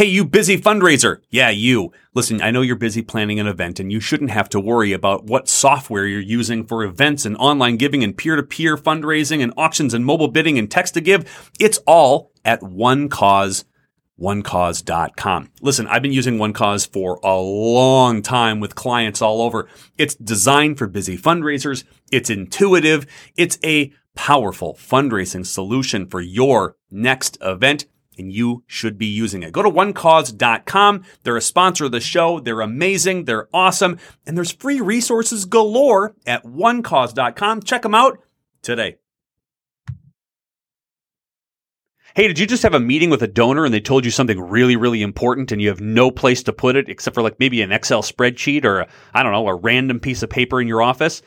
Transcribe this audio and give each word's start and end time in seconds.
Hey, 0.00 0.06
you 0.06 0.24
busy 0.24 0.56
fundraiser. 0.56 1.18
Yeah, 1.28 1.50
you. 1.50 1.92
Listen, 2.14 2.40
I 2.40 2.50
know 2.50 2.62
you're 2.62 2.74
busy 2.74 3.02
planning 3.02 3.38
an 3.38 3.46
event 3.46 3.78
and 3.78 3.92
you 3.92 4.00
shouldn't 4.00 4.30
have 4.30 4.48
to 4.48 4.58
worry 4.58 4.94
about 4.94 5.24
what 5.24 5.46
software 5.46 6.06
you're 6.06 6.22
using 6.22 6.64
for 6.64 6.82
events 6.82 7.26
and 7.26 7.36
online 7.36 7.76
giving 7.76 8.02
and 8.02 8.16
peer 8.16 8.34
to 8.34 8.42
peer 8.42 8.78
fundraising 8.78 9.42
and 9.42 9.52
auctions 9.58 9.92
and 9.92 10.06
mobile 10.06 10.28
bidding 10.28 10.58
and 10.58 10.70
text 10.70 10.94
to 10.94 11.02
give. 11.02 11.50
It's 11.60 11.76
all 11.86 12.32
at 12.46 12.62
one 12.62 13.10
cause 13.10 13.66
onecause.com. 14.18 15.50
Listen, 15.60 15.86
I've 15.86 16.00
been 16.00 16.14
using 16.14 16.38
OneCause 16.38 16.90
for 16.90 17.20
a 17.22 17.36
long 17.36 18.22
time 18.22 18.58
with 18.58 18.74
clients 18.74 19.20
all 19.20 19.42
over. 19.42 19.68
It's 19.98 20.14
designed 20.14 20.78
for 20.78 20.86
busy 20.86 21.18
fundraisers. 21.18 21.84
It's 22.10 22.30
intuitive. 22.30 23.06
It's 23.36 23.58
a 23.62 23.92
powerful 24.14 24.76
fundraising 24.76 25.44
solution 25.44 26.06
for 26.06 26.22
your 26.22 26.76
next 26.90 27.36
event 27.42 27.84
and 28.18 28.32
you 28.32 28.64
should 28.66 28.98
be 28.98 29.06
using 29.06 29.42
it. 29.42 29.52
Go 29.52 29.62
to 29.62 29.70
onecause.com. 29.70 31.04
They're 31.22 31.36
a 31.36 31.42
sponsor 31.42 31.86
of 31.86 31.92
the 31.92 32.00
show. 32.00 32.40
They're 32.40 32.60
amazing. 32.60 33.24
They're 33.24 33.48
awesome. 33.52 33.98
And 34.26 34.36
there's 34.36 34.52
free 34.52 34.80
resources 34.80 35.44
galore 35.44 36.14
at 36.26 36.44
onecause.com. 36.44 37.62
Check 37.62 37.82
them 37.82 37.94
out 37.94 38.18
today. 38.62 38.96
Hey, 42.16 42.26
did 42.26 42.40
you 42.40 42.46
just 42.46 42.64
have 42.64 42.74
a 42.74 42.80
meeting 42.80 43.08
with 43.08 43.22
a 43.22 43.28
donor 43.28 43.64
and 43.64 43.72
they 43.72 43.80
told 43.80 44.04
you 44.04 44.10
something 44.10 44.40
really, 44.40 44.74
really 44.74 45.00
important 45.00 45.52
and 45.52 45.62
you 45.62 45.68
have 45.68 45.80
no 45.80 46.10
place 46.10 46.42
to 46.42 46.52
put 46.52 46.74
it 46.74 46.88
except 46.88 47.14
for 47.14 47.22
like 47.22 47.38
maybe 47.38 47.62
an 47.62 47.70
Excel 47.70 48.02
spreadsheet 48.02 48.64
or, 48.64 48.86
I 49.14 49.22
don't 49.22 49.30
know, 49.30 49.46
a 49.46 49.54
random 49.54 50.00
piece 50.00 50.24
of 50.24 50.28
paper 50.28 50.60
in 50.60 50.66
your 50.66 50.82
office? 50.82 51.22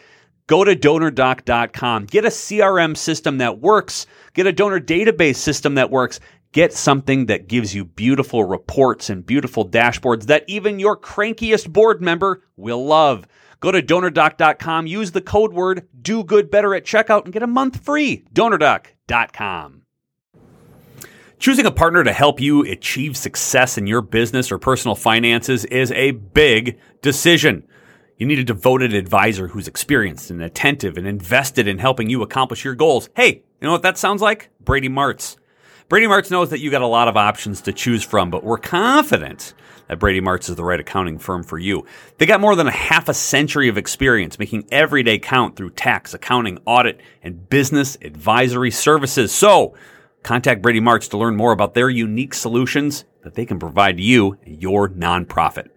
Go 0.48 0.66
to 0.66 0.76
donordock.com. 0.76 2.08
Get 2.08 2.26
a 2.26 2.30
CRM 2.30 2.98
system 2.98 3.38
that 3.38 3.60
works. 3.60 4.08
Get 4.34 4.46
a 4.46 4.52
donor 4.52 4.82
database 4.82 5.38
system 5.38 5.76
that 5.76 5.90
works. 5.90 6.20
Get 6.54 6.72
something 6.72 7.26
that 7.26 7.48
gives 7.48 7.76
you 7.76 7.84
beautiful 7.84 8.44
reports 8.44 9.10
and 9.10 9.26
beautiful 9.26 9.68
dashboards 9.68 10.28
that 10.28 10.46
even 10.48 10.80
your 10.80 10.96
crankiest 10.96 11.74
board 11.74 12.02
member 12.02 12.44
will 12.56 12.86
love. 12.86 13.28
Go 13.60 13.72
to 13.72 13.82
donordock.com, 13.82 14.88
use 14.88 15.12
the 15.12 15.22
code 15.22 15.54
word 15.54 15.88
do 16.00 16.24
good 16.24 16.52
better 16.52 16.76
at 16.76 16.86
checkout 16.86 17.24
and 17.24 17.34
get 17.34 17.44
a 17.44 17.48
month 17.48 17.84
free. 17.84 18.26
DonorDock.com. 18.34 19.82
Choosing 21.40 21.66
a 21.66 21.72
partner 21.72 22.04
to 22.04 22.14
help 22.14 22.40
you 22.40 22.62
achieve 22.62 23.18
success 23.18 23.78
in 23.78 23.88
your 23.88 24.02
business 24.02 24.52
or 24.52 24.60
personal 24.60 24.96
finances 24.96 25.66
is 25.66 25.92
a 25.92 26.12
big 26.12 26.80
decision. 27.02 27.68
You 28.18 28.28
need 28.28 28.40
a 28.40 28.44
devoted 28.44 28.94
advisor 28.94 29.48
who's 29.48 29.68
experienced 29.68 30.30
and 30.30 30.42
attentive 30.42 30.98
and 30.98 31.08
invested 31.08 31.68
in 31.68 31.80
helping 31.80 32.10
you 32.10 32.22
accomplish 32.22 32.64
your 32.64 32.76
goals. 32.76 33.10
Hey, 33.16 33.44
you 33.60 33.66
know 33.66 33.72
what 33.72 33.82
that 33.82 33.98
sounds 33.98 34.22
like? 34.22 34.50
Brady 34.64 34.88
Martz. 34.88 35.38
Brady 35.94 36.08
Martz 36.08 36.32
knows 36.32 36.50
that 36.50 36.60
you 36.60 36.72
got 36.72 36.82
a 36.82 36.88
lot 36.88 37.08
of 37.08 37.16
options 37.16 37.62
to 37.62 37.72
choose 37.72 38.04
from, 38.04 38.32
but 38.32 38.44
we're 38.44 38.58
confident 38.58 39.54
that 39.88 40.00
Brady 40.00 40.22
Martz 40.22 40.50
is 40.50 40.56
the 40.56 40.64
right 40.64 40.80
accounting 40.80 41.20
firm 41.20 41.44
for 41.44 41.60
you. 41.60 41.86
They 42.18 42.26
got 42.26 42.42
more 42.42 42.56
than 42.56 42.66
a 42.66 42.72
half 42.72 43.10
a 43.10 43.14
century 43.14 43.68
of 43.70 43.78
experience 43.78 44.40
making 44.40 44.68
every 44.72 45.04
day 45.04 45.20
count 45.20 45.56
through 45.56 45.70
tax, 45.70 46.16
accounting, 46.16 46.58
audit, 46.66 47.00
and 47.22 47.48
business 47.48 47.96
advisory 48.02 48.72
services. 48.72 49.32
So, 49.32 49.76
contact 50.24 50.64
Brady 50.64 50.80
Martz 50.80 51.08
to 51.12 51.18
learn 51.20 51.36
more 51.36 51.52
about 51.52 51.76
their 51.76 51.92
unique 51.92 52.34
solutions 52.34 53.06
that 53.22 53.36
they 53.36 53.46
can 53.46 53.60
provide 53.60 54.00
you 54.00 54.40
and 54.48 54.60
your 54.60 54.90
nonprofit. 54.90 55.68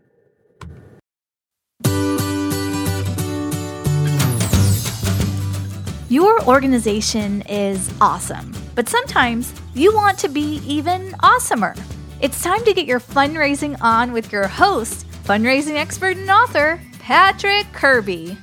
Your 6.08 6.42
organization 6.44 7.42
is 7.50 7.92
awesome, 8.00 8.54
but 8.76 8.88
sometimes 8.90 9.52
you 9.74 9.92
want 9.94 10.18
to 10.18 10.28
be 10.28 10.60
even 10.64 11.10
awesomer. 11.22 11.76
It's 12.20 12.42
time 12.42 12.62
to 12.64 12.74
get 12.74 12.86
your 12.86 13.00
fundraising 13.00 13.76
on 13.80 14.12
with 14.12 14.30
your 14.30 14.46
host, 14.46 15.08
fundraising 15.24 15.76
expert 15.76 16.18
and 16.18 16.30
author, 16.30 16.78
Patrick 17.00 17.66
Kirby. 17.72 18.36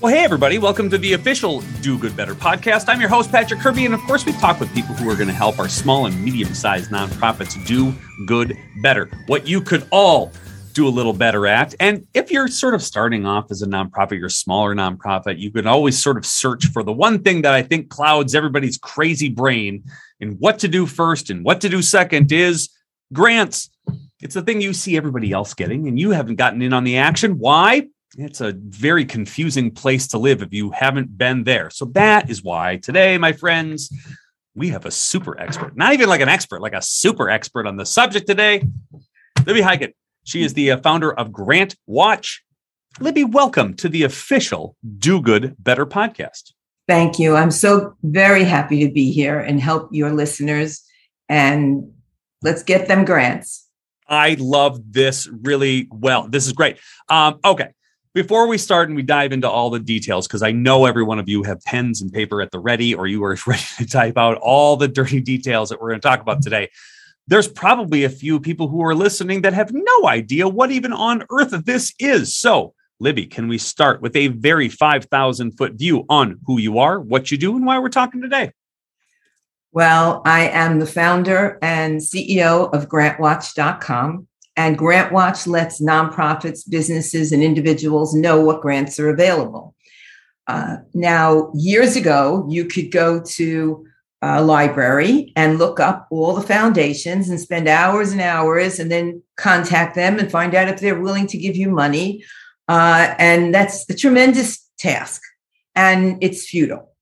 Well, 0.00 0.14
hey, 0.14 0.22
everybody. 0.22 0.58
Welcome 0.58 0.90
to 0.90 0.98
the 0.98 1.14
official 1.14 1.62
Do 1.80 1.98
Good 1.98 2.16
Better 2.16 2.34
podcast. 2.34 2.84
I'm 2.88 3.00
your 3.00 3.08
host, 3.08 3.32
Patrick 3.32 3.58
Kirby. 3.58 3.86
And 3.86 3.94
of 3.94 4.00
course, 4.02 4.24
we 4.24 4.32
talk 4.32 4.60
with 4.60 4.72
people 4.72 4.94
who 4.94 5.10
are 5.10 5.16
going 5.16 5.26
to 5.26 5.34
help 5.34 5.58
our 5.58 5.68
small 5.68 6.06
and 6.06 6.22
medium 6.22 6.54
sized 6.54 6.92
nonprofits 6.92 7.66
do 7.66 7.92
good 8.26 8.56
better. 8.80 9.10
What 9.26 9.48
you 9.48 9.60
could 9.60 9.88
all 9.90 10.32
do 10.72 10.86
a 10.86 10.90
little 10.90 11.12
better 11.12 11.46
at. 11.46 11.74
And 11.80 12.06
if 12.14 12.30
you're 12.30 12.48
sort 12.48 12.74
of 12.74 12.82
starting 12.82 13.26
off 13.26 13.50
as 13.50 13.62
a 13.62 13.66
nonprofit, 13.66 14.18
you're 14.18 14.26
a 14.26 14.30
smaller 14.30 14.74
nonprofit, 14.74 15.38
you 15.38 15.50
can 15.50 15.66
always 15.66 16.00
sort 16.00 16.16
of 16.16 16.26
search 16.26 16.66
for 16.66 16.82
the 16.82 16.92
one 16.92 17.22
thing 17.22 17.42
that 17.42 17.54
I 17.54 17.62
think 17.62 17.88
clouds 17.88 18.34
everybody's 18.34 18.78
crazy 18.78 19.28
brain 19.28 19.84
and 20.20 20.38
what 20.38 20.58
to 20.60 20.68
do 20.68 20.86
first 20.86 21.30
and 21.30 21.44
what 21.44 21.60
to 21.62 21.68
do 21.68 21.82
second 21.82 22.32
is 22.32 22.70
grants. 23.12 23.70
It's 24.20 24.34
the 24.34 24.42
thing 24.42 24.60
you 24.60 24.72
see 24.72 24.96
everybody 24.96 25.32
else 25.32 25.54
getting, 25.54 25.86
and 25.86 25.98
you 25.98 26.10
haven't 26.10 26.36
gotten 26.36 26.60
in 26.60 26.72
on 26.72 26.84
the 26.84 26.98
action. 26.98 27.38
Why? 27.38 27.86
It's 28.16 28.40
a 28.40 28.52
very 28.52 29.04
confusing 29.04 29.70
place 29.70 30.08
to 30.08 30.18
live 30.18 30.42
if 30.42 30.52
you 30.52 30.70
haven't 30.70 31.16
been 31.16 31.44
there. 31.44 31.70
So 31.70 31.84
that 31.86 32.28
is 32.28 32.42
why 32.42 32.76
today, 32.76 33.16
my 33.18 33.32
friends, 33.32 33.92
we 34.54 34.70
have 34.70 34.86
a 34.86 34.90
super 34.90 35.38
expert, 35.38 35.76
not 35.76 35.92
even 35.92 36.08
like 36.08 36.20
an 36.20 36.28
expert, 36.28 36.60
like 36.60 36.72
a 36.72 36.82
super 36.82 37.30
expert 37.30 37.66
on 37.66 37.76
the 37.76 37.86
subject 37.86 38.26
today. 38.26 38.64
Libby 39.46 39.60
Hikind, 39.60 39.92
she 40.24 40.42
is 40.42 40.54
the 40.54 40.72
uh, 40.72 40.76
founder 40.78 41.12
of 41.12 41.32
Grant 41.32 41.76
Watch. 41.86 42.42
Libby, 43.00 43.24
welcome 43.24 43.74
to 43.74 43.88
the 43.88 44.02
official 44.02 44.76
Do 44.98 45.22
Good 45.22 45.56
Better 45.58 45.86
podcast. 45.86 46.52
Thank 46.88 47.18
you. 47.18 47.36
I'm 47.36 47.50
so 47.50 47.94
very 48.02 48.44
happy 48.44 48.86
to 48.86 48.92
be 48.92 49.12
here 49.12 49.38
and 49.38 49.60
help 49.60 49.88
your 49.92 50.12
listeners. 50.12 50.82
And 51.28 51.92
let's 52.42 52.62
get 52.62 52.88
them 52.88 53.04
grants. 53.04 53.66
I 54.08 54.36
love 54.38 54.80
this 54.92 55.28
really 55.42 55.88
well. 55.90 56.28
This 56.28 56.46
is 56.46 56.52
great. 56.52 56.78
Um, 57.08 57.38
okay. 57.44 57.68
Before 58.14 58.48
we 58.48 58.58
start 58.58 58.88
and 58.88 58.96
we 58.96 59.02
dive 59.02 59.32
into 59.32 59.48
all 59.48 59.70
the 59.70 59.78
details, 59.78 60.26
because 60.26 60.42
I 60.42 60.50
know 60.50 60.86
every 60.86 61.04
one 61.04 61.18
of 61.18 61.28
you 61.28 61.42
have 61.42 61.62
pens 61.62 62.00
and 62.00 62.12
paper 62.12 62.40
at 62.40 62.50
the 62.50 62.58
ready, 62.58 62.94
or 62.94 63.06
you 63.06 63.22
are 63.22 63.36
ready 63.46 63.62
to 63.76 63.86
type 63.86 64.16
out 64.16 64.38
all 64.38 64.76
the 64.76 64.88
dirty 64.88 65.20
details 65.20 65.68
that 65.68 65.80
we're 65.80 65.90
going 65.90 66.00
to 66.00 66.08
talk 66.08 66.20
about 66.20 66.42
today 66.42 66.70
there's 67.28 67.46
probably 67.46 68.04
a 68.04 68.10
few 68.10 68.40
people 68.40 68.68
who 68.68 68.82
are 68.82 68.94
listening 68.94 69.42
that 69.42 69.52
have 69.52 69.70
no 69.72 70.08
idea 70.08 70.48
what 70.48 70.70
even 70.70 70.92
on 70.92 71.24
earth 71.30 71.50
this 71.64 71.94
is. 71.98 72.34
So, 72.34 72.74
Libby, 73.00 73.26
can 73.26 73.48
we 73.48 73.58
start 73.58 74.00
with 74.00 74.16
a 74.16 74.28
very 74.28 74.68
5,000 74.68 75.52
foot 75.52 75.74
view 75.74 76.04
on 76.08 76.40
who 76.46 76.58
you 76.58 76.78
are, 76.78 76.98
what 76.98 77.30
you 77.30 77.36
do, 77.36 77.54
and 77.54 77.66
why 77.66 77.78
we're 77.78 77.90
talking 77.90 78.22
today? 78.22 78.52
Well, 79.72 80.22
I 80.24 80.48
am 80.48 80.80
the 80.80 80.86
founder 80.86 81.58
and 81.60 82.00
CEO 82.00 82.72
of 82.74 82.88
grantwatch.com. 82.88 84.26
And 84.56 84.76
GrantWatch 84.76 85.46
lets 85.46 85.80
nonprofits, 85.80 86.68
businesses, 86.68 87.30
and 87.30 87.44
individuals 87.44 88.12
know 88.14 88.40
what 88.40 88.60
grants 88.60 88.98
are 88.98 89.10
available. 89.10 89.76
Uh, 90.48 90.78
now, 90.94 91.52
years 91.54 91.94
ago, 91.94 92.44
you 92.48 92.64
could 92.64 92.90
go 92.90 93.22
to 93.22 93.86
uh, 94.22 94.42
library 94.42 95.32
and 95.36 95.58
look 95.58 95.78
up 95.78 96.08
all 96.10 96.34
the 96.34 96.46
foundations 96.46 97.28
and 97.28 97.40
spend 97.40 97.68
hours 97.68 98.12
and 98.12 98.20
hours 98.20 98.78
and 98.78 98.90
then 98.90 99.22
contact 99.36 99.94
them 99.94 100.18
and 100.18 100.30
find 100.30 100.54
out 100.54 100.68
if 100.68 100.80
they're 100.80 101.00
willing 101.00 101.26
to 101.26 101.38
give 101.38 101.56
you 101.56 101.70
money. 101.70 102.24
Uh, 102.66 103.14
and 103.18 103.54
that's 103.54 103.88
a 103.88 103.94
tremendous 103.94 104.68
task 104.78 105.22
and 105.74 106.18
it's 106.22 106.48
futile. 106.48 106.92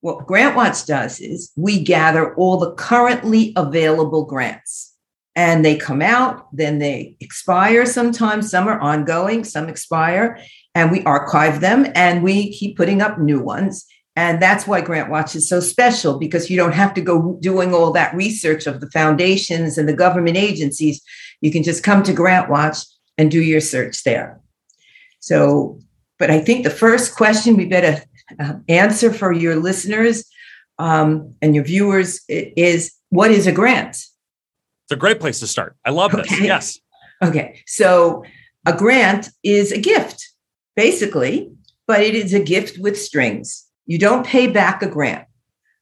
What 0.00 0.26
GrantWatch 0.26 0.86
does 0.86 1.20
is 1.20 1.50
we 1.56 1.82
gather 1.82 2.34
all 2.34 2.58
the 2.58 2.74
currently 2.74 3.52
available 3.56 4.24
grants 4.26 4.94
and 5.36 5.64
they 5.64 5.76
come 5.76 6.02
out, 6.02 6.54
then 6.54 6.78
they 6.78 7.16
expire 7.20 7.86
sometimes. 7.86 8.50
Some 8.50 8.68
are 8.68 8.78
ongoing, 8.80 9.44
some 9.44 9.68
expire, 9.68 10.38
and 10.74 10.90
we 10.90 11.02
archive 11.04 11.60
them 11.60 11.86
and 11.94 12.22
we 12.22 12.52
keep 12.52 12.76
putting 12.76 13.00
up 13.00 13.18
new 13.18 13.40
ones. 13.40 13.86
And 14.16 14.40
that's 14.40 14.66
why 14.66 14.80
Grant 14.80 15.10
Watch 15.10 15.34
is 15.34 15.48
so 15.48 15.58
special 15.58 16.18
because 16.18 16.48
you 16.48 16.56
don't 16.56 16.74
have 16.74 16.94
to 16.94 17.00
go 17.00 17.36
doing 17.40 17.74
all 17.74 17.90
that 17.92 18.14
research 18.14 18.66
of 18.66 18.80
the 18.80 18.90
foundations 18.90 19.76
and 19.76 19.88
the 19.88 19.96
government 19.96 20.36
agencies. 20.36 21.02
You 21.40 21.50
can 21.50 21.64
just 21.64 21.82
come 21.82 22.02
to 22.04 22.12
Grant 22.12 22.48
Watch 22.48 22.78
and 23.18 23.30
do 23.30 23.42
your 23.42 23.60
search 23.60 24.04
there. 24.04 24.40
So, 25.18 25.80
but 26.18 26.30
I 26.30 26.40
think 26.40 26.64
the 26.64 26.70
first 26.70 27.16
question 27.16 27.56
we 27.56 27.66
better 27.66 28.02
uh, 28.38 28.54
answer 28.68 29.12
for 29.12 29.32
your 29.32 29.56
listeners 29.56 30.24
um, 30.78 31.34
and 31.42 31.54
your 31.54 31.64
viewers 31.64 32.20
is 32.28 32.92
what 33.10 33.30
is 33.30 33.46
a 33.46 33.52
grant? 33.52 33.90
It's 33.90 34.92
a 34.92 34.96
great 34.96 35.20
place 35.20 35.40
to 35.40 35.46
start. 35.46 35.76
I 35.84 35.90
love 35.90 36.12
this. 36.12 36.40
Yes. 36.40 36.78
Okay. 37.22 37.62
So, 37.66 38.24
a 38.66 38.76
grant 38.76 39.30
is 39.42 39.72
a 39.72 39.78
gift, 39.78 40.28
basically, 40.76 41.50
but 41.86 42.00
it 42.00 42.14
is 42.14 42.34
a 42.34 42.42
gift 42.42 42.78
with 42.78 42.98
strings. 43.00 43.63
You 43.86 43.98
don't 43.98 44.26
pay 44.26 44.46
back 44.46 44.82
a 44.82 44.88
grant, 44.88 45.26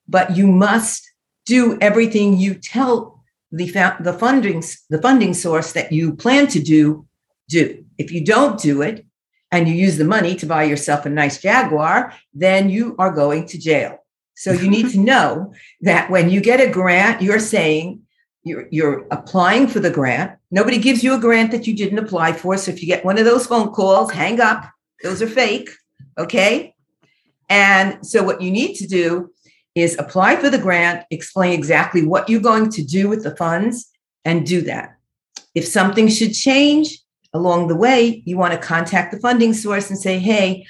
but 0.08 0.37
you 0.37 0.46
must 0.46 1.08
do 1.46 1.78
everything 1.81 2.38
you 2.38 2.54
tell 2.54 3.22
the 3.50 3.66
the 4.00 4.12
funding 4.12 4.62
the 4.90 5.00
funding 5.00 5.34
source 5.34 5.72
that 5.72 5.93
you 5.93 6.14
plan 6.14 6.46
to 6.49 6.60
do 6.60 7.06
do. 7.49 7.84
If 7.99 8.10
you 8.10 8.25
don't 8.25 8.58
do 8.58 8.82
it 8.82 9.04
and 9.50 9.69
you 9.69 9.75
use 9.75 9.99
the 9.99 10.04
money 10.04 10.34
to 10.37 10.46
buy 10.46 10.64
yourself 10.64 11.04
a 11.06 11.10
nice 11.10 11.40
Jaguar, 11.40 12.14
then 12.32 12.70
you 12.70 12.96
are 12.99 13.12
going 13.12 13.46
to 13.49 13.58
jail. 13.58 13.99
So 14.34 14.52
you 14.52 14.70
need 14.70 14.90
to 14.93 15.00
know 15.12 15.52
that 15.82 16.10
when 16.10 16.31
you 16.31 16.40
get 16.40 16.60
a 16.60 16.70
grant, 16.70 17.20
you're 17.20 17.38
saying 17.38 18.02
you're, 18.44 18.66
you're 18.70 19.06
applying 19.10 19.69
for 19.69 19.81
the 19.81 19.90
grant. 19.90 20.32
Nobody 20.50 20.78
gives 20.78 21.05
you 21.05 21.14
a 21.14 21.20
grant 21.20 21.50
that 21.52 21.66
you 21.66 21.76
didn't 21.76 21.98
apply 21.98 22.32
for. 22.32 22.56
So 22.56 22.70
if 22.70 22.81
you 22.81 22.87
get 22.87 23.05
one 23.05 23.19
of 23.19 23.25
those 23.25 23.46
phone 23.46 23.70
calls, 23.70 24.10
hang 24.10 24.40
up. 24.40 24.69
Those 25.02 25.22
are 25.22 25.28
fake. 25.28 25.70
Okay. 26.19 26.75
And 27.52 28.04
so 28.04 28.22
what 28.22 28.40
you 28.40 28.50
need 28.50 28.76
to 28.76 28.87
do 28.87 29.31
is 29.75 29.99
apply 29.99 30.37
for 30.37 30.49
the 30.49 30.56
grant, 30.56 31.04
explain 31.10 31.52
exactly 31.52 32.02
what 32.02 32.31
you're 32.31 32.40
going 32.40 32.70
to 32.70 32.82
do 32.82 33.10
with 33.10 33.25
the 33.25 33.37
funds, 33.37 33.90
and 34.25 34.46
do 34.46 34.62
that. 34.62 34.96
If 35.54 35.66
something 35.66 36.08
should 36.08 36.32
change 36.32 36.99
along 37.34 37.69
the 37.69 37.76
way, 37.76 38.22
you 38.25 38.38
want 38.38 38.54
to 38.54 38.58
contact 38.58 39.12
the 39.12 39.20
funding 39.20 39.52
source 39.52 39.90
and 39.90 39.99
say, 39.99 40.19
hey, 40.19 40.64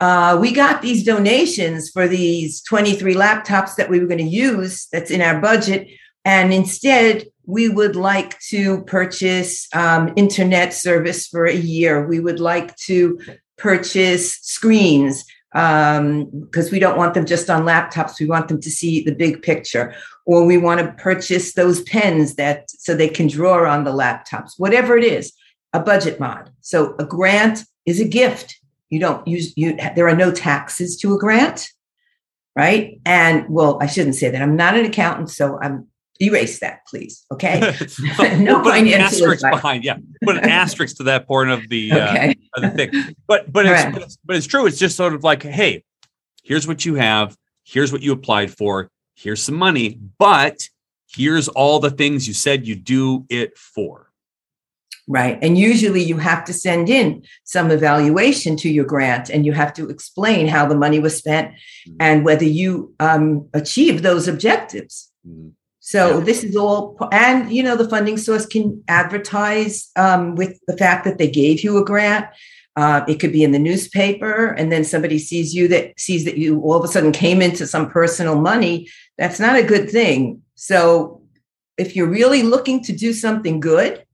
uh, 0.00 0.36
we 0.38 0.52
got 0.52 0.82
these 0.82 1.04
donations 1.04 1.88
for 1.88 2.06
these 2.06 2.60
23 2.64 3.14
laptops 3.14 3.76
that 3.76 3.88
we 3.88 3.98
were 3.98 4.06
going 4.06 4.18
to 4.18 4.24
use 4.24 4.88
that's 4.92 5.10
in 5.10 5.22
our 5.22 5.40
budget. 5.40 5.88
And 6.26 6.52
instead, 6.52 7.24
we 7.46 7.70
would 7.70 7.96
like 7.96 8.38
to 8.50 8.82
purchase 8.82 9.68
um, 9.74 10.12
internet 10.16 10.74
service 10.74 11.28
for 11.28 11.46
a 11.46 11.56
year. 11.56 12.06
We 12.06 12.20
would 12.20 12.40
like 12.40 12.76
to 12.88 13.18
purchase 13.56 14.36
screens 14.42 15.24
because 15.52 15.98
um, 15.98 16.72
we 16.72 16.78
don't 16.78 16.98
want 16.98 17.14
them 17.14 17.24
just 17.24 17.48
on 17.48 17.62
laptops. 17.62 18.20
We 18.20 18.26
want 18.26 18.48
them 18.48 18.60
to 18.60 18.70
see 18.70 19.02
the 19.02 19.14
big 19.14 19.42
picture, 19.42 19.94
or 20.26 20.44
we 20.44 20.58
want 20.58 20.80
to 20.80 21.02
purchase 21.02 21.54
those 21.54 21.82
pens 21.82 22.34
that 22.34 22.70
so 22.70 22.94
they 22.94 23.08
can 23.08 23.28
draw 23.28 23.70
on 23.70 23.84
the 23.84 23.92
laptops. 23.92 24.52
Whatever 24.58 24.96
it 24.96 25.04
is, 25.04 25.32
a 25.72 25.80
budget 25.80 26.20
mod. 26.20 26.50
So 26.60 26.94
a 26.98 27.04
grant 27.04 27.64
is 27.84 28.00
a 28.00 28.08
gift. 28.08 28.58
You 28.90 29.00
don't 29.00 29.26
use 29.26 29.56
you. 29.56 29.76
There 29.94 30.08
are 30.08 30.16
no 30.16 30.30
taxes 30.30 30.96
to 30.98 31.14
a 31.14 31.18
grant, 31.18 31.68
right? 32.54 33.00
And 33.04 33.46
well, 33.48 33.78
I 33.80 33.86
shouldn't 33.86 34.16
say 34.16 34.30
that. 34.30 34.42
I'm 34.42 34.56
not 34.56 34.76
an 34.76 34.84
accountant, 34.84 35.30
so 35.30 35.58
I'm 35.60 35.86
erase 36.20 36.60
that, 36.60 36.86
please. 36.86 37.24
Okay. 37.32 37.60
no 38.38 38.62
put 38.62 38.76
an 38.76 38.88
asterisk 38.88 39.44
advice. 39.44 39.54
behind. 39.54 39.84
Yeah, 39.84 39.96
put 40.24 40.36
an 40.36 40.44
asterisk 40.48 40.96
to 40.98 41.04
that 41.04 41.26
point 41.26 41.50
of 41.50 41.68
the 41.68 41.92
uh, 41.92 42.10
okay. 42.10 42.34
uh, 42.56 42.60
of 42.60 42.62
the 42.62 42.70
thing. 42.70 43.16
But 43.26 43.52
but 43.52 43.66
it's, 43.66 43.84
but 43.92 44.02
it's 44.02 44.18
but 44.24 44.36
it's 44.36 44.46
true. 44.46 44.66
It's 44.66 44.78
just 44.78 44.96
sort 44.96 45.14
of 45.14 45.24
like, 45.24 45.42
hey, 45.42 45.84
here's 46.42 46.66
what 46.66 46.84
you 46.84 46.94
have. 46.94 47.36
Here's 47.64 47.92
what 47.92 48.02
you 48.02 48.12
applied 48.12 48.52
for. 48.52 48.90
Here's 49.14 49.42
some 49.42 49.56
money, 49.56 49.98
but 50.18 50.68
here's 51.08 51.48
all 51.48 51.80
the 51.80 51.90
things 51.90 52.28
you 52.28 52.34
said 52.34 52.66
you 52.66 52.74
do 52.76 53.24
it 53.28 53.56
for. 53.56 54.06
Right. 55.08 55.38
And 55.40 55.56
usually 55.56 56.02
you 56.02 56.16
have 56.18 56.44
to 56.46 56.52
send 56.52 56.88
in 56.88 57.22
some 57.44 57.70
evaluation 57.70 58.56
to 58.56 58.68
your 58.68 58.84
grant 58.84 59.30
and 59.30 59.46
you 59.46 59.52
have 59.52 59.72
to 59.74 59.88
explain 59.88 60.48
how 60.48 60.66
the 60.66 60.74
money 60.74 60.98
was 60.98 61.16
spent 61.16 61.52
mm-hmm. 61.52 61.96
and 62.00 62.24
whether 62.24 62.44
you 62.44 62.92
um, 62.98 63.48
achieve 63.54 64.02
those 64.02 64.26
objectives. 64.26 65.12
Mm-hmm. 65.26 65.50
So 65.86 66.18
yeah. 66.18 66.24
this 66.24 66.42
is 66.42 66.56
all, 66.56 66.98
and 67.12 67.52
you 67.52 67.62
know, 67.62 67.76
the 67.76 67.88
funding 67.88 68.16
source 68.16 68.44
can 68.44 68.82
advertise 68.88 69.88
um, 69.94 70.34
with 70.34 70.58
the 70.66 70.76
fact 70.76 71.04
that 71.04 71.18
they 71.18 71.30
gave 71.30 71.62
you 71.62 71.78
a 71.78 71.84
grant. 71.84 72.26
Uh, 72.74 73.04
it 73.06 73.20
could 73.20 73.30
be 73.30 73.44
in 73.44 73.52
the 73.52 73.60
newspaper, 73.60 74.48
and 74.48 74.72
then 74.72 74.82
somebody 74.82 75.16
sees 75.16 75.54
you 75.54 75.68
that 75.68 75.92
sees 75.96 76.24
that 76.24 76.38
you 76.38 76.60
all 76.62 76.74
of 76.74 76.82
a 76.82 76.88
sudden 76.88 77.12
came 77.12 77.40
into 77.40 77.68
some 77.68 77.88
personal 77.88 78.34
money. 78.34 78.88
That's 79.16 79.38
not 79.38 79.54
a 79.54 79.62
good 79.62 79.88
thing. 79.88 80.42
So 80.56 81.22
if 81.78 81.94
you're 81.94 82.10
really 82.10 82.42
looking 82.42 82.82
to 82.82 82.92
do 82.92 83.12
something 83.12 83.60
good 83.60 84.04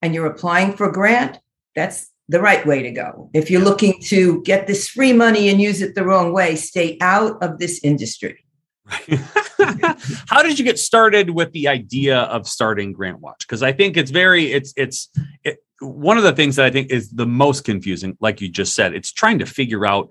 and 0.00 0.14
you're 0.14 0.26
applying 0.26 0.74
for 0.74 0.88
a 0.88 0.92
grant, 0.92 1.40
that's 1.74 2.12
the 2.28 2.40
right 2.40 2.64
way 2.64 2.84
to 2.84 2.92
go. 2.92 3.28
If 3.34 3.50
you're 3.50 3.64
looking 3.64 4.00
to 4.02 4.40
get 4.44 4.68
this 4.68 4.88
free 4.88 5.12
money 5.12 5.48
and 5.48 5.60
use 5.60 5.82
it 5.82 5.96
the 5.96 6.04
wrong 6.04 6.32
way, 6.32 6.54
stay 6.54 6.96
out 7.00 7.42
of 7.42 7.58
this 7.58 7.80
industry. 7.82 8.44
How 10.26 10.42
did 10.42 10.58
you 10.58 10.64
get 10.64 10.78
started 10.78 11.30
with 11.30 11.52
the 11.52 11.68
idea 11.68 12.20
of 12.20 12.48
starting 12.48 12.92
Grant 12.92 13.20
Watch? 13.20 13.46
Because 13.46 13.62
I 13.62 13.72
think 13.72 13.96
it's 13.96 14.10
very 14.10 14.52
it's 14.52 14.72
it's 14.76 15.10
it, 15.44 15.58
one 15.80 16.16
of 16.16 16.24
the 16.24 16.32
things 16.32 16.56
that 16.56 16.66
I 16.66 16.70
think 16.70 16.90
is 16.90 17.10
the 17.10 17.26
most 17.26 17.64
confusing, 17.64 18.16
like 18.20 18.40
you 18.40 18.48
just 18.48 18.74
said, 18.74 18.94
it's 18.94 19.12
trying 19.12 19.38
to 19.40 19.46
figure 19.46 19.86
out 19.86 20.10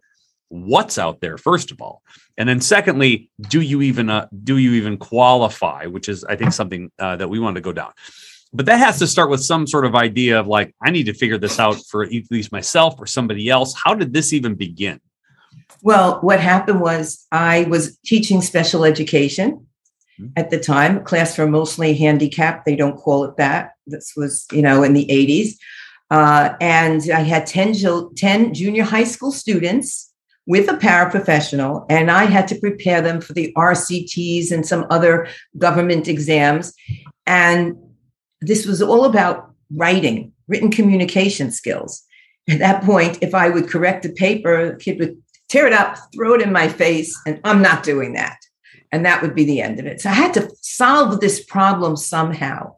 what's 0.50 0.98
out 0.98 1.20
there 1.20 1.38
first 1.38 1.72
of 1.72 1.82
all, 1.82 2.02
and 2.38 2.48
then 2.48 2.62
secondly, 2.62 3.30
do 3.50 3.62
you 3.62 3.82
even 3.82 4.10
uh, 4.10 4.28
do 4.44 4.58
you 4.58 4.74
even 4.74 4.98
qualify? 4.98 5.86
Which 5.86 6.08
is 6.08 6.24
I 6.24 6.36
think 6.36 6.54
something 6.54 6.92
uh, 7.00 7.16
that 7.16 7.30
we 7.30 7.40
want 7.40 7.56
to 7.56 7.62
go 7.62 7.74
down. 7.74 7.92
But 8.54 8.66
that 8.68 8.78
has 8.78 9.00
to 9.00 9.08
start 9.08 9.30
with 9.30 9.44
some 9.44 9.68
sort 9.68 9.86
of 9.86 9.96
idea 9.96 10.40
of 10.40 10.48
like 10.48 10.74
I 10.82 10.92
need 10.92 11.08
to 11.08 11.14
figure 11.14 11.38
this 11.38 11.60
out 11.60 11.78
for 11.90 12.04
at 12.04 12.12
least 12.32 12.52
myself 12.52 12.96
or 12.98 13.06
somebody 13.06 13.50
else. 13.50 13.74
How 13.74 13.94
did 13.94 14.14
this 14.14 14.34
even 14.34 14.56
begin? 14.56 15.00
Well, 15.82 16.20
what 16.22 16.40
happened 16.40 16.82
was 16.82 17.26
I 17.32 17.64
was 17.64 17.98
teaching 18.06 18.42
special 18.42 18.84
education 18.84 19.68
mm-hmm. 20.20 20.32
at 20.36 20.50
the 20.50 20.60
time, 20.60 21.04
class 21.04 21.36
for 21.36 21.48
mostly 21.48 21.94
handicapped. 21.94 22.66
They 22.66 22.76
don't 22.76 22.98
call 22.98 23.24
it 23.26 23.38
that. 23.38 23.72
This 23.86 24.14
was, 24.16 24.46
you 24.52 24.62
know, 24.62 24.84
in 24.84 24.94
the 24.94 25.06
80s. 25.06 25.56
Uh, 26.10 26.56
and 26.62 27.02
I 27.12 27.22
had 27.22 27.46
10, 27.46 27.76
10 28.16 28.54
junior 28.54 28.84
high 28.84 29.04
school 29.04 29.32
students 29.32 30.14
with 30.46 30.70
a 30.70 30.74
paraprofessional, 30.74 31.86
and 31.90 32.10
I 32.10 32.24
had 32.24 32.48
to 32.48 32.60
prepare 32.60 33.02
them 33.02 33.20
for 33.20 33.34
the 33.34 33.54
RCTs 33.58 34.50
and 34.50 34.66
some 34.66 34.88
other 34.90 35.28
government 35.58 36.08
exams. 36.08 36.74
And 37.26 37.76
this 38.40 38.66
was 38.66 38.82
all 38.82 39.04
about 39.04 39.52
writing, 39.76 40.32
written 40.48 40.72
communication 40.72 41.52
skills. 41.52 42.02
At 42.50 42.60
that 42.60 42.84
point, 42.84 43.18
if 43.22 43.36
I 43.36 43.50
would 43.50 43.68
correct 43.68 44.06
a 44.06 44.10
paper, 44.10 44.72
the 44.72 44.78
kid 44.78 45.00
would 45.00 45.22
tear 45.50 45.68
it 45.68 45.74
up, 45.74 45.98
throw 46.14 46.34
it 46.34 46.42
in 46.42 46.52
my 46.52 46.68
face, 46.68 47.20
and 47.26 47.40
I'm 47.44 47.62
not 47.62 47.84
doing 47.84 48.14
that. 48.14 48.38
And 48.92 49.06
that 49.06 49.22
would 49.22 49.36
be 49.36 49.46
the 49.46 49.62
end 49.62 49.80
of 49.80 49.86
it. 49.86 50.02
So 50.02 50.10
I 50.10 50.14
had 50.14 50.34
to 50.36 50.50
solve 50.62 51.20
this 51.20 51.44
problem 51.44 51.98
somehow. 51.98 52.74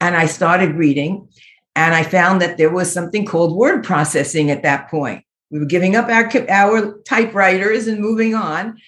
And 0.00 0.16
I 0.16 0.26
started 0.26 0.76
reading, 0.76 1.28
and 1.76 1.94
I 1.94 2.02
found 2.02 2.40
that 2.40 2.56
there 2.56 2.72
was 2.72 2.92
something 2.92 3.26
called 3.26 3.56
word 3.56 3.84
processing 3.84 4.50
at 4.50 4.62
that 4.62 4.90
point. 4.90 5.24
We 5.50 5.58
were 5.58 5.66
giving 5.66 5.96
up 5.96 6.08
our, 6.08 6.30
our 6.48 6.98
typewriters 7.02 7.86
and 7.86 8.00
moving 8.00 8.34
on. 8.34 8.78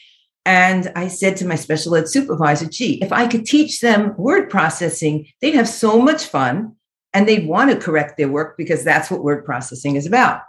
And 0.44 0.90
I 0.96 1.08
said 1.08 1.36
to 1.36 1.46
my 1.46 1.54
special 1.54 1.94
ed 1.94 2.08
supervisor, 2.08 2.66
gee, 2.66 2.98
if 3.02 3.12
I 3.12 3.28
could 3.28 3.46
teach 3.46 3.80
them 3.80 4.16
word 4.16 4.50
processing, 4.50 5.26
they'd 5.40 5.54
have 5.54 5.68
so 5.68 6.00
much 6.00 6.26
fun 6.26 6.74
and 7.12 7.28
they'd 7.28 7.46
want 7.46 7.70
to 7.70 7.76
correct 7.76 8.16
their 8.16 8.28
work 8.28 8.56
because 8.56 8.82
that's 8.82 9.10
what 9.10 9.22
word 9.22 9.44
processing 9.44 9.96
is 9.96 10.06
about. 10.06 10.40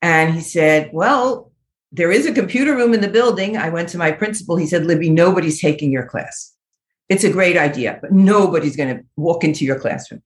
And 0.00 0.34
he 0.34 0.40
said, 0.40 0.90
well, 0.92 1.49
there 1.92 2.12
is 2.12 2.26
a 2.26 2.32
computer 2.32 2.74
room 2.76 2.94
in 2.94 3.00
the 3.00 3.08
building. 3.08 3.56
I 3.56 3.68
went 3.68 3.88
to 3.90 3.98
my 3.98 4.12
principal. 4.12 4.56
He 4.56 4.66
said, 4.66 4.86
Libby, 4.86 5.10
nobody's 5.10 5.60
taking 5.60 5.90
your 5.90 6.06
class. 6.06 6.54
It's 7.08 7.24
a 7.24 7.32
great 7.32 7.56
idea, 7.56 7.98
but 8.00 8.12
nobody's 8.12 8.76
going 8.76 8.96
to 8.96 9.04
walk 9.16 9.42
into 9.42 9.64
your 9.64 9.78
classroom. 9.78 10.22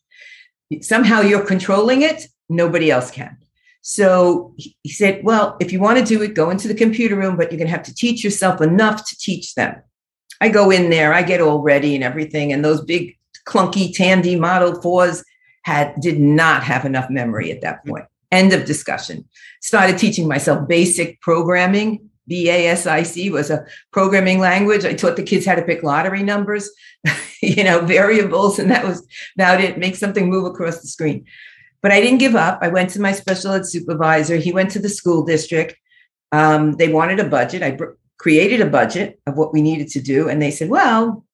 Somehow 0.80 1.20
you're 1.22 1.46
controlling 1.46 2.02
it, 2.02 2.26
nobody 2.48 2.90
else 2.90 3.10
can. 3.10 3.38
So 3.80 4.54
he 4.56 4.90
said, 4.90 5.24
Well, 5.24 5.56
if 5.60 5.72
you 5.72 5.80
want 5.80 5.98
to 5.98 6.04
do 6.04 6.22
it, 6.22 6.34
go 6.34 6.50
into 6.50 6.68
the 6.68 6.74
computer 6.74 7.16
room, 7.16 7.36
but 7.36 7.50
you're 7.50 7.58
going 7.58 7.70
to 7.70 7.76
have 7.76 7.84
to 7.84 7.94
teach 7.94 8.24
yourself 8.24 8.60
enough 8.60 9.04
to 9.06 9.16
teach 9.18 9.54
them. 9.54 9.76
I 10.40 10.48
go 10.48 10.70
in 10.70 10.90
there, 10.90 11.12
I 11.12 11.22
get 11.22 11.40
all 11.40 11.60
ready 11.60 11.94
and 11.94 12.04
everything. 12.04 12.52
And 12.52 12.64
those 12.64 12.82
big, 12.82 13.16
clunky 13.46 13.94
Tandy 13.94 14.36
Model 14.36 14.80
4s 14.80 15.22
had 15.62 15.94
did 16.00 16.18
not 16.18 16.62
have 16.62 16.84
enough 16.84 17.10
memory 17.10 17.50
at 17.50 17.60
that 17.60 17.84
point. 17.86 18.04
End 18.34 18.52
of 18.52 18.64
discussion. 18.64 19.24
Started 19.62 19.96
teaching 19.96 20.26
myself 20.26 20.66
basic 20.66 21.20
programming. 21.20 22.10
BASIC 22.28 23.30
was 23.30 23.48
a 23.48 23.64
programming 23.92 24.40
language. 24.40 24.84
I 24.84 24.92
taught 24.92 25.14
the 25.14 25.22
kids 25.22 25.46
how 25.46 25.54
to 25.54 25.62
pick 25.62 25.84
lottery 25.84 26.24
numbers, 26.24 26.68
you 27.42 27.62
know, 27.62 27.80
variables, 27.80 28.58
and 28.58 28.72
that 28.72 28.84
was 28.84 29.06
about 29.36 29.60
it. 29.60 29.78
Make 29.78 29.94
something 29.94 30.28
move 30.28 30.46
across 30.46 30.80
the 30.80 30.88
screen. 30.88 31.26
But 31.80 31.92
I 31.92 32.00
didn't 32.00 32.18
give 32.18 32.34
up. 32.34 32.58
I 32.60 32.68
went 32.68 32.90
to 32.90 33.00
my 33.00 33.12
special 33.12 33.52
ed 33.52 33.66
supervisor. 33.66 34.36
He 34.36 34.52
went 34.52 34.72
to 34.72 34.80
the 34.80 34.88
school 34.88 35.24
district. 35.24 35.76
Um, 36.32 36.72
they 36.72 36.88
wanted 36.88 37.20
a 37.20 37.28
budget. 37.28 37.62
I 37.62 37.70
br- 37.70 37.92
created 38.18 38.60
a 38.60 38.70
budget 38.70 39.20
of 39.28 39.36
what 39.36 39.52
we 39.52 39.62
needed 39.62 39.86
to 39.90 40.00
do. 40.00 40.28
And 40.28 40.42
they 40.42 40.50
said, 40.50 40.70
well, 40.70 41.24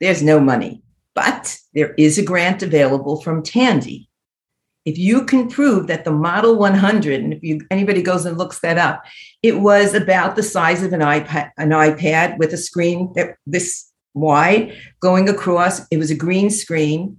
there's 0.00 0.22
no 0.22 0.38
money, 0.38 0.82
but 1.14 1.56
there 1.72 1.94
is 1.94 2.18
a 2.18 2.22
grant 2.22 2.62
available 2.62 3.22
from 3.22 3.42
Tandy 3.42 4.10
if 4.84 4.98
you 4.98 5.24
can 5.24 5.48
prove 5.48 5.86
that 5.86 6.04
the 6.04 6.10
Model 6.10 6.56
100, 6.56 7.20
and 7.20 7.32
if 7.32 7.42
you, 7.42 7.60
anybody 7.70 8.02
goes 8.02 8.26
and 8.26 8.36
looks 8.36 8.58
that 8.60 8.78
up, 8.78 9.04
it 9.42 9.60
was 9.60 9.94
about 9.94 10.34
the 10.34 10.42
size 10.42 10.82
of 10.82 10.92
an 10.92 11.00
iPad, 11.00 11.50
an 11.56 11.70
iPad 11.70 12.38
with 12.38 12.52
a 12.52 12.56
screen 12.56 13.12
that 13.14 13.36
this 13.46 13.90
wide 14.14 14.76
going 15.00 15.28
across. 15.28 15.86
It 15.88 15.98
was 15.98 16.10
a 16.10 16.16
green 16.16 16.50
screen, 16.50 17.18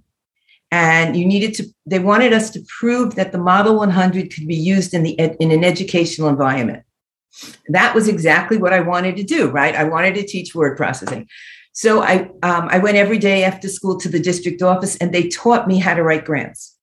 and 0.70 1.16
you 1.16 1.24
needed 1.24 1.54
to. 1.54 1.64
They 1.86 1.98
wanted 1.98 2.32
us 2.32 2.50
to 2.50 2.64
prove 2.68 3.14
that 3.14 3.32
the 3.32 3.38
Model 3.38 3.76
100 3.76 4.34
could 4.34 4.46
be 4.46 4.56
used 4.56 4.92
in 4.92 5.02
the 5.02 5.12
in 5.12 5.50
an 5.50 5.64
educational 5.64 6.28
environment. 6.28 6.82
That 7.68 7.94
was 7.94 8.08
exactly 8.08 8.58
what 8.58 8.72
I 8.72 8.80
wanted 8.80 9.16
to 9.16 9.22
do. 9.22 9.48
Right, 9.48 9.74
I 9.74 9.84
wanted 9.84 10.14
to 10.16 10.26
teach 10.26 10.54
word 10.54 10.76
processing. 10.76 11.28
So 11.72 12.02
I 12.02 12.30
um, 12.42 12.68
I 12.70 12.78
went 12.78 12.98
every 12.98 13.18
day 13.18 13.42
after 13.42 13.68
school 13.68 13.98
to 14.00 14.08
the 14.10 14.20
district 14.20 14.60
office, 14.60 14.96
and 14.96 15.14
they 15.14 15.28
taught 15.28 15.66
me 15.66 15.78
how 15.78 15.94
to 15.94 16.02
write 16.02 16.26
grants. 16.26 16.73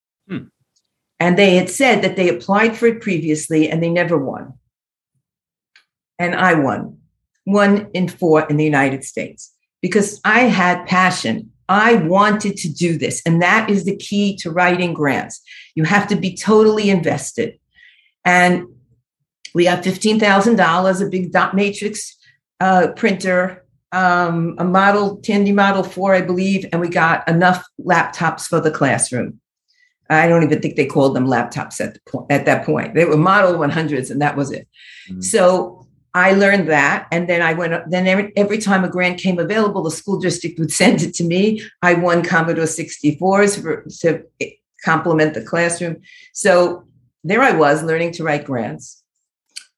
And 1.22 1.38
they 1.38 1.56
had 1.56 1.70
said 1.70 2.02
that 2.02 2.16
they 2.16 2.30
applied 2.30 2.76
for 2.76 2.88
it 2.88 3.00
previously 3.00 3.70
and 3.70 3.82
they 3.82 3.92
never 3.92 4.18
won. 4.18 4.54
And 6.18 6.34
I 6.34 6.56
won, 6.56 6.98
one 7.44 7.92
in 7.94 8.08
four 8.08 8.48
in 8.48 8.58
the 8.58 8.64
United 8.64 9.04
States, 9.04 9.54
because 9.84 10.20
I 10.26 10.40
had 10.46 10.88
passion. 10.88 11.52
I 11.70 11.94
wanted 11.94 12.58
to 12.58 12.74
do 12.74 12.98
this. 12.98 13.22
And 13.24 13.40
that 13.40 13.70
is 13.70 13.86
the 13.86 13.96
key 13.98 14.36
to 14.38 14.50
writing 14.50 14.96
grants. 14.96 15.44
You 15.76 15.84
have 15.84 16.08
to 16.08 16.16
be 16.16 16.36
totally 16.36 16.90
invested. 16.90 17.60
And 18.26 18.66
we 19.54 19.66
got 19.66 19.84
$15,000, 19.84 21.06
a 21.06 21.10
big 21.10 21.32
dot 21.32 21.54
matrix 21.54 22.18
uh, 22.60 22.94
printer, 22.96 23.64
um, 23.92 24.56
a 24.58 24.64
model, 24.64 25.18
Tandy 25.18 25.52
Model 25.52 25.84
4, 25.84 26.16
I 26.16 26.22
believe, 26.22 26.66
and 26.72 26.82
we 26.82 26.90
got 26.90 27.28
enough 27.30 27.64
laptops 27.80 28.48
for 28.48 28.60
the 28.60 28.72
classroom. 28.72 29.41
I 30.12 30.28
don't 30.28 30.44
even 30.44 30.62
think 30.62 30.76
they 30.76 30.86
called 30.86 31.16
them 31.16 31.26
laptops 31.26 31.80
at, 31.80 31.94
the 31.94 32.00
point, 32.06 32.28
at 32.30 32.46
that 32.46 32.66
point. 32.66 32.94
They 32.94 33.06
were 33.06 33.18
Model 33.18 33.54
100s, 33.54 34.12
and 34.12 34.22
that 34.22 34.36
was 34.36 34.52
it. 34.52 34.68
Mm-hmm. 35.10 35.22
So 35.22 35.88
I 36.14 36.34
learned 36.34 36.68
that, 36.68 37.08
and 37.12 37.30
then 37.30 37.42
I 37.42 37.54
went. 37.54 37.90
Then 37.90 38.08
every, 38.08 38.34
every 38.36 38.58
time 38.58 38.84
a 38.84 38.90
grant 38.90 39.20
came 39.20 39.40
available, 39.40 39.84
the 39.84 39.92
school 39.92 40.20
district 40.20 40.60
would 40.60 40.72
send 40.72 41.02
it 41.02 41.14
to 41.16 41.24
me. 41.24 41.64
I 41.82 41.94
won 41.94 42.24
Commodore 42.24 42.66
64s 42.66 43.62
for, 43.62 43.86
to 44.02 44.24
complement 44.84 45.34
the 45.34 45.44
classroom. 45.44 45.98
So 46.34 46.86
there 47.24 47.42
I 47.42 47.52
was 47.52 47.84
learning 47.84 48.12
to 48.14 48.24
write 48.24 48.46
grants, 48.46 49.02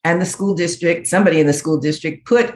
and 0.03 0.19
the 0.19 0.25
school 0.25 0.55
district, 0.55 1.07
somebody 1.07 1.39
in 1.39 1.47
the 1.47 1.53
school 1.53 1.79
district, 1.79 2.25
put 2.25 2.55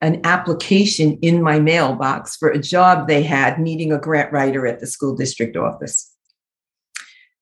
an 0.00 0.20
application 0.24 1.18
in 1.22 1.42
my 1.42 1.60
mailbox 1.60 2.36
for 2.36 2.50
a 2.50 2.58
job 2.58 3.06
they 3.06 3.22
had 3.22 3.58
needing 3.58 3.92
a 3.92 3.98
grant 3.98 4.32
writer 4.32 4.66
at 4.66 4.80
the 4.80 4.86
school 4.86 5.14
district 5.14 5.56
office. 5.56 6.13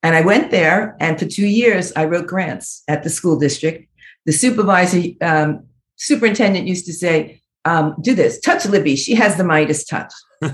And 0.03 0.15
I 0.15 0.21
went 0.21 0.51
there, 0.51 0.97
and 0.99 1.17
for 1.17 1.25
two 1.25 1.47
years, 1.47 1.93
I 1.95 2.05
wrote 2.05 2.27
grants 2.27 2.83
at 2.87 3.03
the 3.03 3.09
school 3.09 3.39
district 3.39 3.87
the 4.25 4.31
supervisor, 4.31 5.01
um, 5.21 5.67
superintendent 5.97 6.67
used 6.67 6.85
to 6.85 6.93
say, 6.93 7.41
um, 7.65 7.95
do 8.01 8.13
this, 8.13 8.39
touch 8.39 8.65
Libby. 8.65 8.95
She 8.95 9.15
has 9.15 9.37
the 9.37 9.43
Midas 9.43 9.85
touch. 9.85 10.13
to 10.41 10.51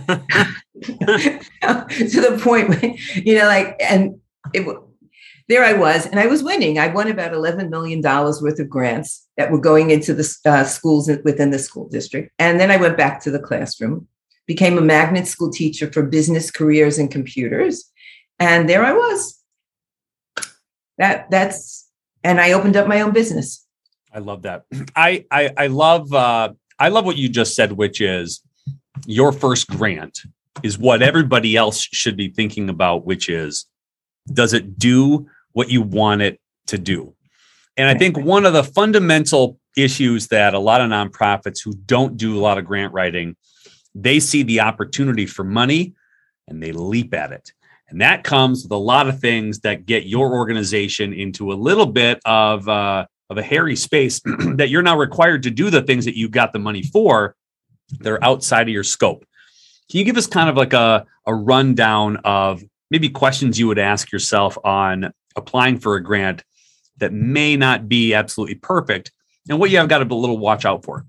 the 0.81 2.39
point 2.41 2.69
where, 2.69 2.95
you 3.15 3.35
know, 3.35 3.45
like, 3.45 3.75
and 3.79 4.19
it, 4.53 4.65
there 5.47 5.63
I 5.63 5.73
was, 5.73 6.05
and 6.05 6.19
I 6.19 6.27
was 6.27 6.43
winning. 6.43 6.77
I 6.77 6.87
won 6.87 7.09
about 7.09 7.31
$11 7.31 7.69
million 7.69 8.01
worth 8.01 8.59
of 8.59 8.69
grants 8.69 9.27
that 9.37 9.51
were 9.51 9.59
going 9.59 9.89
into 9.89 10.13
the 10.13 10.37
uh, 10.45 10.63
schools 10.63 11.09
within 11.23 11.49
the 11.49 11.57
school 11.57 11.89
district. 11.89 12.31
And 12.37 12.59
then 12.59 12.69
I 12.69 12.77
went 12.77 12.97
back 12.97 13.21
to 13.23 13.31
the 13.31 13.39
classroom, 13.39 14.07
became 14.45 14.77
a 14.77 14.81
magnet 14.81 15.25
school 15.25 15.51
teacher 15.51 15.91
for 15.91 16.03
business 16.03 16.51
careers 16.51 16.99
and 16.99 17.09
computers. 17.09 17.91
And 18.37 18.69
there 18.69 18.85
I 18.85 18.93
was. 18.93 19.38
That 20.99 21.31
that's 21.31 21.89
and 22.23 22.39
I 22.39 22.51
opened 22.51 22.77
up 22.77 22.87
my 22.87 23.01
own 23.01 23.11
business. 23.11 23.65
I 24.13 24.19
love 24.19 24.43
that. 24.43 24.65
I 24.95 25.25
I, 25.31 25.49
I 25.57 25.67
love 25.67 26.13
uh, 26.13 26.53
I 26.77 26.89
love 26.89 27.05
what 27.05 27.17
you 27.17 27.29
just 27.29 27.55
said, 27.55 27.71
which 27.71 27.99
is 28.01 28.41
your 29.07 29.31
first 29.31 29.67
grant 29.67 30.19
is 30.61 30.77
what 30.77 31.01
everybody 31.01 31.55
else 31.55 31.79
should 31.81 32.17
be 32.17 32.29
thinking 32.29 32.69
about, 32.69 33.05
which 33.05 33.29
is 33.29 33.65
does 34.31 34.53
it 34.53 34.77
do 34.77 35.27
what 35.53 35.69
you 35.69 35.81
want 35.81 36.21
it 36.21 36.39
to 36.67 36.77
do? 36.77 37.15
And 37.77 37.87
I 37.87 37.97
think 37.97 38.17
one 38.17 38.45
of 38.45 38.53
the 38.53 38.63
fundamental 38.63 39.57
issues 39.77 40.27
that 40.27 40.53
a 40.53 40.59
lot 40.59 40.81
of 40.81 40.89
nonprofits 40.89 41.63
who 41.63 41.73
don't 41.85 42.17
do 42.17 42.37
a 42.37 42.41
lot 42.41 42.57
of 42.57 42.65
grant 42.65 42.93
writing, 42.93 43.37
they 43.95 44.19
see 44.19 44.43
the 44.43 44.59
opportunity 44.59 45.25
for 45.25 45.45
money 45.45 45.95
and 46.47 46.61
they 46.61 46.73
leap 46.73 47.13
at 47.13 47.31
it. 47.31 47.53
And 47.89 48.01
that 48.01 48.23
comes 48.23 48.63
with 48.63 48.71
a 48.71 48.77
lot 48.77 49.07
of 49.07 49.19
things 49.19 49.59
that 49.61 49.85
get 49.85 50.05
your 50.05 50.33
organization 50.33 51.13
into 51.13 51.51
a 51.51 51.55
little 51.55 51.87
bit 51.87 52.19
of 52.25 52.67
uh, 52.69 53.05
of 53.29 53.37
a 53.37 53.43
hairy 53.43 53.75
space 53.75 54.21
that 54.25 54.69
you're 54.69 54.81
now 54.81 54.97
required 54.97 55.43
to 55.43 55.51
do 55.51 55.69
the 55.69 55.81
things 55.81 56.05
that 56.05 56.17
you 56.17 56.29
got 56.29 56.53
the 56.53 56.59
money 56.59 56.83
for 56.83 57.35
that 57.99 58.11
are 58.11 58.23
outside 58.23 58.63
of 58.63 58.73
your 58.73 58.83
scope. 58.83 59.25
Can 59.89 59.99
you 59.99 60.05
give 60.05 60.17
us 60.17 60.27
kind 60.27 60.49
of 60.49 60.55
like 60.55 60.73
a, 60.73 61.05
a 61.25 61.33
rundown 61.33 62.17
of 62.17 62.63
maybe 62.91 63.09
questions 63.09 63.59
you 63.59 63.67
would 63.67 63.79
ask 63.79 64.11
yourself 64.11 64.57
on 64.63 65.11
applying 65.35 65.79
for 65.79 65.95
a 65.95 66.03
grant 66.03 66.43
that 66.97 67.13
may 67.13 67.55
not 67.55 67.87
be 67.87 68.13
absolutely 68.13 68.55
perfect 68.55 69.11
and 69.47 69.59
what 69.59 69.71
you 69.71 69.77
have 69.77 69.87
got 69.87 69.99
to 69.99 70.13
a 70.13 70.15
little 70.15 70.37
watch 70.37 70.65
out 70.65 70.83
for? 70.83 71.05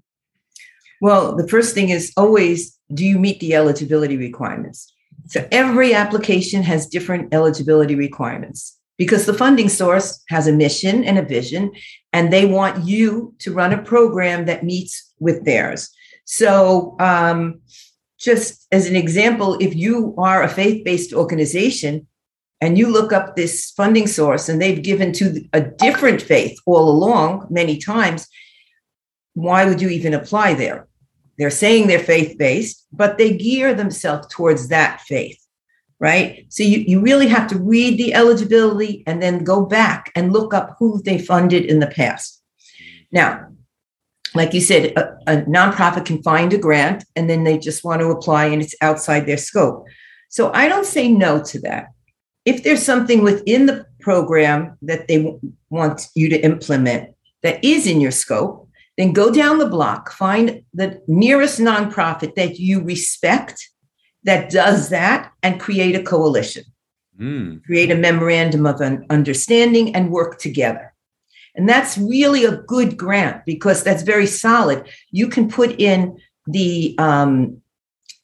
Well, 1.01 1.37
the 1.37 1.49
first 1.49 1.75
thing 1.75 1.91
is 1.91 2.13
always 2.17 2.79
do 2.93 3.05
you 3.05 3.19
meet 3.19 3.41
the 3.41 3.55
eligibility 3.55 4.17
requirements? 4.17 4.93
So 5.31 5.47
every 5.53 5.95
application 5.95 6.65
has 6.65 6.89
different 6.89 7.33
eligibility 7.33 7.95
requirements 7.95 8.77
because 8.99 9.27
the 9.27 9.33
funding 9.33 9.69
source 9.69 10.21
has 10.29 10.49
a 10.49 10.53
mission 10.53 11.05
and 11.05 11.19
a 11.19 11.23
vision, 11.23 11.71
and 12.13 12.33
they 12.33 12.47
want 12.47 12.85
you 12.85 13.33
to 13.39 13.55
run 13.55 13.73
a 13.73 13.81
program 13.81 14.47
that 14.47 14.65
meets 14.65 15.13
with 15.21 15.45
theirs. 15.45 15.89
So, 16.25 16.97
um, 16.99 17.61
just 18.19 18.67
as 18.73 18.89
an 18.91 18.97
example, 18.97 19.57
if 19.61 19.75
you 19.75 20.15
are 20.19 20.43
a 20.43 20.49
faith 20.49 20.85
based 20.85 21.15
organization 21.15 22.09
and 22.61 22.77
you 22.77 22.89
look 22.89 23.13
up 23.13 23.37
this 23.37 23.71
funding 23.71 24.09
source 24.09 24.49
and 24.49 24.61
they've 24.61 24.83
given 24.83 25.13
to 25.13 25.43
a 25.53 25.61
different 25.61 26.21
faith 26.21 26.59
all 26.67 26.91
along 26.91 27.47
many 27.51 27.79
times, 27.79 28.27
why 29.35 29.65
would 29.65 29.81
you 29.81 29.91
even 29.91 30.13
apply 30.13 30.55
there? 30.55 30.89
They're 31.41 31.49
saying 31.49 31.87
they're 31.87 31.99
faith 31.99 32.37
based, 32.37 32.87
but 32.93 33.17
they 33.17 33.35
gear 33.35 33.73
themselves 33.73 34.27
towards 34.31 34.69
that 34.69 35.01
faith, 35.01 35.41
right? 35.99 36.45
So 36.51 36.63
you, 36.63 36.81
you 36.81 37.01
really 37.01 37.29
have 37.29 37.49
to 37.49 37.59
read 37.59 37.99
the 37.99 38.13
eligibility 38.13 39.03
and 39.07 39.23
then 39.23 39.43
go 39.43 39.65
back 39.65 40.13
and 40.15 40.35
look 40.35 40.53
up 40.53 40.77
who 40.79 41.01
they 41.03 41.19
funded 41.19 41.65
in 41.65 41.81
the 41.81 41.87
past. 41.87 42.43
Now, 43.11 43.47
like 44.35 44.53
you 44.53 44.61
said, 44.61 44.93
a, 44.99 45.15
a 45.27 45.43
nonprofit 45.45 46.05
can 46.05 46.23
find 46.23 46.53
a 46.53 46.59
grant 46.59 47.07
and 47.17 47.31
then 47.31 47.45
they 47.45 47.57
just 47.57 47.85
want 47.85 48.03
to 48.03 48.11
apply 48.11 48.45
and 48.45 48.61
it's 48.61 48.75
outside 48.83 49.25
their 49.25 49.39
scope. 49.39 49.87
So 50.29 50.53
I 50.53 50.69
don't 50.69 50.85
say 50.85 51.09
no 51.09 51.43
to 51.45 51.61
that. 51.61 51.87
If 52.45 52.65
there's 52.65 52.83
something 52.83 53.23
within 53.23 53.65
the 53.65 53.87
program 54.01 54.77
that 54.83 55.09
they 55.09 55.39
want 55.71 56.07
you 56.15 56.29
to 56.29 56.45
implement 56.45 57.15
that 57.43 57.65
is 57.65 57.87
in 57.87 57.99
your 57.99 58.11
scope, 58.11 58.69
then 59.01 59.13
go 59.13 59.31
down 59.31 59.59
the 59.59 59.69
block, 59.69 60.13
find 60.13 60.63
the 60.75 61.01
nearest 61.07 61.59
nonprofit 61.59 62.35
that 62.35 62.59
you 62.59 62.83
respect 62.83 63.69
that 64.25 64.51
does 64.51 64.91
that, 64.91 65.33
and 65.43 65.59
create 65.59 65.97
a 65.97 66.03
coalition. 66.03 66.65
Mm. 67.19 67.65
Create 67.65 67.91
a 67.91 67.95
memorandum 67.95 68.67
of 68.67 68.81
an 68.81 69.07
understanding 69.09 69.95
and 69.95 70.11
work 70.11 70.39
together. 70.39 70.95
And 71.55 71.69
that's 71.69 71.97
really 71.97 72.45
a 72.45 72.57
good 72.57 72.97
grant 72.97 73.45
because 73.47 73.83
that's 73.83 74.03
very 74.03 74.27
solid. 74.27 74.89
You 75.11 75.29
can 75.29 75.49
put 75.49 75.81
in 75.81 76.19
the 76.47 76.95
um, 76.99 77.61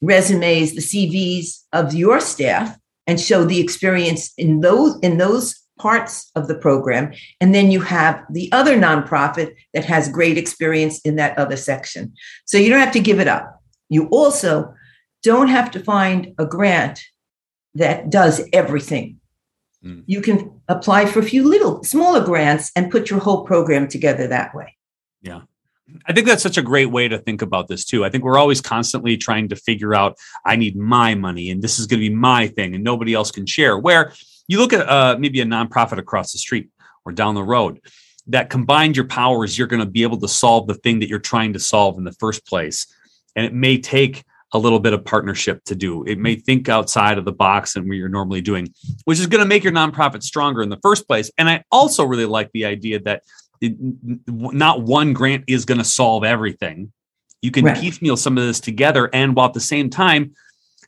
resumes, 0.01 0.73
the 0.73 0.81
CVs 0.81 1.63
of 1.73 1.93
your 1.93 2.19
staff, 2.19 2.77
and 3.05 3.19
show 3.19 3.45
the 3.45 3.59
experience 3.59 4.33
in 4.37 4.61
those 4.61 4.99
in 4.99 5.17
those 5.17 5.55
parts 5.77 6.31
of 6.35 6.47
the 6.47 6.55
program. 6.55 7.13
And 7.39 7.53
then 7.53 7.71
you 7.71 7.81
have 7.81 8.23
the 8.29 8.51
other 8.51 8.77
nonprofit 8.77 9.55
that 9.73 9.85
has 9.85 10.09
great 10.09 10.37
experience 10.37 10.99
in 11.01 11.15
that 11.17 11.37
other 11.37 11.57
section. 11.57 12.13
So 12.45 12.57
you 12.57 12.69
don't 12.69 12.79
have 12.79 12.93
to 12.93 12.99
give 12.99 13.19
it 13.19 13.27
up. 13.27 13.61
You 13.89 14.07
also 14.07 14.73
don't 15.23 15.47
have 15.47 15.71
to 15.71 15.79
find 15.79 16.33
a 16.37 16.45
grant 16.45 17.03
that 17.75 18.09
does 18.09 18.41
everything. 18.53 19.19
Mm. 19.83 20.03
You 20.07 20.21
can 20.21 20.59
apply 20.67 21.05
for 21.05 21.19
a 21.19 21.23
few 21.23 21.47
little 21.47 21.83
smaller 21.83 22.23
grants 22.23 22.71
and 22.75 22.91
put 22.91 23.09
your 23.09 23.19
whole 23.19 23.45
program 23.45 23.87
together 23.87 24.27
that 24.27 24.55
way. 24.55 24.75
Yeah. 25.21 25.41
I 26.05 26.13
think 26.13 26.27
that's 26.27 26.43
such 26.43 26.57
a 26.57 26.61
great 26.61 26.87
way 26.87 27.07
to 27.07 27.17
think 27.17 27.41
about 27.41 27.67
this 27.67 27.85
too. 27.85 28.03
I 28.03 28.09
think 28.09 28.23
we're 28.23 28.37
always 28.37 28.59
constantly 28.59 29.15
trying 29.15 29.47
to 29.49 29.55
figure 29.55 29.95
out 29.95 30.17
I 30.45 30.55
need 30.55 30.75
my 30.75 31.15
money 31.15 31.49
and 31.49 31.61
this 31.61 31.79
is 31.79 31.87
going 31.87 32.01
to 32.01 32.09
be 32.09 32.13
my 32.13 32.47
thing 32.47 32.75
and 32.75 32.83
nobody 32.83 33.13
else 33.13 33.31
can 33.31 33.45
share. 33.45 33.77
Where 33.77 34.11
you 34.47 34.59
look 34.59 34.73
at 34.73 34.87
uh, 34.87 35.17
maybe 35.19 35.41
a 35.41 35.45
nonprofit 35.45 35.97
across 35.97 36.31
the 36.31 36.37
street 36.37 36.69
or 37.05 37.11
down 37.11 37.35
the 37.35 37.43
road 37.43 37.79
that 38.27 38.49
combined 38.49 38.95
your 38.95 39.07
powers, 39.07 39.57
you're 39.57 39.67
going 39.67 39.79
to 39.79 39.89
be 39.89 40.03
able 40.03 40.19
to 40.19 40.27
solve 40.27 40.67
the 40.67 40.73
thing 40.75 40.99
that 40.99 41.09
you're 41.09 41.19
trying 41.19 41.53
to 41.53 41.59
solve 41.59 41.97
in 41.97 42.03
the 42.03 42.13
first 42.13 42.45
place. 42.45 42.87
And 43.35 43.45
it 43.45 43.53
may 43.53 43.77
take 43.77 44.23
a 44.53 44.59
little 44.59 44.79
bit 44.79 44.93
of 44.93 45.03
partnership 45.03 45.63
to 45.65 45.75
do. 45.75 46.03
It 46.05 46.17
may 46.17 46.35
think 46.35 46.69
outside 46.69 47.17
of 47.17 47.25
the 47.25 47.31
box 47.31 47.75
and 47.75 47.87
what 47.87 47.95
you're 47.95 48.09
normally 48.09 48.41
doing, 48.41 48.73
which 49.05 49.19
is 49.19 49.27
going 49.27 49.43
to 49.43 49.47
make 49.47 49.63
your 49.63 49.73
nonprofit 49.73 50.23
stronger 50.23 50.61
in 50.61 50.69
the 50.69 50.79
first 50.81 51.07
place. 51.07 51.29
And 51.37 51.49
I 51.49 51.63
also 51.71 52.05
really 52.05 52.25
like 52.25 52.51
the 52.53 52.65
idea 52.65 52.99
that 53.01 53.23
it, 53.59 53.75
not 54.27 54.81
one 54.81 55.13
grant 55.13 55.45
is 55.47 55.65
going 55.65 55.79
to 55.79 55.83
solve 55.83 56.23
everything. 56.23 56.91
You 57.41 57.51
can 57.51 57.65
right. 57.65 57.77
piecemeal 57.77 58.17
some 58.17 58.37
of 58.37 58.45
this 58.45 58.59
together, 58.59 59.09
and 59.13 59.35
while 59.35 59.47
at 59.47 59.53
the 59.53 59.59
same 59.59 59.89
time 59.89 60.33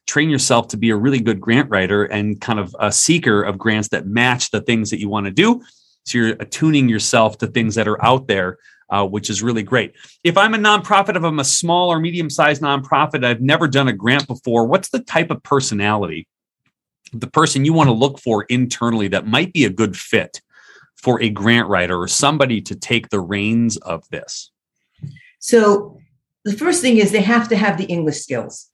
train 0.10 0.30
yourself 0.30 0.68
to 0.70 0.78
be 0.78 0.90
a 0.90 0.96
really 0.96 1.20
good 1.20 1.40
grant 1.40 1.70
writer 1.70 2.04
and 2.04 2.42
kind 2.42 2.60
of 2.60 2.76
a 2.80 2.92
seeker 2.92 3.44
of 3.44 3.60
grants 3.60 3.90
that 3.90 4.08
match 4.08 4.50
the 4.50 4.60
things 4.60 4.90
that 4.90 5.00
you 5.00 5.08
want 5.08 5.28
to 5.28 5.32
do. 5.32 5.62
So 6.04 6.18
you're 6.18 6.30
attuning 6.40 6.90
yourself 6.90 7.38
to 7.38 7.48
things 7.48 7.76
that 7.76 7.88
are 7.88 8.04
out 8.04 8.26
there, 8.26 8.58
uh, 8.90 9.06
which 9.06 9.30
is 9.30 9.44
really 9.44 9.62
great. 9.62 9.94
If 10.24 10.36
I'm 10.36 10.56
a 10.56 10.58
nonprofit, 10.58 11.16
if 11.16 11.24
I'm 11.24 11.38
a 11.38 11.44
small 11.44 11.90
or 11.90 12.00
medium 12.00 12.32
sized 12.32 12.60
nonprofit, 12.60 13.24
I've 13.24 13.42
never 13.42 13.68
done 13.68 13.88
a 13.88 13.94
grant 13.94 14.26
before, 14.28 14.66
what's 14.66 14.90
the 14.90 15.00
type 15.00 15.30
of 15.30 15.44
personality, 15.44 16.28
the 17.14 17.28
person 17.28 17.64
you 17.64 17.74
want 17.74 17.90
to 17.90 17.94
look 17.94 18.20
for 18.20 18.44
internally 18.46 19.10
that 19.10 19.28
might 19.28 19.54
be 19.54 19.66
a 19.66 19.70
good 19.70 19.96
fit 19.96 20.42
for 20.96 21.22
a 21.22 21.30
grant 21.30 21.70
writer 21.70 22.02
or 22.02 22.08
somebody 22.08 22.62
to 22.62 22.76
take 22.76 23.10
the 23.10 23.20
reins 23.20 23.78
of 23.78 24.10
this? 24.10 24.52
So 25.38 26.00
the 26.46 26.54
first 26.54 26.82
thing 26.82 26.98
is 26.98 27.12
they 27.12 27.22
have 27.22 27.48
to 27.50 27.56
have 27.56 27.78
the 27.78 27.86
English 27.86 28.18
skills 28.18 28.69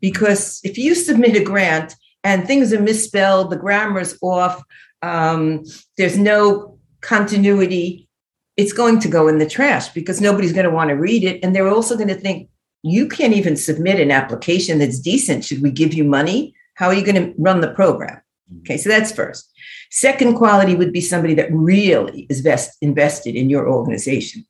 Because 0.00 0.60
if 0.64 0.76
you 0.76 0.94
submit 0.94 1.36
a 1.36 1.42
grant 1.42 1.94
and 2.22 2.46
things 2.46 2.72
are 2.72 2.80
misspelled, 2.80 3.50
the 3.50 3.56
grammar's 3.56 4.16
off, 4.20 4.62
um, 5.02 5.64
there's 5.96 6.18
no 6.18 6.78
continuity, 7.00 8.08
it's 8.56 8.72
going 8.72 9.00
to 9.00 9.08
go 9.08 9.28
in 9.28 9.38
the 9.38 9.48
trash 9.48 9.88
because 9.88 10.20
nobody's 10.20 10.52
going 10.52 10.64
to 10.64 10.70
want 10.70 10.90
to 10.90 10.94
read 10.94 11.24
it. 11.24 11.42
And 11.42 11.54
they're 11.54 11.68
also 11.68 11.96
going 11.96 12.08
to 12.08 12.14
think, 12.14 12.48
you 12.82 13.08
can't 13.08 13.32
even 13.32 13.56
submit 13.56 13.98
an 13.98 14.10
application 14.10 14.78
that's 14.78 15.00
decent. 15.00 15.44
Should 15.44 15.62
we 15.62 15.70
give 15.70 15.94
you 15.94 16.04
money? 16.04 16.54
How 16.74 16.88
are 16.88 16.94
you 16.94 17.04
going 17.04 17.22
to 17.22 17.34
run 17.38 17.60
the 17.60 17.72
program? 17.72 18.20
Okay, 18.60 18.76
so 18.76 18.88
that's 18.88 19.10
first. 19.10 19.50
Second 19.90 20.34
quality 20.34 20.74
would 20.74 20.92
be 20.92 21.00
somebody 21.00 21.34
that 21.34 21.52
really 21.52 22.26
is 22.28 22.42
best 22.42 22.76
invested 22.82 23.36
in 23.36 23.48
your 23.48 23.68
organization, 23.68 24.44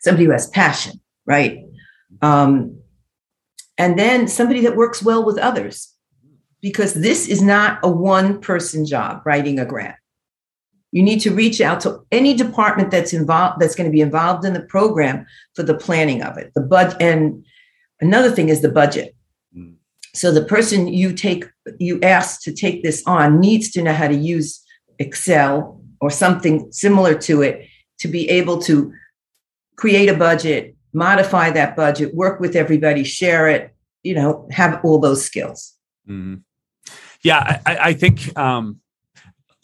somebody 0.00 0.26
who 0.26 0.32
has 0.32 0.48
passion, 0.48 1.00
right? 1.26 1.64
Um, 2.20 2.81
and 3.82 3.98
then 3.98 4.28
somebody 4.28 4.60
that 4.60 4.76
works 4.76 5.02
well 5.02 5.24
with 5.24 5.38
others, 5.38 5.92
because 6.60 6.94
this 6.94 7.26
is 7.26 7.42
not 7.42 7.80
a 7.82 7.90
one 7.90 8.40
person 8.40 8.86
job 8.86 9.22
writing 9.24 9.58
a 9.58 9.66
grant. 9.66 9.96
You 10.92 11.02
need 11.02 11.18
to 11.22 11.34
reach 11.34 11.60
out 11.60 11.80
to 11.80 12.06
any 12.12 12.34
department 12.34 12.92
that's 12.92 13.12
involved, 13.12 13.60
that's 13.60 13.74
going 13.74 13.90
to 13.90 13.92
be 13.92 14.00
involved 14.00 14.44
in 14.44 14.52
the 14.52 14.60
program 14.60 15.26
for 15.56 15.64
the 15.64 15.74
planning 15.74 16.22
of 16.22 16.38
it. 16.38 16.52
The 16.54 16.60
budget, 16.60 17.02
and 17.02 17.44
another 18.00 18.30
thing 18.30 18.50
is 18.50 18.60
the 18.60 18.70
budget. 18.70 19.16
Mm. 19.56 19.74
So 20.14 20.30
the 20.30 20.44
person 20.44 20.86
you 20.86 21.12
take, 21.12 21.46
you 21.80 22.00
ask 22.02 22.40
to 22.42 22.52
take 22.52 22.84
this 22.84 23.02
on 23.04 23.40
needs 23.40 23.72
to 23.72 23.82
know 23.82 23.94
how 23.94 24.06
to 24.06 24.14
use 24.14 24.64
Excel 25.00 25.82
or 26.00 26.08
something 26.10 26.70
similar 26.70 27.14
to 27.22 27.42
it 27.42 27.66
to 27.98 28.06
be 28.06 28.30
able 28.30 28.62
to 28.62 28.92
create 29.76 30.08
a 30.08 30.14
budget, 30.14 30.76
modify 30.92 31.50
that 31.50 31.74
budget, 31.74 32.14
work 32.14 32.38
with 32.38 32.54
everybody, 32.54 33.02
share 33.02 33.48
it, 33.48 33.71
you 34.02 34.14
know, 34.14 34.48
have 34.50 34.80
all 34.84 34.98
those 34.98 35.24
skills. 35.24 35.76
Mm-hmm. 36.08 36.36
Yeah, 37.22 37.60
I, 37.66 37.76
I 37.76 37.92
think 37.92 38.36
um, 38.36 38.80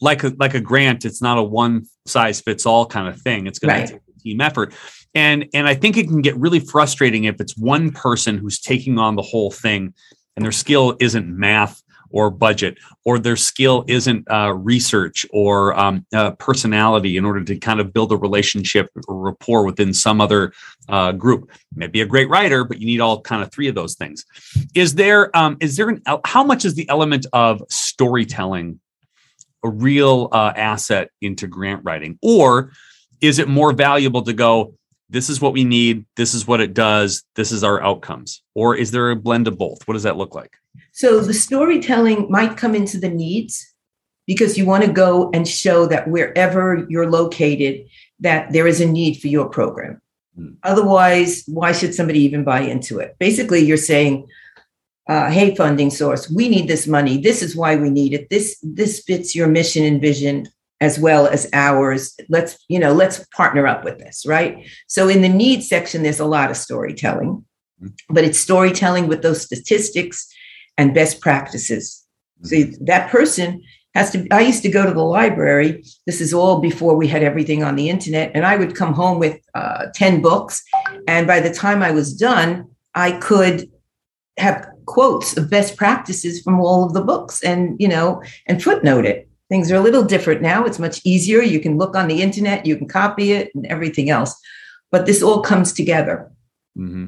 like 0.01 0.23
a 0.25 0.33
like 0.39 0.55
a 0.55 0.61
grant, 0.61 1.05
it's 1.05 1.21
not 1.21 1.39
a 1.39 1.43
one 1.43 1.87
size 2.07 2.41
fits 2.41 2.67
all 2.67 2.87
kind 2.87 3.09
of 3.09 3.21
thing. 3.21 3.47
It's 3.47 3.59
going 3.59 3.75
right. 3.75 3.87
to 3.87 3.93
take 3.95 4.03
a 4.17 4.21
team 4.21 4.41
effort. 4.41 4.75
And 5.15 5.47
and 5.55 5.67
I 5.67 5.75
think 5.75 5.97
it 5.97 6.07
can 6.07 6.23
get 6.23 6.37
really 6.37 6.61
frustrating 6.61 7.25
if 7.25 7.41
it's 7.41 7.57
one 7.57 7.91
person 7.91 8.39
who's 8.39 8.61
taking 8.61 8.99
on 8.99 9.17
the 9.17 9.23
whole 9.23 9.51
thing 9.51 9.95
and 10.37 10.45
their 10.45 10.53
skill 10.53 10.97
isn't 11.01 11.27
math 11.27 11.83
or 12.11 12.31
budget, 12.31 12.79
or 13.05 13.19
their 13.19 13.37
skill 13.37 13.85
isn't 13.89 14.31
uh, 14.31 14.53
research 14.55 15.27
or 15.31 15.79
um, 15.79 16.07
uh, 16.15 16.31
personality 16.33 17.17
in 17.17 17.25
order 17.25 17.43
to 17.45 17.57
kind 17.59 17.81
of 17.81 17.93
build 17.93 18.13
a 18.13 18.17
relationship 18.17 18.91
or 19.07 19.17
rapport 19.19 19.65
within 19.65 19.93
some 19.93 20.21
other 20.21 20.53
uh, 20.89 21.13
group. 21.13 21.51
Maybe 21.75 22.01
a 22.01 22.07
great 22.07 22.29
writer, 22.29 22.65
but 22.65 22.81
you 22.81 22.87
need 22.87 23.01
all 23.01 23.21
kind 23.21 23.43
of 23.43 23.53
three 23.53 23.69
of 23.69 23.75
those 23.75 23.95
things. 23.95 24.25
Is 24.75 24.95
there 24.95 25.37
um, 25.37 25.57
is 25.61 25.77
there 25.77 25.89
an 25.89 26.03
how 26.25 26.45
much 26.45 26.65
is 26.65 26.75
the 26.75 26.89
element 26.89 27.27
of 27.33 27.63
storytelling 27.69 28.81
a 29.65 29.69
real 29.69 30.29
uh, 30.33 30.53
asset 30.57 31.11
into 31.21 31.47
grant 31.47 31.83
writing? 31.85 32.19
Or 32.23 32.73
is 33.21 33.39
it 33.39 33.49
more 33.49 33.73
valuable 33.73 34.23
to 34.23 34.33
go, 34.33 34.75
this 35.11 35.31
is 35.31 35.41
what 35.41 35.53
we 35.53 35.65
need, 35.65 36.05
this 36.17 36.35
is 36.35 36.47
what 36.47 36.61
it 36.61 36.75
does, 36.75 37.25
this 37.35 37.51
is 37.53 37.65
our 37.65 37.83
outcomes? 37.83 38.43
Or 38.55 38.77
is 38.77 38.91
there 38.91 39.11
a 39.11 39.17
blend 39.17 39.49
of 39.49 39.57
both? 39.57 39.87
What 39.87 39.95
does 39.95 40.03
that 40.03 40.17
look 40.17 40.35
like? 40.35 40.57
So 40.93 41.21
the 41.21 41.35
storytelling 41.35 42.31
might 42.31 42.57
come 42.57 42.75
into 42.75 42.99
the 42.99 43.09
needs 43.09 43.67
because 44.27 44.59
you 44.59 44.67
want 44.67 44.85
to 44.85 44.93
go 44.93 45.31
and 45.33 45.49
show 45.49 45.87
that 45.87 46.09
wherever 46.09 46.87
you're 46.89 47.11
located, 47.11 47.87
that 48.21 48.53
there 48.53 48.67
is 48.67 48.81
a 48.81 48.87
need 48.87 49.15
for 49.21 49.29
your 49.29 49.49
program. 49.49 50.01
Hmm. 50.37 50.55
Otherwise, 50.63 51.45
why 51.47 51.73
should 51.73 51.95
somebody 51.95 52.21
even 52.21 52.45
buy 52.45 52.61
into 52.61 52.99
it? 52.99 53.17
Basically, 53.19 53.61
you're 53.61 53.77
saying, 53.77 54.29
uh, 55.09 55.31
hey 55.31 55.55
funding 55.55 55.89
source 55.89 56.31
we 56.31 56.51
need 56.51 56.69
this 56.69 56.87
money 56.87 57.17
this 57.17 57.43
is 57.43 57.57
why 57.57 57.75
we 57.75 57.89
need 57.89 58.13
it 58.13 58.29
this 58.29 58.59
this 58.63 59.01
fits 59.01 59.35
your 59.35 59.49
mission 59.49 59.83
and 59.83 60.03
vision 60.03 60.47
as 60.81 60.99
well 60.99 61.27
as 61.27 61.49
ours. 61.53 62.15
Let's 62.29 62.59
you 62.69 62.79
know 62.79 62.93
let's 62.93 63.25
partner 63.35 63.67
up 63.67 63.85
with 63.85 63.99
this 63.99 64.25
right? 64.27 64.67
So 64.87 65.09
in 65.09 65.23
the 65.23 65.29
need 65.29 65.63
section 65.63 66.03
there's 66.03 66.21
a 66.21 66.27
lot 66.27 66.51
of 66.51 66.57
storytelling 66.57 67.45
mm-hmm. 67.83 67.89
but 68.11 68.25
it's 68.25 68.39
storytelling 68.39 69.09
with 69.09 69.23
those 69.23 69.43
statistics 69.43 70.27
and 70.77 70.95
best 70.95 71.21
practices. 71.21 72.05
Mm-hmm. 72.43 72.73
so 72.73 72.79
that 72.85 73.11
person 73.11 73.63
has 73.95 74.13
to 74.13 74.27
i 74.31 74.41
used 74.41 74.63
to 74.63 74.71
go 74.71 74.87
to 74.87 74.95
the 74.95 75.03
library. 75.03 75.83
This 76.07 76.21
is 76.21 76.33
all 76.33 76.61
before 76.61 76.95
we 76.97 77.09
had 77.09 77.23
everything 77.23 77.63
on 77.65 77.77
the 77.77 77.89
internet. 77.91 78.31
And 78.35 78.47
i 78.47 78.57
would 78.57 78.77
come 78.77 78.95
home 78.95 79.19
with 79.19 79.41
uh, 79.55 79.87
10 79.95 80.23
books. 80.23 80.63
And 81.07 81.27
by 81.27 81.41
the 81.41 81.53
time 81.53 81.83
i 81.83 81.91
was 81.91 82.15
done 82.15 82.67
i 82.95 83.13
could 83.13 83.71
have 84.39 84.69
quotes 84.87 85.37
of 85.37 85.51
best 85.51 85.77
practices 85.77 86.41
from 86.43 86.61
all 86.61 86.85
of 86.85 86.95
the 86.95 87.03
books 87.03 87.43
and 87.43 87.77
you 87.79 87.89
know 87.89 88.23
and 88.47 88.63
footnote 88.63 89.05
it 89.05 89.28
things 89.49 89.71
are 89.71 89.77
a 89.77 89.81
little 89.81 90.03
different 90.03 90.43
now 90.43 90.65
it's 90.65 90.79
much 90.79 91.01
easier 91.05 91.43
you 91.43 91.61
can 91.61 91.77
look 91.77 91.97
on 91.97 92.09
the 92.09 92.23
internet 92.23 92.67
you 92.67 92.77
can 92.77 92.89
copy 92.89 93.33
it 93.33 93.51
and 93.55 93.67
everything 93.67 94.11
else 94.11 94.39
but 94.91 95.07
this 95.07 95.23
all 95.23 95.41
comes 95.41 95.73
together 95.73 96.31
mm-hmm. 96.77 97.07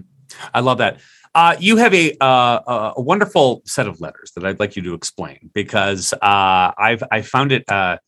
i 0.55 0.61
love 0.61 0.79
that 0.79 1.01
uh, 1.35 1.55
you 1.61 1.77
have 1.77 1.95
a, 1.95 2.13
uh, 2.21 2.93
a 2.97 3.01
wonderful 3.01 3.63
set 3.65 3.87
of 3.87 4.01
letters 4.01 4.33
that 4.35 4.45
I'd 4.45 4.59
like 4.59 4.75
you 4.75 4.83
to 4.83 4.95
explain 4.95 5.51
because 5.55 6.13
uh, 6.13 6.73
I've 6.77 7.05
I 7.11 7.23
found 7.23 7.53
it 7.53 7.69
uh, 7.69 7.99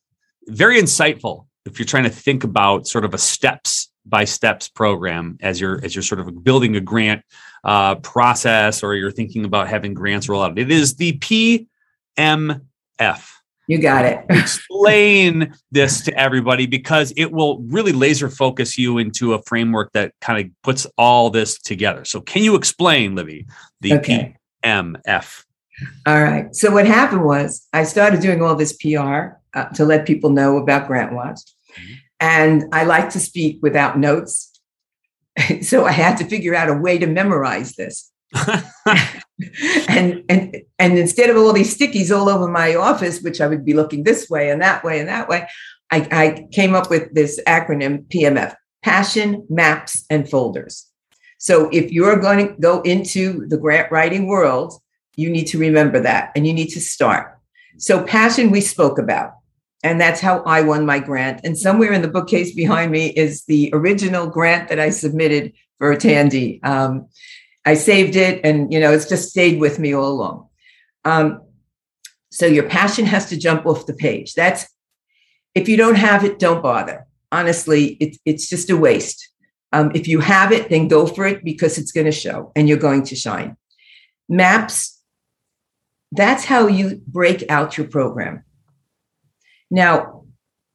very 0.49 0.81
insightful 0.81 1.47
if 1.64 1.79
you're 1.79 1.87
trying 1.87 2.05
to 2.05 2.11
think 2.11 2.42
about 2.42 2.88
sort 2.88 3.05
of 3.05 3.14
a 3.14 3.18
steps 3.18 3.92
by 4.05 4.25
steps 4.25 4.68
program 4.68 5.38
as 5.40 5.61
you're 5.61 5.83
as 5.85 5.95
you're 5.95 6.03
sort 6.03 6.21
of 6.21 6.42
building 6.42 6.75
a 6.75 6.81
grant 6.81 7.23
uh, 7.64 7.95
process 7.97 8.83
or 8.83 8.95
you're 8.95 9.12
thinking 9.12 9.45
about 9.45 9.68
having 9.68 9.95
grants 9.95 10.29
roll 10.29 10.42
out. 10.42 10.59
It 10.59 10.73
is 10.73 10.97
the 10.97 11.18
PMF. 11.18 11.68
You 13.68 13.79
got 13.79 14.05
it. 14.05 14.25
Explain 14.31 15.55
this 15.70 16.03
to 16.03 16.18
everybody 16.18 16.66
because 16.66 17.12
it 17.16 17.33
will 17.33 17.61
really 17.62 17.92
laser 17.92 18.29
focus 18.29 18.77
you 18.77 18.98
into 18.98 19.35
a 19.35 19.42
framework 19.42 19.92
that 19.92 20.12
kind 20.20 20.44
of 20.44 20.51
puts 20.62 20.87
all 20.98 21.31
this 21.31 21.59
together. 21.59 22.05
So, 22.05 22.20
can 22.20 22.42
you 22.42 22.55
explain, 22.55 23.14
Libby, 23.14 23.46
the 23.81 23.94
okay. 23.94 24.37
PMF? 24.64 25.44
All 26.07 26.22
right. 26.22 26.55
So, 26.55 26.70
what 26.72 26.87
happened 26.87 27.25
was 27.25 27.66
I 27.72 27.85
started 27.85 28.20
doing 28.20 28.42
all 28.42 28.57
this 28.57 28.72
PR 28.72 29.38
uh, 29.55 29.66
to 29.75 29.85
let 29.85 30.07
people 30.07 30.31
know 30.31 30.57
about 30.59 30.88
GrantWatch. 30.88 31.40
Mm-hmm. 31.72 31.92
And 32.20 32.64
I 32.72 32.85
like 32.85 33.11
to 33.11 33.20
speak 33.20 33.59
without 33.62 33.98
notes. 33.98 34.61
so 35.62 35.85
I 35.85 35.92
had 35.92 36.16
to 36.18 36.25
figure 36.25 36.55
out 36.55 36.68
a 36.68 36.75
way 36.75 36.98
to 36.98 37.07
memorize 37.07 37.75
this. 37.75 38.11
and 39.88 40.25
and 40.29 40.57
and 40.79 40.99
instead 40.99 41.31
of 41.31 41.37
all 41.37 41.53
these 41.53 41.77
stickies 41.77 42.16
all 42.16 42.29
over 42.29 42.49
my 42.49 42.75
office, 42.75 43.23
which 43.23 43.40
I 43.40 43.47
would 43.47 43.64
be 43.64 43.75
looking 43.75 44.05
this 44.05 44.29
way 44.29 44.51
and 44.51 44.61
that 44.62 44.85
way 44.85 45.01
and 45.01 45.09
that 45.09 45.29
way, 45.29 45.49
I, 45.90 46.09
I 46.11 46.49
came 46.53 46.75
up 46.75 46.90
with 46.90 47.14
this 47.14 47.40
acronym 47.47 48.07
PMF: 48.09 48.55
Passion, 48.83 49.47
Maps, 49.49 50.05
and 50.11 50.29
Folders. 50.29 50.87
So 51.38 51.68
if 51.73 51.90
you're 51.90 52.21
going 52.21 52.47
to 52.47 52.55
go 52.61 52.83
into 52.83 53.47
the 53.49 53.59
grant 53.59 53.90
writing 53.90 54.27
world, 54.27 54.75
you 55.16 55.29
need 55.29 55.47
to 55.49 55.59
remember 55.59 55.99
that 56.01 56.31
and 56.37 56.47
you 56.47 56.53
need 56.53 56.68
to 56.68 56.81
start. 56.81 57.37
So 57.79 58.05
passion 58.05 58.51
we 58.51 58.61
spoke 58.61 58.99
about. 58.99 59.33
And 59.83 60.01
that's 60.01 60.21
how 60.21 60.42
I 60.45 60.62
won 60.62 60.87
my 60.87 61.01
grant. 61.01 61.40
And 61.42 61.59
somewhere 61.59 61.92
in 61.92 62.03
the 62.03 62.09
bookcase 62.09 62.55
behind 62.55 62.92
me 62.92 63.09
is 63.09 63.45
the 63.47 63.71
original 63.73 64.29
grant 64.29 64.68
that 64.68 64.79
I 64.79 64.90
submitted 64.90 65.53
for 65.79 65.97
Tandy. 65.97 66.62
Um, 66.62 67.09
I 67.64 67.75
saved 67.75 68.16
it, 68.16 68.40
and 68.44 68.72
you 68.72 68.81
know, 68.81 68.92
it's 68.92 69.09
just 69.09 69.31
stayed 69.31 69.61
with 69.61 69.79
me 69.79 69.92
all 69.92 70.09
along. 70.09 70.48
Um, 71.05 71.42
so 72.31 72.46
your 72.46 72.68
passion 72.68 73.05
has 73.07 73.27
to 73.27 73.37
jump 73.37 73.66
off 73.66 73.87
the 73.87 73.94
page. 73.94 74.35
That's 74.35 74.66
if 75.55 75.68
you 75.68 75.77
don't 75.77 75.96
have 75.96 76.25
it, 76.25 76.38
don't 76.38 76.62
bother. 76.62 77.07
Honestly, 77.31 77.96
it, 78.01 78.16
it's 78.25 78.48
just 78.48 78.70
a 78.70 78.77
waste. 78.77 79.29
Um, 79.72 79.90
if 79.94 80.07
you 80.07 80.20
have 80.20 80.53
it, 80.53 80.68
then 80.70 80.88
go 80.88 81.07
for 81.07 81.27
it 81.27 81.44
because 81.44 81.79
it's 81.79 81.92
going 81.92 82.05
to 82.05 82.12
show 82.12 82.53
and 82.55 82.68
you're 82.68 82.79
going 82.79 83.05
to 83.05 83.16
shine. 83.16 83.57
Maps, 84.29 85.01
that's 86.11 86.44
how 86.44 86.66
you 86.66 87.03
break 87.07 87.44
out 87.51 87.79
your 87.79 87.87
program. 87.87 88.44
Now, 89.70 90.25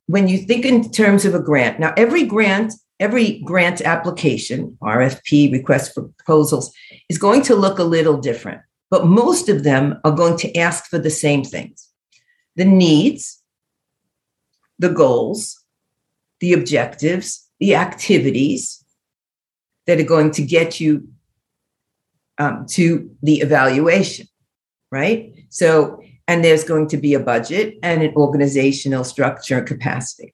when 0.07 0.27
you 0.27 0.39
think 0.39 0.65
in 0.65 0.89
terms 0.91 1.25
of 1.25 1.35
a 1.35 1.41
grant, 1.41 1.79
now 1.79 1.93
every 1.95 2.25
grant, 2.25 2.73
every 2.99 3.39
grant 3.39 3.81
application, 3.81 4.77
RFP, 4.81 5.51
request 5.51 5.93
for 5.93 6.03
proposals, 6.03 6.71
is 7.09 7.17
going 7.17 7.41
to 7.43 7.55
look 7.55 7.79
a 7.79 7.83
little 7.83 8.17
different, 8.17 8.61
but 8.89 9.05
most 9.05 9.49
of 9.49 9.63
them 9.63 9.99
are 10.03 10.11
going 10.11 10.37
to 10.37 10.55
ask 10.57 10.85
for 10.85 10.99
the 10.99 11.09
same 11.09 11.43
things 11.43 11.89
the 12.55 12.65
needs, 12.65 13.41
the 14.79 14.89
goals, 14.89 15.63
the 16.39 16.53
objectives, 16.53 17.47
the 17.59 17.75
activities 17.75 18.83
that 19.85 19.99
are 19.99 20.03
going 20.03 20.31
to 20.31 20.41
get 20.41 20.79
you 20.79 21.07
um, 22.39 22.65
to 22.67 23.09
the 23.21 23.41
evaluation, 23.41 24.27
right? 24.91 25.33
So 25.49 26.01
and 26.27 26.43
there's 26.43 26.63
going 26.63 26.87
to 26.89 26.97
be 26.97 27.13
a 27.13 27.19
budget 27.19 27.77
and 27.81 28.03
an 28.03 28.13
organizational 28.15 29.03
structure 29.03 29.59
and 29.59 29.67
capacity. 29.67 30.33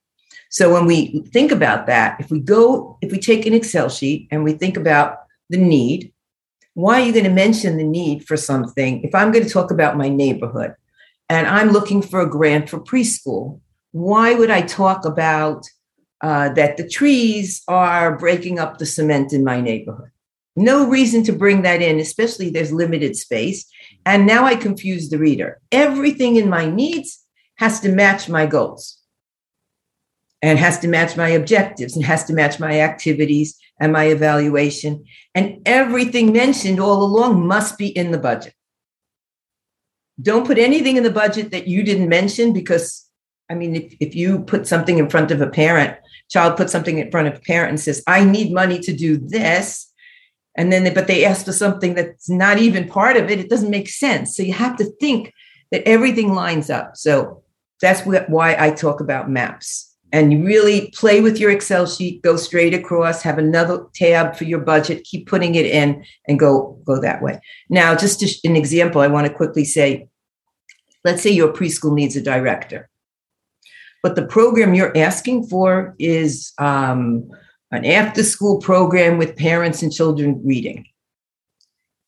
So 0.54 0.72
when 0.72 0.86
we 0.86 1.24
think 1.34 1.52
about 1.52 1.88
that, 1.88 2.20
if 2.20 2.30
we 2.30 2.40
go, 2.40 3.00
if 3.02 3.12
we 3.12 3.18
take 3.18 3.48
an 3.48 3.56
Excel 3.56 3.90
sheet 3.90 4.28
and 4.30 4.44
we 4.44 4.54
think 4.54 4.78
about 4.78 5.18
the 5.50 5.58
need, 5.58 6.14
why 6.76 7.02
are 7.02 7.06
you 7.06 7.12
going 7.12 7.26
to 7.26 7.32
mention 7.32 7.78
the 7.78 7.84
need 7.84 8.28
for 8.28 8.38
something 8.38 9.02
if 9.02 9.16
I'm 9.16 9.32
going 9.32 9.44
to 9.44 9.50
talk 9.50 9.72
about 9.72 9.98
my 9.98 10.10
neighborhood 10.10 10.76
and 11.28 11.48
I'm 11.48 11.72
looking 11.72 12.04
for 12.04 12.22
a 12.22 12.30
grant 12.30 12.70
for 12.70 12.80
preschool? 12.80 13.62
Why 13.94 14.36
would 14.36 14.52
I 14.52 14.62
talk 14.62 15.06
about 15.06 15.66
uh, 16.22 16.50
that 16.50 16.78
the 16.78 16.88
trees 16.88 17.64
are 17.68 18.16
breaking 18.16 18.60
up 18.60 18.78
the 18.78 18.86
cement 18.86 19.34
in 19.34 19.44
my 19.44 19.60
neighborhood? 19.60 20.12
No 20.56 20.88
reason 20.88 21.24
to 21.24 21.34
bring 21.34 21.64
that 21.64 21.82
in, 21.82 22.00
especially 22.00 22.52
there's 22.52 22.72
limited 22.72 23.16
space. 23.16 23.66
And 24.06 24.28
now 24.28 24.46
I 24.46 24.56
confuse 24.56 25.10
the 25.10 25.18
reader. 25.18 25.60
Everything 25.72 26.36
in 26.36 26.48
my 26.48 26.70
needs 26.70 27.26
has 27.56 27.80
to 27.80 27.90
match 27.90 28.30
my 28.30 28.46
goals 28.46 29.00
and 30.44 30.60
has 30.60 30.78
to 30.80 30.90
match 30.90 31.16
my 31.16 31.30
objectives 31.30 31.96
and 31.96 32.06
has 32.06 32.26
to 32.26 32.34
match 32.34 32.60
my 32.60 32.82
activities 32.82 33.58
and 33.80 33.94
my 33.94 34.04
evaluation. 34.04 35.06
And 35.34 35.62
everything 35.66 36.34
mentioned 36.34 36.82
all 36.82 37.02
along 37.02 37.48
must 37.48 37.78
be 37.78 37.88
in 37.88 38.12
the 38.12 38.18
budget. 38.18 38.54
Don't 40.22 40.46
put 40.46 40.58
anything 40.58 40.98
in 40.98 41.04
the 41.04 41.10
budget 41.10 41.52
that 41.52 41.68
you 41.68 41.82
didn't 41.82 42.10
mention 42.10 42.52
because, 42.52 43.10
I 43.50 43.56
mean, 43.56 43.74
if, 43.78 43.96
if 44.02 44.16
you 44.16 44.42
put 44.42 44.68
something 44.68 44.98
in 44.98 45.10
front 45.10 45.32
of 45.32 45.40
a 45.40 45.50
parent, 45.50 45.98
child 46.30 46.58
puts 46.58 46.74
something 46.74 46.98
in 47.00 47.10
front 47.10 47.30
of 47.30 47.36
a 47.36 47.40
parent 47.40 47.70
and 47.70 47.80
says, 47.80 48.04
I 48.06 48.26
need 48.26 48.54
money 48.54 48.80
to 48.80 48.94
do 48.94 49.18
this. 49.18 49.90
And 50.58 50.74
then, 50.74 50.84
they, 50.84 50.94
but 50.94 51.08
they 51.08 51.24
ask 51.24 51.46
for 51.46 51.54
something 51.54 51.94
that's 51.94 52.30
not 52.30 52.58
even 52.58 52.90
part 52.90 53.16
of 53.16 53.32
it, 53.32 53.40
it 53.40 53.50
doesn't 53.50 53.70
make 53.72 53.88
sense. 53.88 54.36
So 54.36 54.44
you 54.44 54.54
have 54.54 54.76
to 54.76 54.92
think 55.00 55.34
that 55.72 55.88
everything 55.88 56.34
lines 56.34 56.70
up. 56.70 56.98
So 56.98 57.44
that's 57.80 58.02
why 58.02 58.58
I 58.60 58.72
talk 58.72 59.00
about 59.00 59.30
maps 59.30 59.93
and 60.14 60.32
you 60.32 60.46
really 60.46 60.92
play 60.92 61.22
with 61.22 61.40
your 61.40 61.50
Excel 61.50 61.88
sheet, 61.88 62.22
go 62.22 62.38
straight 62.38 62.76
across, 62.76 63.24
have 63.24 63.40
another 63.40 63.88
tab 63.96 64.36
for 64.36 64.44
your 64.44 64.60
budget, 64.60 65.04
keep 65.04 65.28
putting 65.28 65.56
it 65.56 65.66
in 65.66 66.06
and 66.28 66.40
go 66.40 66.80
go 66.86 67.02
that 67.02 67.22
way. 67.22 67.40
Now, 67.68 67.96
just 67.96 68.20
to, 68.20 68.48
an 68.48 68.56
example, 68.56 69.02
I 69.02 69.08
want 69.08 69.26
to 69.26 69.34
quickly 69.34 69.66
say, 69.66 70.08
let's 71.04 71.24
say 71.24 71.32
your 71.32 71.52
preschool 71.52 71.96
needs 71.96 72.16
a 72.16 72.22
director, 72.22 72.90
but 74.04 74.16
the 74.16 74.28
program 74.28 74.76
you're 74.76 74.96
asking 74.96 75.48
for 75.48 75.96
is 75.98 76.54
um, 76.60 77.28
an 77.72 77.84
after 77.84 78.22
school 78.24 78.60
program 78.60 79.18
with 79.18 79.36
parents 79.36 79.82
and 79.82 79.92
children 79.92 80.40
reading. 80.46 80.86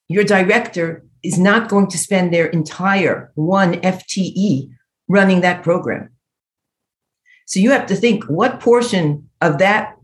Your 0.07 0.23
director 0.23 1.03
is 1.23 1.39
not 1.39 1.69
going 1.69 1.87
to 1.87 1.97
spend 1.97 2.31
their 2.31 2.45
entire 2.45 3.31
one 3.33 3.73
FTE 3.81 4.69
running 5.07 5.41
that 5.41 5.63
program 5.63 6.11
so 7.45 7.59
you 7.59 7.71
have 7.71 7.85
to 7.87 7.95
think 7.95 8.23
what 8.25 8.59
portion 8.59 9.29
of 9.41 9.59
that 9.59 9.95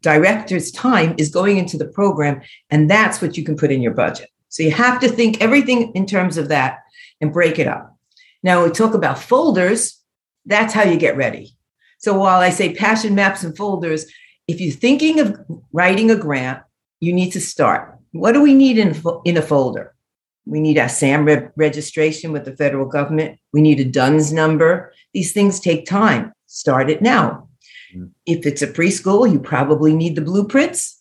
director's 0.00 0.70
time 0.70 1.14
is 1.16 1.30
going 1.30 1.56
into 1.56 1.78
the 1.78 1.86
program, 1.86 2.42
and 2.70 2.90
that's 2.90 3.22
what 3.22 3.36
you 3.36 3.44
can 3.44 3.56
put 3.56 3.70
in 3.70 3.80
your 3.80 3.94
budget. 3.94 4.28
So 4.48 4.62
you 4.62 4.72
have 4.72 5.00
to 5.00 5.08
think 5.08 5.40
everything 5.40 5.92
in 5.94 6.06
terms 6.06 6.36
of 6.36 6.48
that 6.48 6.80
and 7.20 7.32
break 7.32 7.58
it 7.58 7.66
up. 7.66 7.96
Now, 8.42 8.64
we 8.64 8.70
talk 8.70 8.94
about 8.94 9.18
folders, 9.18 9.98
that's 10.44 10.74
how 10.74 10.82
you 10.82 10.96
get 10.96 11.16
ready. 11.16 11.56
So 11.98 12.18
while 12.18 12.40
I 12.40 12.50
say 12.50 12.74
passion 12.74 13.14
maps 13.14 13.44
and 13.44 13.56
folders, 13.56 14.06
if 14.48 14.60
you're 14.60 14.72
thinking 14.72 15.20
of 15.20 15.40
writing 15.72 16.10
a 16.10 16.16
grant, 16.16 16.62
you 16.98 17.12
need 17.12 17.30
to 17.30 17.40
start. 17.40 17.96
What 18.10 18.32
do 18.32 18.42
we 18.42 18.54
need 18.54 18.76
in, 18.76 19.00
in 19.24 19.36
a 19.36 19.42
folder? 19.42 19.94
We 20.44 20.60
need 20.60 20.76
a 20.76 20.88
SAM 20.88 21.24
re- 21.24 21.48
registration 21.56 22.32
with 22.32 22.44
the 22.44 22.56
federal 22.56 22.86
government. 22.86 23.38
We 23.52 23.62
need 23.62 23.78
a 23.78 23.84
DUNS 23.84 24.32
number. 24.32 24.92
These 25.14 25.32
things 25.32 25.60
take 25.60 25.86
time 25.86 26.32
start 26.52 26.90
it 26.90 27.00
now. 27.00 27.48
Mm-hmm. 27.94 28.06
If 28.26 28.46
it's 28.46 28.62
a 28.62 28.66
preschool, 28.66 29.30
you 29.30 29.40
probably 29.40 29.94
need 29.94 30.16
the 30.16 30.22
blueprints. 30.22 31.00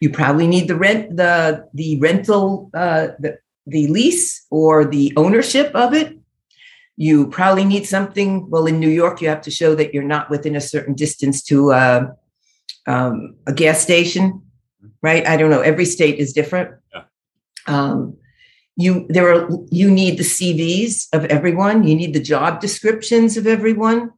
You 0.00 0.10
probably 0.10 0.46
need 0.46 0.68
the 0.68 0.76
rent, 0.76 1.16
the 1.16 1.66
the 1.74 1.98
rental, 1.98 2.70
uh, 2.74 3.08
the 3.18 3.38
the 3.66 3.88
lease 3.88 4.46
or 4.50 4.84
the 4.84 5.12
ownership 5.16 5.74
of 5.74 5.94
it. 5.94 6.16
You 6.96 7.28
probably 7.28 7.64
need 7.64 7.86
something. 7.86 8.48
Well, 8.48 8.66
in 8.66 8.78
New 8.78 8.88
York, 8.88 9.20
you 9.20 9.28
have 9.28 9.42
to 9.42 9.50
show 9.50 9.74
that 9.74 9.92
you're 9.92 10.02
not 10.02 10.30
within 10.30 10.54
a 10.54 10.60
certain 10.60 10.94
distance 10.94 11.42
to 11.44 11.72
uh, 11.72 12.06
um, 12.86 13.36
a 13.46 13.52
gas 13.52 13.80
station, 13.80 14.42
right? 15.02 15.26
I 15.26 15.36
don't 15.36 15.50
know. 15.50 15.62
Every 15.62 15.84
state 15.84 16.18
is 16.18 16.32
different. 16.32 16.70
Yeah. 16.94 17.02
Um, 17.66 18.16
you 18.76 19.06
there 19.08 19.32
are 19.32 19.48
you 19.70 19.90
need 19.90 20.18
the 20.18 20.24
CVs 20.24 21.08
of 21.12 21.24
everyone. 21.26 21.88
You 21.88 21.94
need 21.94 22.12
the 22.12 22.20
job 22.20 22.60
descriptions 22.60 23.36
of 23.36 23.46
everyone. 23.46 24.10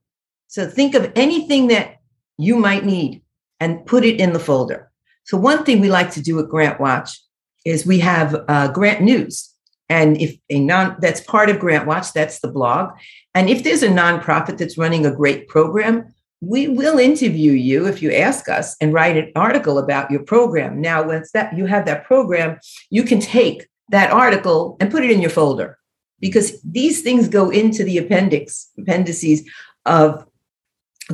So 0.49 0.69
think 0.69 0.95
of 0.95 1.13
anything 1.15 1.69
that 1.69 1.99
you 2.37 2.57
might 2.57 2.85
need 2.85 3.23
and 3.61 3.85
put 3.87 4.05
it 4.05 4.21
in 4.21 4.33
the 4.33 4.41
folder. 4.41 4.91
So 5.25 5.37
one 5.37 5.65
thing 5.65 5.81
we 5.81 5.91
like 5.91 6.11
to 6.13 6.23
do 6.23 6.39
at 6.41 6.49
Grant 6.49 6.81
Watch 6.81 7.21
is 7.65 7.87
we 7.87 7.99
have 8.01 8.35
uh, 8.49 8.69
Grant 8.69 9.03
News. 9.03 9.53
And 9.91 10.21
if 10.21 10.37
a 10.51 10.61
non 10.61 10.97
that's 11.01 11.21
part 11.21 11.49
of 11.49 11.59
Grant 11.59 11.87
Watch, 11.87 12.13
that's 12.13 12.41
the 12.41 12.49
blog. 12.49 12.91
And 13.35 13.49
if 13.49 13.63
there's 13.63 13.83
a 13.83 13.89
nonprofit 13.89 14.59
that's 14.59 14.79
running 14.79 15.07
a 15.07 15.15
great 15.15 15.49
program, 15.49 16.15
we 16.41 16.69
will 16.69 16.99
interview 16.99 17.53
you 17.53 17.87
if 17.87 18.01
you 18.01 18.13
ask 18.13 18.49
us 18.49 18.77
and 18.81 18.93
write 18.93 19.17
an 19.17 19.33
article 19.35 19.79
about 19.79 20.11
your 20.11 20.23
program. 20.23 20.81
Now, 20.81 21.03
once 21.07 21.33
that 21.33 21.57
you 21.57 21.67
have 21.67 21.85
that 21.87 22.05
program, 22.05 22.59
you 22.91 23.03
can 23.03 23.21
take 23.21 23.67
that 23.91 24.11
article 24.11 24.77
and 24.81 24.91
put 24.91 25.05
it 25.05 25.11
in 25.11 25.21
your 25.21 25.31
folder 25.31 25.79
because 26.21 26.61
these 26.63 27.03
things 27.03 27.29
go 27.29 27.51
into 27.51 27.83
the 27.83 27.99
appendix 27.99 28.71
appendices 28.79 29.49
of 29.87 30.25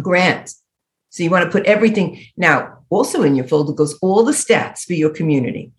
grant. 0.00 0.54
So 1.10 1.22
you 1.22 1.30
want 1.30 1.44
to 1.44 1.50
put 1.50 1.66
everything. 1.66 2.24
Now, 2.36 2.78
also 2.90 3.22
in 3.22 3.36
your 3.36 3.46
folder 3.46 3.72
goes 3.72 3.96
all 4.02 4.24
the 4.24 4.32
stats 4.32 4.84
for 4.84 4.94
your 4.94 5.10
community. 5.10 5.72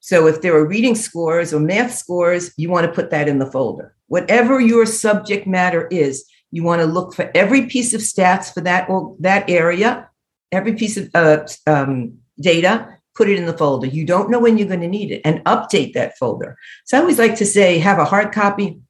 So 0.00 0.26
if 0.26 0.42
there 0.42 0.54
are 0.54 0.66
reading 0.66 0.94
scores 0.94 1.54
or 1.54 1.60
math 1.60 1.94
scores, 1.94 2.52
you 2.56 2.68
want 2.68 2.86
to 2.86 2.92
put 2.92 3.10
that 3.10 3.28
in 3.28 3.38
the 3.38 3.50
folder. 3.50 3.94
Whatever 4.08 4.60
your 4.60 4.84
subject 4.84 5.46
matter 5.46 5.86
is, 5.90 6.24
you 6.50 6.62
want 6.62 6.82
to 6.82 6.86
look 6.86 7.14
for 7.14 7.30
every 7.34 7.66
piece 7.66 7.94
of 7.94 8.00
stats 8.00 8.52
for 8.52 8.60
that 8.60 8.88
or 8.88 9.16
that 9.20 9.48
area, 9.48 10.08
every 10.52 10.74
piece 10.74 10.96
of 10.96 11.10
uh, 11.14 11.46
um, 11.66 12.18
data, 12.38 12.98
put 13.14 13.28
it 13.28 13.38
in 13.38 13.46
the 13.46 13.56
folder. 13.56 13.86
You 13.86 14.04
don't 14.04 14.30
know 14.30 14.38
when 14.38 14.58
you're 14.58 14.68
going 14.68 14.80
to 14.80 14.88
need 14.88 15.10
it 15.10 15.22
and 15.24 15.42
update 15.44 15.94
that 15.94 16.18
folder. 16.18 16.58
So 16.84 16.96
I 16.96 17.00
always 17.00 17.18
like 17.18 17.36
to 17.36 17.46
say, 17.46 17.78
have 17.78 17.98
a 17.98 18.04
hard 18.04 18.32
copy, 18.32 18.80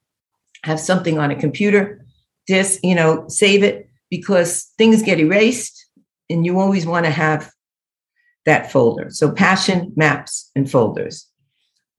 have 0.63 0.79
something 0.79 1.17
on 1.17 1.31
a 1.31 1.35
computer, 1.35 2.04
disk, 2.47 2.79
you 2.83 2.95
know, 2.95 3.25
save 3.27 3.63
it 3.63 3.89
because 4.09 4.71
things 4.77 5.01
get 5.01 5.19
erased 5.19 5.87
and 6.29 6.45
you 6.45 6.59
always 6.59 6.85
want 6.85 7.05
to 7.05 7.11
have 7.11 7.51
that 8.45 8.71
folder. 8.71 9.09
So 9.09 9.31
passion, 9.31 9.91
maps, 9.95 10.51
and 10.55 10.69
folders. 10.69 11.27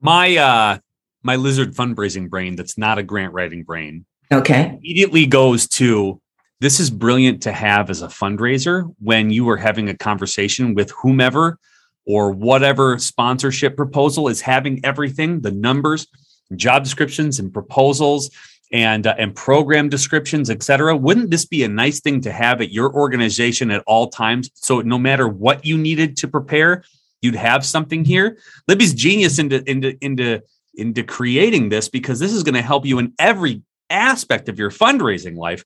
My 0.01 0.37
uh 0.37 0.79
my 1.23 1.37
lizard 1.37 1.75
fundraising 1.75 2.31
brain 2.31 2.55
that's 2.55 2.79
not 2.79 2.99
a 2.99 3.03
grant 3.03 3.33
writing 3.33 3.65
brain. 3.65 4.07
Okay. 4.33 4.79
Immediately 4.79 5.27
goes 5.27 5.69
to 5.71 6.21
this 6.61 6.81
is 6.81 6.89
brilliant 6.89 7.43
to 7.43 7.53
have 7.53 7.91
as 7.91 8.01
a 8.01 8.09
fundraiser 8.09 8.95
when 9.01 9.31
you 9.31 9.49
are 9.51 9.57
having 9.57 9.89
a 9.89 9.97
conversation 9.97 10.75
with 10.75 10.91
whomever 10.93 11.59
or 12.07 12.33
whatever 12.33 12.99
sponsorship 12.99 13.77
proposal 13.77 14.29
is 14.29 14.41
having 14.41 14.81
everything, 14.85 15.41
the 15.41 15.51
numbers, 15.51 16.07
job 16.55 16.85
descriptions 16.85 17.39
and 17.39 17.53
proposals 17.53 18.31
and 18.73 19.07
uh, 19.07 19.15
and 19.19 19.35
program 19.35 19.89
descriptions, 19.89 20.51
et 20.51 20.63
cetera. 20.63 20.97
Wouldn't 20.97 21.31
this 21.31 21.45
be 21.45 21.63
a 21.63 21.69
nice 21.69 22.01
thing 22.01 22.21
to 22.23 22.33
have 22.33 22.61
at 22.61 22.73
your 22.73 22.93
organization 22.93 23.71
at 23.71 23.83
all 23.87 24.09
times? 24.09 24.51
So 24.55 24.81
no 24.81 24.99
matter 24.99 25.29
what 25.29 25.65
you 25.65 25.79
needed 25.79 26.17
to 26.19 26.29
prepare, 26.29 26.83
you'd 27.23 27.37
have 27.37 27.65
something 27.65 28.05
here. 28.05 28.39
Libby's 28.69 28.95
genius 28.95 29.39
into 29.39 29.69
into 29.71 29.97
into 30.05 30.43
into 30.75 31.03
creating 31.03 31.69
this 31.69 31.89
because 31.89 32.19
this 32.19 32.33
is 32.33 32.43
going 32.43 32.55
to 32.55 32.63
help 32.63 32.85
you 32.85 32.99
in 32.99 33.13
every 33.19 33.63
aspect 33.89 34.49
of 34.49 34.59
your 34.59 34.71
fundraising 34.71 35.37
life, 35.37 35.65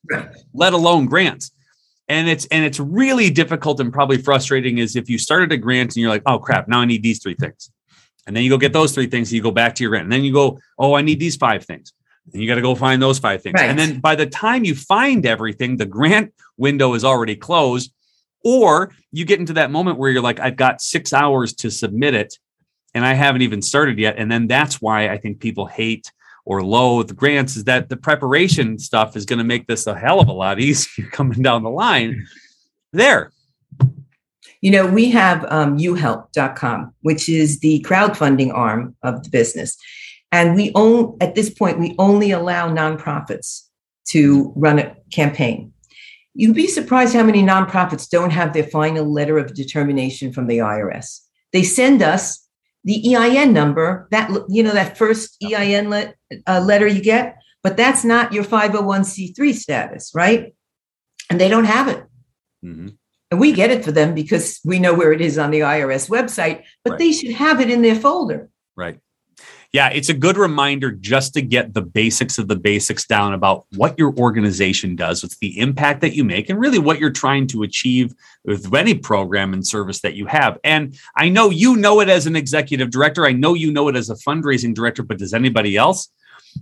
let 0.54 0.72
alone 0.72 1.06
grants. 1.06 1.52
And 2.08 2.28
it's 2.28 2.44
and 2.46 2.64
it's 2.64 2.80
really 2.80 3.30
difficult 3.30 3.80
and 3.80 3.92
probably 3.92 4.18
frustrating 4.18 4.78
is 4.78 4.94
if 4.96 5.08
you 5.08 5.16
started 5.16 5.52
a 5.52 5.56
grant 5.56 5.90
and 5.90 5.96
you're 5.96 6.10
like, 6.10 6.22
oh 6.26 6.38
crap, 6.38 6.68
now 6.68 6.80
I 6.80 6.84
need 6.84 7.02
these 7.02 7.22
three 7.22 7.34
things. 7.34 7.70
And 8.26 8.36
then 8.36 8.44
you 8.44 8.50
go 8.50 8.58
get 8.58 8.72
those 8.72 8.92
three 8.92 9.06
things 9.06 9.28
and 9.30 9.36
you 9.36 9.42
go 9.42 9.50
back 9.50 9.74
to 9.76 9.82
your 9.82 9.90
grant. 9.90 10.04
And 10.04 10.12
then 10.12 10.22
you 10.22 10.32
go, 10.32 10.60
oh, 10.78 10.94
I 10.94 11.02
need 11.02 11.18
these 11.18 11.36
five 11.36 11.64
things 11.64 11.92
you 12.32 12.46
got 12.46 12.56
to 12.56 12.62
go 12.62 12.74
find 12.74 13.00
those 13.00 13.18
five 13.18 13.42
things. 13.42 13.54
Right. 13.54 13.70
And 13.70 13.78
then 13.78 14.00
by 14.00 14.14
the 14.14 14.26
time 14.26 14.64
you 14.64 14.74
find 14.74 15.26
everything, 15.26 15.76
the 15.76 15.86
grant 15.86 16.32
window 16.56 16.94
is 16.94 17.04
already 17.04 17.36
closed. 17.36 17.92
Or 18.42 18.94
you 19.12 19.24
get 19.24 19.38
into 19.38 19.52
that 19.54 19.70
moment 19.70 19.98
where 19.98 20.10
you're 20.10 20.22
like, 20.22 20.40
I've 20.40 20.56
got 20.56 20.80
six 20.80 21.12
hours 21.12 21.52
to 21.54 21.70
submit 21.70 22.14
it 22.14 22.38
and 22.94 23.04
I 23.04 23.14
haven't 23.14 23.42
even 23.42 23.62
started 23.62 23.98
yet. 23.98 24.16
And 24.16 24.30
then 24.30 24.46
that's 24.46 24.80
why 24.80 25.08
I 25.08 25.18
think 25.18 25.40
people 25.40 25.66
hate 25.66 26.10
or 26.44 26.62
loathe 26.62 27.14
grants 27.16 27.56
is 27.56 27.64
that 27.64 27.88
the 27.88 27.96
preparation 27.96 28.78
stuff 28.78 29.16
is 29.16 29.24
going 29.24 29.38
to 29.38 29.44
make 29.44 29.66
this 29.66 29.86
a 29.86 29.96
hell 29.96 30.20
of 30.20 30.28
a 30.28 30.32
lot 30.32 30.58
easier 30.60 31.06
coming 31.10 31.42
down 31.42 31.62
the 31.62 31.70
line. 31.70 32.26
There. 32.92 33.32
You 34.60 34.70
know, 34.70 34.86
we 34.86 35.10
have 35.10 35.44
um, 35.48 35.78
uhelp.com, 35.78 36.94
which 37.00 37.28
is 37.28 37.60
the 37.60 37.84
crowdfunding 37.88 38.52
arm 38.52 38.94
of 39.02 39.22
the 39.22 39.30
business. 39.30 39.76
And 40.32 40.54
we 40.54 40.72
own, 40.74 41.16
at 41.20 41.34
this 41.34 41.50
point, 41.50 41.78
we 41.78 41.94
only 41.98 42.30
allow 42.30 42.68
nonprofits 42.68 43.62
to 44.08 44.52
run 44.56 44.78
a 44.78 44.94
campaign. 45.12 45.72
You'd 46.34 46.54
be 46.54 46.68
surprised 46.68 47.14
how 47.14 47.24
many 47.24 47.42
nonprofits 47.42 48.08
don't 48.08 48.30
have 48.30 48.52
their 48.52 48.64
final 48.64 49.10
letter 49.10 49.38
of 49.38 49.54
determination 49.54 50.32
from 50.32 50.46
the 50.46 50.58
IRS. 50.58 51.20
They 51.52 51.64
send 51.64 52.02
us 52.02 52.46
the 52.84 53.14
EIN 53.14 53.52
number, 53.52 54.08
that 54.10 54.30
you 54.48 54.62
know 54.62 54.72
that 54.72 54.96
first 54.96 55.36
EIN 55.44 55.90
let, 55.90 56.14
uh, 56.46 56.60
letter 56.60 56.86
you 56.86 57.02
get, 57.02 57.36
but 57.62 57.76
that's 57.76 58.04
not 58.04 58.32
your 58.32 58.44
501c3 58.44 59.54
status, 59.54 60.12
right? 60.14 60.54
And 61.28 61.40
they 61.40 61.48
don't 61.48 61.66
have 61.66 61.88
it. 61.88 62.04
Mm-hmm. 62.64 62.88
And 63.30 63.40
we 63.40 63.52
get 63.52 63.70
it 63.70 63.84
for 63.84 63.92
them 63.92 64.14
because 64.14 64.60
we 64.64 64.78
know 64.78 64.94
where 64.94 65.12
it 65.12 65.20
is 65.20 65.38
on 65.38 65.50
the 65.50 65.60
IRS 65.60 66.08
website, 66.08 66.64
but 66.84 66.92
right. 66.92 66.98
they 66.98 67.12
should 67.12 67.32
have 67.32 67.60
it 67.60 67.70
in 67.70 67.82
their 67.82 67.94
folder. 67.94 68.48
Right. 68.76 68.98
Yeah, 69.72 69.88
it's 69.90 70.08
a 70.08 70.14
good 70.14 70.36
reminder 70.36 70.90
just 70.90 71.32
to 71.34 71.42
get 71.42 71.74
the 71.74 71.82
basics 71.82 72.38
of 72.38 72.48
the 72.48 72.56
basics 72.56 73.06
down 73.06 73.34
about 73.34 73.66
what 73.76 73.96
your 73.96 74.12
organization 74.16 74.96
does, 74.96 75.22
what's 75.22 75.38
the 75.38 75.56
impact 75.60 76.00
that 76.00 76.14
you 76.14 76.24
make, 76.24 76.50
and 76.50 76.58
really 76.58 76.80
what 76.80 76.98
you're 76.98 77.12
trying 77.12 77.46
to 77.48 77.62
achieve 77.62 78.12
with 78.44 78.74
any 78.74 78.94
program 78.94 79.52
and 79.52 79.64
service 79.64 80.00
that 80.00 80.14
you 80.14 80.26
have. 80.26 80.58
And 80.64 80.98
I 81.16 81.28
know 81.28 81.50
you 81.50 81.76
know 81.76 82.00
it 82.00 82.08
as 82.08 82.26
an 82.26 82.34
executive 82.34 82.90
director. 82.90 83.24
I 83.24 83.32
know 83.32 83.54
you 83.54 83.70
know 83.70 83.86
it 83.86 83.94
as 83.94 84.10
a 84.10 84.16
fundraising 84.16 84.74
director, 84.74 85.04
but 85.04 85.18
does 85.18 85.32
anybody 85.32 85.76
else? 85.76 86.10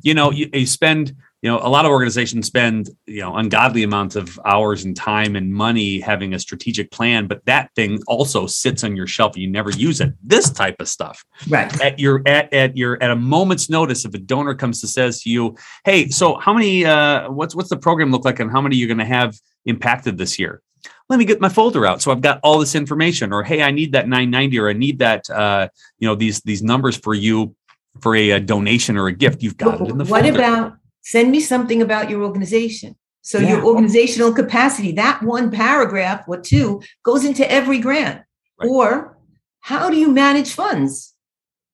You 0.03 0.12
know, 0.12 0.31
you, 0.31 0.51
you 0.53 0.66
spend 0.66 1.16
you 1.42 1.51
know 1.51 1.59
a 1.59 1.68
lot 1.68 1.85
of 1.85 1.90
organizations 1.90 2.46
spend 2.46 2.90
you 3.07 3.20
know 3.20 3.37
ungodly 3.37 3.83
amounts 3.83 4.16
of 4.16 4.38
hours 4.44 4.85
and 4.85 4.96
time 4.96 5.37
and 5.37 5.53
money 5.53 6.01
having 6.01 6.35
a 6.35 6.38
strategic 6.38 6.90
plan 6.90 7.27
but 7.27 7.44
that 7.46 7.70
thing 7.77 8.01
also 8.07 8.46
sits 8.46 8.83
on 8.83 8.96
your 8.96 9.07
shelf 9.07 9.35
and 9.35 9.42
you 9.42 9.51
never 9.51 9.70
use 9.70 10.01
it. 10.01 10.12
This 10.22 10.51
type 10.51 10.77
of 10.81 10.88
stuff. 10.88 11.24
Right. 11.48 11.81
At 11.81 11.98
your 11.98 12.22
at, 12.27 12.53
at 12.53 12.77
your 12.77 13.01
at 13.03 13.11
a 13.11 13.16
moment's 13.16 13.70
notice 13.70 14.05
if 14.05 14.14
a 14.14 14.18
donor 14.18 14.55
comes 14.55 14.81
to 14.81 14.88
says 14.88 15.22
to 15.22 15.31
you 15.31 15.57
hey 15.85 16.09
so 16.09 16.37
how 16.37 16.53
many 16.53 16.85
uh 16.85 17.31
what's 17.31 17.55
what's 17.55 17.70
the 17.70 17.77
program 17.77 18.11
look 18.11 18.24
like 18.24 18.40
and 18.40 18.51
how 18.51 18.61
many 18.61 18.77
you're 18.77 18.88
going 18.88 18.98
to 18.98 19.05
have 19.05 19.37
impacted 19.66 20.18
this 20.18 20.38
year? 20.38 20.62
Let 21.09 21.18
me 21.18 21.24
get 21.24 21.40
my 21.40 21.48
folder 21.48 21.87
out 21.87 22.03
so 22.03 22.11
i've 22.11 22.20
got 22.20 22.40
all 22.42 22.59
this 22.59 22.74
information. 22.74 23.33
Or 23.33 23.42
hey 23.44 23.62
i 23.62 23.70
need 23.70 23.92
that 23.92 24.09
990 24.09 24.59
or 24.59 24.68
i 24.68 24.72
need 24.72 24.98
that 24.98 25.29
uh 25.31 25.68
you 25.98 26.09
know 26.09 26.14
these 26.14 26.40
these 26.40 26.62
numbers 26.62 26.96
for 26.96 27.14
you 27.14 27.55
for 28.01 28.14
a, 28.14 28.31
a 28.31 28.40
donation 28.40 28.96
or 28.96 29.09
a 29.09 29.12
gift. 29.12 29.42
You've 29.42 29.57
got 29.57 29.81
it 29.81 29.88
in 29.88 29.98
the 29.98 30.05
what 30.05 30.22
folder. 30.22 30.38
about 30.38 30.78
send 31.09 31.31
me 31.31 31.40
something 31.40 31.81
about 31.81 32.11
your 32.11 32.23
organization. 32.23 32.94
So 33.23 33.38
yeah. 33.38 33.49
your 33.49 33.64
organizational 33.64 34.33
capacity, 34.33 34.92
that 34.92 35.23
one 35.23 35.51
paragraph 35.51 36.25
or 36.29 36.38
two 36.38 36.83
goes 37.03 37.25
into 37.25 37.51
every 37.51 37.79
grant. 37.79 38.23
Right. 38.61 38.68
Or 38.68 39.18
how 39.61 39.88
do 39.88 39.97
you 39.97 40.11
manage 40.11 40.53
funds? 40.53 41.14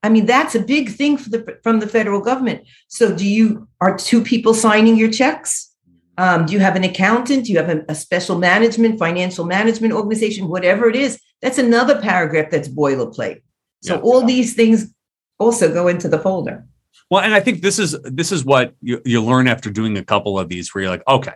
I 0.05 0.09
mean, 0.09 0.27
that's 0.27 0.55
a 0.55 0.61
big 0.61 0.91
thing 0.91 1.17
the, 1.17 1.59
from 1.65 1.81
the 1.81 1.89
federal 1.89 2.21
government. 2.21 2.63
So 2.87 3.15
do 3.15 3.27
you 3.27 3.67
are 3.81 3.97
two 3.97 4.23
people 4.23 4.55
signing 4.55 4.97
your 4.97 5.11
checks? 5.11 5.73
Um, 6.17 6.47
do 6.47 6.53
you 6.53 6.61
have 6.61 6.77
an 6.77 6.85
accountant? 6.85 7.47
Do 7.47 7.53
you 7.53 7.59
have 7.59 7.71
a, 7.71 7.85
a 7.89 7.95
special 7.95 8.39
management, 8.39 9.01
financial 9.01 9.45
management 9.45 9.95
organization, 9.95 10.49
whatever 10.49 10.89
it 10.89 10.95
is? 10.95 11.21
That's 11.43 11.59
another 11.59 12.01
paragraph 12.01 12.51
that's 12.51 12.69
boilerplate. 12.69 13.43
So 13.83 13.95
yeah. 13.95 14.01
all 14.01 14.23
these 14.25 14.55
things 14.55 14.95
also 15.41 15.73
go 15.73 15.89
into 15.89 16.09
the 16.09 16.21
folder. 16.21 16.67
Well, 17.11 17.23
and 17.23 17.35
I 17.35 17.41
think 17.41 17.63
this 17.63 17.79
is 17.79 17.99
this 18.03 18.33
is 18.33 18.45
what 18.45 18.75
you, 18.81 19.01
you 19.05 19.23
learn 19.23 19.47
after 19.47 19.71
doing 19.71 19.97
a 19.99 20.05
couple 20.05 20.39
of 20.39 20.49
these, 20.49 20.75
where 20.75 20.83
you're 20.83 20.91
like, 20.91 21.07
okay, 21.07 21.35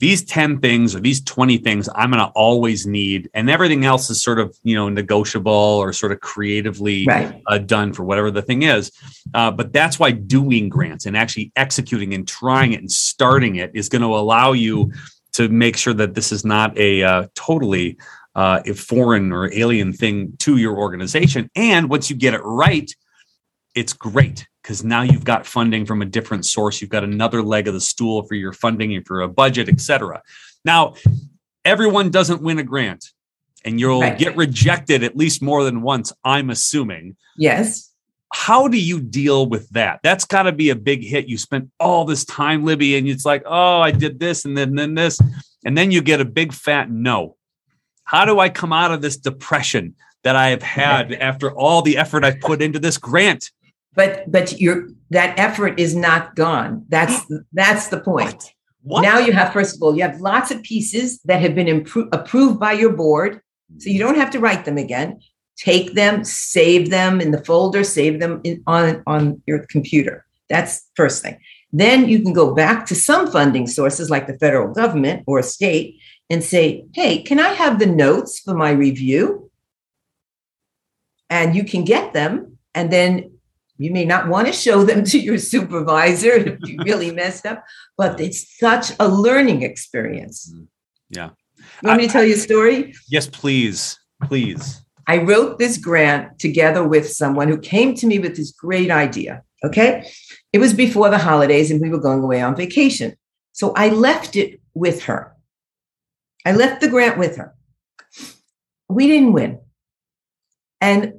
these 0.00 0.24
10 0.24 0.60
things 0.60 0.94
or 0.94 1.00
these 1.00 1.20
20 1.22 1.58
things 1.58 1.88
I'm 1.94 2.10
going 2.12 2.24
to 2.24 2.30
always 2.34 2.86
need, 2.86 3.28
and 3.34 3.50
everything 3.50 3.84
else 3.84 4.10
is 4.10 4.22
sort 4.22 4.38
of 4.38 4.56
you 4.62 4.74
know 4.74 4.88
negotiable 4.88 5.52
or 5.52 5.92
sort 5.92 6.12
of 6.12 6.20
creatively 6.20 7.04
right. 7.06 7.42
uh, 7.46 7.58
done 7.58 7.92
for 7.92 8.04
whatever 8.04 8.30
the 8.30 8.42
thing 8.42 8.62
is. 8.62 8.92
Uh, 9.34 9.50
but 9.50 9.72
that's 9.72 9.98
why 9.98 10.12
doing 10.12 10.68
grants 10.68 11.04
and 11.04 11.16
actually 11.16 11.52
executing 11.56 12.14
and 12.14 12.28
trying 12.28 12.72
it 12.72 12.80
and 12.80 12.90
starting 12.90 13.56
it 13.56 13.70
is 13.74 13.88
going 13.88 14.02
to 14.02 14.14
allow 14.14 14.52
you 14.52 14.90
to 15.32 15.48
make 15.48 15.76
sure 15.76 15.94
that 15.94 16.14
this 16.14 16.32
is 16.32 16.44
not 16.44 16.76
a 16.78 17.02
uh, 17.02 17.26
totally 17.34 17.96
uh, 18.34 18.62
a 18.66 18.72
foreign 18.72 19.32
or 19.32 19.52
alien 19.52 19.92
thing 19.92 20.32
to 20.38 20.58
your 20.58 20.78
organization. 20.78 21.50
And 21.56 21.90
once 21.90 22.08
you 22.08 22.14
get 22.14 22.34
it 22.34 22.40
right, 22.44 22.88
it's 23.74 23.92
great 23.92 24.46
because 24.62 24.84
now 24.84 25.02
you've 25.02 25.24
got 25.24 25.46
funding 25.46 25.86
from 25.86 26.02
a 26.02 26.06
different 26.06 26.44
source. 26.44 26.80
You've 26.80 26.90
got 26.90 27.04
another 27.04 27.42
leg 27.42 27.68
of 27.68 27.74
the 27.74 27.80
stool 27.80 28.22
for 28.24 28.34
your 28.34 28.52
funding 28.52 28.94
and 28.94 29.06
for 29.06 29.20
a 29.20 29.28
budget, 29.28 29.68
et 29.68 29.80
cetera. 29.80 30.22
Now, 30.64 30.94
everyone 31.64 32.10
doesn't 32.10 32.42
win 32.42 32.58
a 32.58 32.62
grant 32.62 33.06
and 33.64 33.80
you'll 33.80 34.00
right. 34.00 34.18
get 34.18 34.36
rejected 34.36 35.02
at 35.02 35.16
least 35.16 35.42
more 35.42 35.64
than 35.64 35.82
once, 35.82 36.12
I'm 36.24 36.50
assuming. 36.50 37.16
Yes. 37.36 37.92
How 38.32 38.68
do 38.68 38.78
you 38.78 39.00
deal 39.00 39.46
with 39.46 39.70
that? 39.70 40.00
That's 40.02 40.24
got 40.24 40.42
to 40.42 40.52
be 40.52 40.70
a 40.70 40.76
big 40.76 41.02
hit. 41.02 41.28
You 41.28 41.38
spent 41.38 41.70
all 41.80 42.04
this 42.04 42.24
time, 42.24 42.64
Libby, 42.64 42.96
and 42.96 43.08
it's 43.08 43.24
like, 43.24 43.42
oh, 43.46 43.80
I 43.80 43.90
did 43.90 44.20
this 44.20 44.44
and 44.44 44.56
then, 44.56 44.74
then 44.74 44.94
this. 44.94 45.18
And 45.64 45.76
then 45.76 45.90
you 45.90 46.02
get 46.02 46.20
a 46.20 46.26
big 46.26 46.52
fat 46.52 46.90
no. 46.90 47.36
How 48.04 48.24
do 48.24 48.38
I 48.38 48.48
come 48.48 48.72
out 48.72 48.90
of 48.90 49.02
this 49.02 49.16
depression 49.16 49.94
that 50.24 50.36
I 50.36 50.48
have 50.48 50.62
had 50.62 51.12
after 51.12 51.50
all 51.50 51.82
the 51.82 51.96
effort 51.96 52.24
I've 52.24 52.40
put 52.40 52.60
into 52.60 52.78
this 52.78 52.98
grant? 52.98 53.50
But 53.98 54.30
but 54.30 54.60
your 54.60 54.88
that 55.10 55.36
effort 55.38 55.80
is 55.80 55.96
not 55.96 56.36
gone. 56.36 56.84
That's 56.88 57.16
that's 57.52 57.88
the 57.88 58.00
point. 58.00 58.26
What? 58.26 58.54
What? 58.82 59.02
now 59.02 59.18
you 59.18 59.32
have 59.32 59.52
first 59.52 59.74
of 59.74 59.82
all 59.82 59.94
you 59.96 60.02
have 60.02 60.20
lots 60.20 60.50
of 60.52 60.62
pieces 60.62 61.20
that 61.24 61.42
have 61.42 61.54
been 61.54 61.66
impro- 61.66 62.08
approved 62.12 62.60
by 62.60 62.72
your 62.72 62.92
board. 62.92 63.40
So 63.78 63.90
you 63.90 63.98
don't 63.98 64.16
have 64.16 64.30
to 64.30 64.38
write 64.38 64.64
them 64.64 64.78
again. 64.78 65.20
Take 65.56 65.94
them 65.94 66.24
save 66.24 66.90
them 66.90 67.20
in 67.20 67.32
the 67.32 67.44
folder 67.44 67.82
save 67.82 68.20
them 68.20 68.40
in, 68.44 68.62
on 68.68 69.02
on 69.06 69.42
your 69.48 69.66
computer. 69.68 70.24
That's 70.48 70.88
first 70.94 71.20
thing. 71.22 71.36
Then 71.72 72.08
you 72.08 72.22
can 72.22 72.32
go 72.32 72.54
back 72.54 72.86
to 72.86 72.94
some 72.94 73.30
funding 73.30 73.66
sources 73.66 74.08
like 74.08 74.28
the 74.28 74.38
federal 74.38 74.72
government 74.72 75.24
or 75.26 75.40
a 75.40 75.42
state 75.42 75.98
and 76.30 76.42
say 76.44 76.86
hey 76.94 77.22
can 77.28 77.40
i 77.40 77.48
have 77.48 77.80
the 77.80 77.92
notes 78.04 78.38
for 78.38 78.54
my 78.54 78.70
review? 78.70 79.50
And 81.30 81.56
you 81.56 81.64
can 81.64 81.82
get 81.84 82.12
them 82.12 82.58
and 82.74 82.92
then 82.92 83.37
you 83.78 83.92
may 83.92 84.04
not 84.04 84.28
want 84.28 84.48
to 84.48 84.52
show 84.52 84.82
them 84.84 85.04
to 85.04 85.18
your 85.18 85.38
supervisor 85.38 86.32
if 86.32 86.58
you 86.64 86.78
really 86.84 87.10
messed 87.22 87.46
up, 87.46 87.64
but 87.96 88.20
it's 88.20 88.58
such 88.58 88.92
a 89.00 89.08
learning 89.08 89.62
experience. 89.62 90.52
Mm, 90.52 90.66
yeah. 91.10 91.30
You 91.82 91.88
want 91.88 92.00
me 92.00 92.06
to 92.06 92.12
tell 92.12 92.24
you 92.24 92.34
a 92.34 92.38
story? 92.38 92.94
Yes, 93.08 93.28
please. 93.28 93.98
Please. 94.24 94.82
I 95.06 95.18
wrote 95.18 95.58
this 95.58 95.78
grant 95.78 96.38
together 96.38 96.86
with 96.86 97.10
someone 97.10 97.48
who 97.48 97.58
came 97.58 97.94
to 97.94 98.06
me 98.06 98.18
with 98.18 98.36
this 98.36 98.50
great 98.50 98.90
idea. 98.90 99.42
Okay. 99.64 100.10
It 100.52 100.58
was 100.58 100.72
before 100.74 101.08
the 101.08 101.18
holidays 101.18 101.70
and 101.70 101.80
we 101.80 101.88
were 101.88 102.00
going 102.00 102.22
away 102.22 102.42
on 102.42 102.56
vacation. 102.56 103.16
So 103.52 103.72
I 103.74 103.88
left 103.88 104.36
it 104.36 104.60
with 104.74 105.04
her. 105.04 105.34
I 106.44 106.52
left 106.52 106.80
the 106.80 106.88
grant 106.88 107.18
with 107.18 107.36
her. 107.36 107.54
We 108.88 109.06
didn't 109.06 109.32
win. 109.32 109.60
And 110.80 111.14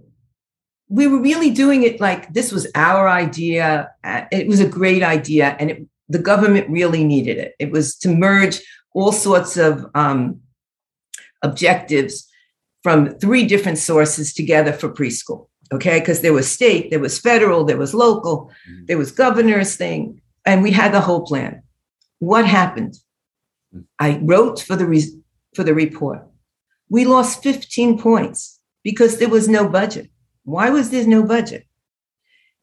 we 0.89 1.05
were 1.05 1.21
really 1.21 1.51
doing 1.51 1.83
it 1.83 2.01
like 2.01 2.33
this 2.33 2.51
was 2.51 2.67
our 2.75 3.07
idea. 3.07 3.91
Uh, 4.03 4.23
it 4.31 4.47
was 4.47 4.59
a 4.59 4.67
great 4.67 5.03
idea, 5.03 5.55
and 5.59 5.71
it, 5.71 5.85
the 6.09 6.19
government 6.19 6.69
really 6.69 7.03
needed 7.03 7.37
it. 7.37 7.55
It 7.59 7.71
was 7.71 7.95
to 7.97 8.09
merge 8.09 8.59
all 8.93 9.11
sorts 9.11 9.55
of 9.55 9.85
um, 9.93 10.41
objectives 11.43 12.27
from 12.81 13.17
three 13.19 13.45
different 13.45 13.77
sources 13.77 14.33
together 14.33 14.73
for 14.73 14.89
preschool. 14.89 15.47
Okay, 15.71 15.99
because 15.99 16.21
there 16.21 16.33
was 16.33 16.49
state, 16.49 16.89
there 16.89 16.99
was 16.99 17.19
federal, 17.19 17.63
there 17.63 17.77
was 17.77 17.93
local, 17.93 18.51
mm-hmm. 18.67 18.85
there 18.87 18.97
was 18.97 19.11
governor's 19.11 19.75
thing, 19.75 20.19
and 20.43 20.63
we 20.63 20.71
had 20.71 20.91
the 20.91 21.01
whole 21.01 21.21
plan. 21.21 21.61
What 22.17 22.47
happened? 22.47 22.97
Mm. 23.75 23.85
I 23.99 24.19
wrote 24.23 24.59
for 24.59 24.75
the 24.75 24.87
re- 24.87 25.21
for 25.55 25.63
the 25.63 25.75
report. 25.75 26.25
We 26.89 27.05
lost 27.05 27.43
15 27.43 27.99
points 27.99 28.59
because 28.83 29.19
there 29.19 29.29
was 29.29 29.47
no 29.47 29.69
budget. 29.69 30.09
Why 30.49 30.71
was 30.71 30.89
there 30.89 31.05
no 31.05 31.23
budget? 31.23 31.67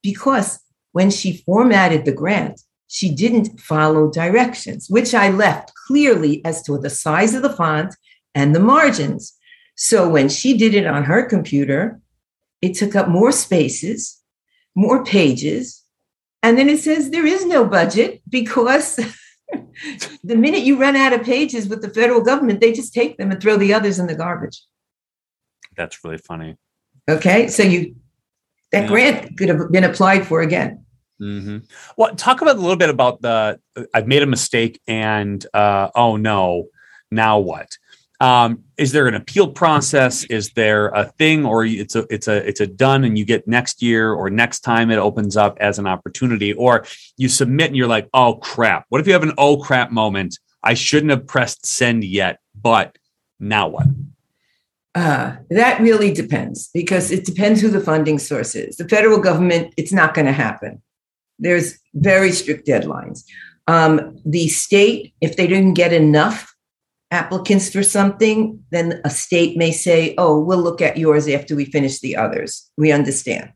Because 0.03 0.59
when 0.91 1.11
she 1.11 1.45
formatted 1.47 2.05
the 2.05 2.13
grant, 2.13 2.61
she 2.89 3.15
didn't 3.15 3.61
follow 3.61 4.11
directions, 4.11 4.89
which 4.89 5.15
I 5.15 5.31
left 5.31 5.73
clearly 5.87 6.45
as 6.45 6.63
to 6.65 6.79
the 6.79 6.91
size 6.91 7.35
of 7.35 7.43
the 7.43 7.53
font 7.53 7.95
and 8.35 8.55
the 8.55 8.61
margins. 8.61 9.35
So 9.77 10.09
when 10.09 10.29
she 10.29 10.57
did 10.57 10.75
it 10.75 10.87
on 10.87 11.05
her 11.05 11.25
computer, 11.27 12.01
it 12.61 12.75
took 12.75 12.97
up 12.97 13.09
more 13.09 13.31
spaces, 13.31 14.21
more 14.75 15.05
pages. 15.05 15.85
And 16.43 16.59
then 16.59 16.69
it 16.69 16.81
says 16.81 17.11
there 17.11 17.27
is 17.27 17.47
no 17.47 17.65
budget 17.65 18.21
because 18.29 18.97
the 20.25 20.37
minute 20.37 20.63
you 20.63 20.77
run 20.77 20.97
out 20.97 21.13
of 21.13 21.23
pages 21.23 21.69
with 21.69 21.83
the 21.83 21.91
federal 21.91 22.23
government, 22.23 22.61
they 22.61 22.73
just 22.73 22.95
take 22.95 23.17
them 23.17 23.31
and 23.31 23.41
throw 23.41 23.57
the 23.57 23.75
others 23.75 24.01
in 24.01 24.09
the 24.09 24.15
garbage. 24.15 24.61
That's 25.77 26.03
really 26.03 26.19
funny. 26.19 26.57
Okay, 27.09 27.49
so 27.49 27.63
you 27.63 27.97
that 28.73 28.83
yeah. 28.83 28.89
grant 28.89 29.39
could 29.39 29.49
have 29.49 29.71
been 29.71 29.85
applied 29.85 30.27
for 30.27 30.41
again. 30.41 30.85
Mm-hmm. 31.21 31.59
Well, 31.97 32.15
talk 32.15 32.43
about 32.43 32.57
a 32.57 32.61
little 32.61 32.77
bit 32.77 32.91
about 32.91 33.23
the 33.23 33.59
I've 33.95 34.07
made 34.07 34.23
a 34.23 34.27
mistake 34.27 34.81
and 34.87 35.45
uh, 35.55 35.89
oh 35.95 36.17
no, 36.17 36.67
now 37.11 37.39
what? 37.39 37.77
Um, 38.19 38.65
is 38.79 38.93
there 38.93 39.07
an 39.09 39.15
appeal 39.15 39.49
process? 39.49 40.25
Is 40.25 40.51
there 40.53 40.89
a 40.89 41.05
thing, 41.05 41.45
or 41.45 41.65
it's 41.65 41.95
a 41.95 42.07
it's 42.11 42.29
a 42.29 42.47
it's 42.47 42.61
a 42.61 42.67
done 42.67 43.05
and 43.05 43.17
you 43.19 43.25
get 43.25 43.47
next 43.47 43.83
year 43.83 44.13
or 44.13 44.31
next 44.31 44.61
time 44.61 44.91
it 44.91 44.99
opens 44.99 45.37
up 45.37 45.59
as 45.61 45.79
an 45.79 45.87
opportunity, 45.87 46.53
or 46.55 46.85
you 47.17 47.29
submit 47.29 47.69
and 47.69 47.77
you're 47.77 47.87
like, 47.87 48.09
oh 48.15 48.37
crap. 48.37 48.87
What 48.89 49.01
if 49.01 49.07
you 49.07 49.13
have 49.13 49.23
an 49.23 49.35
oh 49.39 49.59
crap 49.59 49.91
moment? 49.91 50.39
I 50.63 50.75
shouldn't 50.75 51.11
have 51.11 51.27
pressed 51.27 51.65
send 51.65 52.05
yet, 52.05 52.41
but 52.61 52.97
now 53.39 53.69
what? 53.69 53.87
Uh, 54.97 55.37
that 55.51 55.79
really 55.79 56.11
depends 56.11 56.71
because 56.73 57.11
it 57.11 57.27
depends 57.27 57.61
who 57.61 57.69
the 57.69 57.83
funding 57.83 58.19
source 58.19 58.55
is. 58.55 58.77
The 58.77 58.89
federal 58.89 59.21
government, 59.21 59.75
it's 59.77 59.93
not 59.93 60.15
going 60.15 60.25
to 60.25 60.33
happen. 60.33 60.81
There's 61.39 61.79
very 61.93 62.33
strict 62.33 62.67
deadlines. 62.67 63.25
Um, 63.69 64.19
the 64.25 64.49
state, 64.49 65.13
if 65.21 65.37
they 65.37 65.47
didn't 65.47 65.75
get 65.75 65.93
enough 65.93 66.55
applicants 67.11 67.71
for 67.71 67.83
something, 67.83 68.65
then 68.71 69.03
a 69.05 69.11
state 69.11 69.59
may 69.59 69.71
say, 69.71 70.15
oh, 70.17 70.41
we'll 70.41 70.63
look 70.63 70.81
at 70.81 70.97
yours 70.97 71.29
after 71.29 71.55
we 71.55 71.67
finish 71.67 72.01
the 72.01 72.17
others. 72.17 72.71
We 72.79 72.91
understand. 72.91 73.53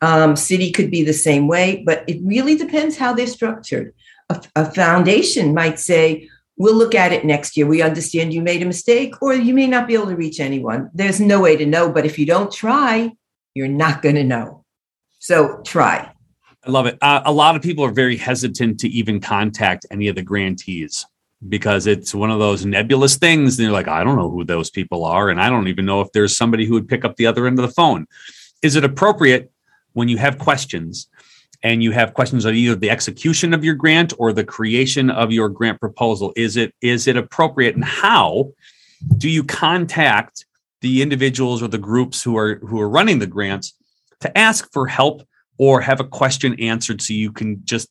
Um, 0.00 0.36
city 0.36 0.72
could 0.72 0.90
be 0.90 1.04
the 1.04 1.12
same 1.12 1.48
way, 1.48 1.82
but 1.84 2.02
it 2.08 2.18
really 2.24 2.56
depends 2.56 2.96
how 2.96 3.12
they're 3.12 3.26
structured. 3.26 3.92
A, 4.30 4.42
a 4.56 4.72
foundation 4.72 5.52
might 5.52 5.78
say, 5.78 6.30
we'll 6.56 6.74
look 6.74 6.94
at 6.94 7.12
it 7.12 7.24
next 7.24 7.56
year. 7.56 7.66
We 7.66 7.82
understand 7.82 8.32
you 8.32 8.40
made 8.40 8.62
a 8.62 8.66
mistake, 8.66 9.20
or 9.20 9.34
you 9.34 9.54
may 9.54 9.66
not 9.66 9.86
be 9.86 9.94
able 9.94 10.06
to 10.06 10.16
reach 10.16 10.40
anyone. 10.40 10.90
There's 10.94 11.20
no 11.20 11.40
way 11.40 11.56
to 11.56 11.66
know, 11.66 11.90
but 11.90 12.06
if 12.06 12.18
you 12.18 12.26
don't 12.26 12.52
try, 12.52 13.12
you're 13.54 13.68
not 13.68 14.02
going 14.02 14.16
to 14.16 14.24
know. 14.24 14.64
So 15.18 15.60
try. 15.64 16.12
I 16.66 16.70
love 16.70 16.86
it. 16.86 16.98
Uh, 17.00 17.22
a 17.24 17.32
lot 17.32 17.56
of 17.56 17.62
people 17.62 17.84
are 17.84 17.92
very 17.92 18.16
hesitant 18.16 18.80
to 18.80 18.88
even 18.88 19.20
contact 19.20 19.86
any 19.90 20.08
of 20.08 20.16
the 20.16 20.22
grantees 20.22 21.06
because 21.48 21.86
it's 21.86 22.14
one 22.14 22.30
of 22.30 22.38
those 22.38 22.66
nebulous 22.66 23.16
things. 23.16 23.58
And 23.58 23.64
you're 23.64 23.72
like, 23.72 23.88
I 23.88 24.02
don't 24.02 24.16
know 24.16 24.30
who 24.30 24.44
those 24.44 24.70
people 24.70 25.04
are. 25.04 25.28
And 25.28 25.40
I 25.40 25.48
don't 25.48 25.68
even 25.68 25.86
know 25.86 26.00
if 26.00 26.10
there's 26.12 26.36
somebody 26.36 26.66
who 26.66 26.74
would 26.74 26.88
pick 26.88 27.04
up 27.04 27.16
the 27.16 27.26
other 27.26 27.46
end 27.46 27.58
of 27.58 27.66
the 27.66 27.74
phone. 27.74 28.06
Is 28.62 28.74
it 28.74 28.84
appropriate 28.84 29.50
when 29.92 30.08
you 30.08 30.18
have 30.18 30.38
questions 30.38 31.08
and 31.66 31.82
you 31.82 31.90
have 31.90 32.14
questions 32.14 32.46
on 32.46 32.54
either 32.54 32.76
the 32.76 32.90
execution 32.90 33.52
of 33.52 33.64
your 33.64 33.74
grant 33.74 34.12
or 34.18 34.32
the 34.32 34.44
creation 34.44 35.10
of 35.10 35.32
your 35.32 35.48
grant 35.48 35.80
proposal? 35.80 36.32
Is 36.36 36.56
it 36.56 36.72
is 36.80 37.08
it 37.08 37.16
appropriate 37.16 37.74
and 37.74 37.84
how 37.84 38.52
do 39.18 39.28
you 39.28 39.42
contact 39.42 40.46
the 40.80 41.02
individuals 41.02 41.62
or 41.64 41.68
the 41.68 41.78
groups 41.90 42.22
who 42.22 42.36
are 42.36 42.56
who 42.56 42.80
are 42.80 42.88
running 42.88 43.18
the 43.18 43.26
grants 43.26 43.74
to 44.20 44.38
ask 44.38 44.72
for 44.72 44.86
help 44.86 45.26
or 45.58 45.80
have 45.80 45.98
a 45.98 46.04
question 46.04 46.54
answered 46.60 47.02
so 47.02 47.12
you 47.12 47.32
can 47.32 47.60
just 47.64 47.88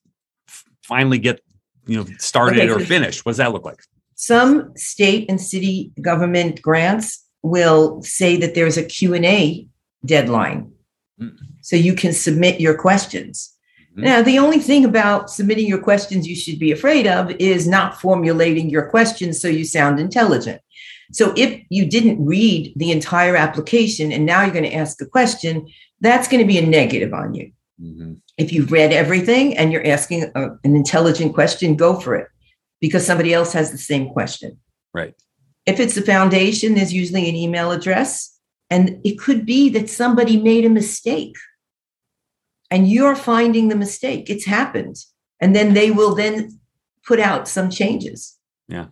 finally 0.82 1.20
get 1.20 1.42
you 1.86 1.98
know 1.98 2.06
started 2.18 2.60
okay, 2.60 2.72
or 2.72 2.80
finished 2.80 3.26
what 3.26 3.32
does 3.32 3.38
that 3.38 3.52
look 3.52 3.66
like 3.66 3.80
some 4.16 4.72
state 4.76 5.30
and 5.30 5.42
city 5.42 5.92
government 6.02 6.62
grants 6.62 7.26
will 7.42 8.02
say 8.04 8.38
that 8.38 8.56
there's 8.56 8.78
a 8.78 8.84
q&a 8.84 9.68
deadline 10.06 10.72
mm. 11.20 11.38
so 11.62 11.76
you 11.76 11.94
can 11.94 12.14
submit 12.14 12.60
your 12.60 12.76
questions. 12.76 13.55
Now 14.04 14.22
the 14.22 14.40
only 14.40 14.60
thing 14.60 14.84
about 14.86 15.30
submitting 15.30 15.68
your 15.68 15.82
questions 15.82 16.28
you 16.28 16.36
should 16.36 16.60
be 16.60 16.72
afraid 16.72 17.08
of 17.08 17.32
is 17.40 17.68
not 17.68 18.00
formulating 18.00 18.70
your 18.70 18.90
questions 18.90 19.40
so 19.40 19.48
you 19.48 19.64
sound 19.64 20.00
intelligent 20.00 20.62
so 21.12 21.34
if 21.38 21.62
you 21.70 21.86
didn't 21.86 22.24
read 22.26 22.74
the 22.76 22.92
entire 22.92 23.36
application 23.36 24.12
and 24.12 24.26
now 24.26 24.42
you're 24.42 24.54
going 24.54 24.70
to 24.70 24.74
ask 24.74 25.02
a 25.02 25.06
question 25.06 25.68
that's 26.02 26.28
going 26.28 26.42
to 26.42 26.48
be 26.48 26.58
a 26.58 26.66
negative 26.66 27.14
on 27.14 27.34
you 27.34 27.52
Mm-hmm. 27.82 28.14
If 28.38 28.54
you've 28.54 28.72
read 28.72 28.94
everything 28.94 29.58
and 29.58 29.72
you're 29.72 29.86
asking 29.86 30.32
a, 30.36 30.52
an 30.64 30.76
intelligent 30.76 31.34
question, 31.34 31.76
go 31.76 32.00
for 32.00 32.16
it 32.16 32.28
because 32.80 33.06
somebody 33.06 33.34
else 33.34 33.54
has 33.54 33.72
the 33.72 33.78
same 33.78 34.10
question. 34.10 34.58
Right. 34.94 35.16
If 35.66 35.80
it's 35.80 35.98
a 35.98 36.02
foundation, 36.02 36.76
there's 36.76 36.94
usually 36.94 37.28
an 37.28 37.36
email 37.36 37.72
address. 37.72 38.32
And 38.70 39.02
it 39.04 39.20
could 39.20 39.46
be 39.46 39.70
that 39.70 39.90
somebody 39.90 40.38
made 40.38 40.66
a 40.66 40.70
mistake 40.70 41.36
and 42.72 42.90
you're 42.90 43.16
finding 43.16 43.70
the 43.70 43.76
mistake. 43.76 44.30
It's 44.30 44.46
happened. 44.46 44.98
And 45.40 45.56
then 45.56 45.74
they 45.74 45.92
will 45.92 46.16
then 46.16 46.60
put 47.06 47.20
out 47.20 47.48
some 47.48 47.70
changes. 47.70 48.38
Yeah. 48.68 48.88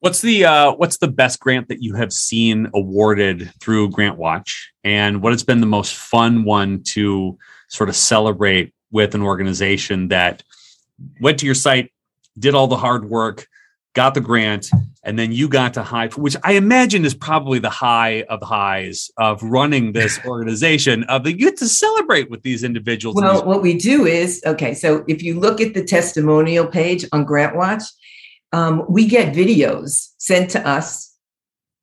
What's 0.00 0.20
the 0.20 0.44
uh, 0.44 0.72
what's 0.72 0.98
the 0.98 1.06
best 1.06 1.38
grant 1.38 1.68
that 1.68 1.80
you 1.80 1.94
have 1.94 2.12
seen 2.12 2.68
awarded 2.74 3.52
through 3.60 3.90
Grant 3.90 4.18
Watch, 4.18 4.72
and 4.82 5.22
what 5.22 5.32
has 5.32 5.44
been 5.44 5.60
the 5.60 5.66
most 5.66 5.94
fun 5.94 6.42
one 6.42 6.82
to 6.88 7.38
sort 7.68 7.88
of 7.88 7.94
celebrate 7.94 8.74
with 8.90 9.14
an 9.14 9.22
organization 9.22 10.08
that 10.08 10.42
went 11.20 11.38
to 11.38 11.46
your 11.46 11.54
site, 11.54 11.92
did 12.36 12.52
all 12.52 12.66
the 12.66 12.76
hard 12.76 13.08
work, 13.08 13.46
got 13.94 14.14
the 14.14 14.20
grant, 14.20 14.70
and 15.04 15.18
then 15.18 15.32
you 15.32 15.48
got 15.48 15.74
to 15.74 15.82
high, 15.82 16.08
which 16.08 16.36
I 16.44 16.52
imagine 16.52 17.04
is 17.04 17.14
probably 17.14 17.58
the 17.58 17.70
high 17.70 18.22
of 18.22 18.42
highs 18.42 19.10
of 19.18 19.42
running 19.42 19.92
this 19.92 20.18
organization. 20.26 21.04
Of 21.04 21.24
the 21.24 21.32
you 21.32 21.38
get 21.50 21.56
to 21.58 21.68
celebrate 21.68 22.30
with 22.30 22.42
these 22.42 22.64
individuals. 22.64 23.16
Well, 23.16 23.34
these- 23.34 23.42
what 23.42 23.62
we 23.62 23.74
do 23.74 24.06
is 24.06 24.42
okay. 24.46 24.74
So 24.74 25.04
if 25.08 25.22
you 25.22 25.38
look 25.38 25.60
at 25.60 25.74
the 25.74 25.84
testimonial 25.84 26.66
page 26.66 27.04
on 27.12 27.24
Grant 27.24 27.56
Watch, 27.56 27.82
um, 28.52 28.84
we 28.88 29.06
get 29.06 29.34
videos 29.34 30.12
sent 30.18 30.50
to 30.50 30.66
us 30.66 31.11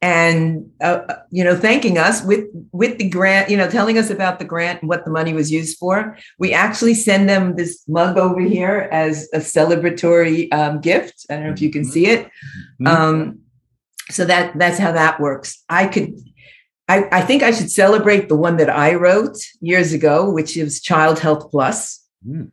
and 0.02 0.72
uh, 0.82 1.02
uh, 1.10 1.16
you 1.30 1.44
know 1.44 1.56
thanking 1.56 1.98
us 1.98 2.24
with 2.24 2.46
with 2.72 2.98
the 2.98 3.10
grant 3.10 3.50
you 3.50 3.58
know 3.58 3.70
telling 3.70 3.98
us 3.98 4.10
about 4.10 4.40
the 4.40 4.46
grant 4.46 4.82
and 4.82 4.88
what 4.88 5.04
the 5.04 5.12
money 5.12 5.34
was 5.34 5.52
used 5.52 5.78
for. 5.78 6.18
We 6.38 6.54
actually 6.54 6.94
send 6.94 7.28
them 7.28 7.56
this 7.56 7.84
mug 7.88 8.18
over 8.18 8.40
here 8.40 8.88
as 8.92 9.28
a 9.34 9.40
celebratory 9.40 10.52
um, 10.54 10.80
gift. 10.80 11.26
I 11.30 11.36
don't 11.36 11.44
know 11.46 11.52
if 11.52 11.62
you 11.62 11.70
can 11.70 11.84
see 11.84 12.08
it. 12.08 12.26
Mm-hmm. 12.82 12.88
um, 12.88 13.40
so 14.10 14.26
that 14.26 14.58
that's 14.58 14.80
how 14.80 14.92
that 14.94 15.20
works. 15.20 15.64
I 15.70 15.88
could 15.88 16.18
I, 16.88 17.08
I 17.12 17.22
think 17.22 17.44
i 17.44 17.52
should 17.52 17.70
celebrate 17.70 18.30
the 18.30 18.36
one 18.36 18.58
that 18.58 18.70
i 18.70 18.96
wrote 18.96 19.38
years 19.62 19.94
ago 19.94 20.28
which 20.28 20.58
is 20.58 20.82
child 20.82 21.20
health 21.20 21.52
plus. 21.52 22.04
Mm. 22.28 22.52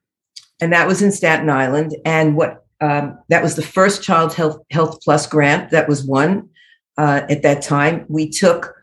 and 0.61 0.73
that 0.73 0.87
was 0.87 1.03
in 1.03 1.11
staten 1.11 1.51
island. 1.51 1.97
And 2.05 2.37
what 2.37 2.65
um, 2.81 3.19
that 3.31 3.43
was 3.43 3.57
the 3.57 3.63
first 3.63 4.03
Child 4.03 4.35
Health 4.35 4.61
Health 4.71 5.01
Plus 5.03 5.27
grant 5.27 5.71
that 5.71 5.89
was 5.89 6.05
won 6.05 6.51
uh, 6.99 7.23
at 7.29 7.43
that 7.43 7.63
time. 7.63 8.05
We 8.09 8.31
took 8.31 8.75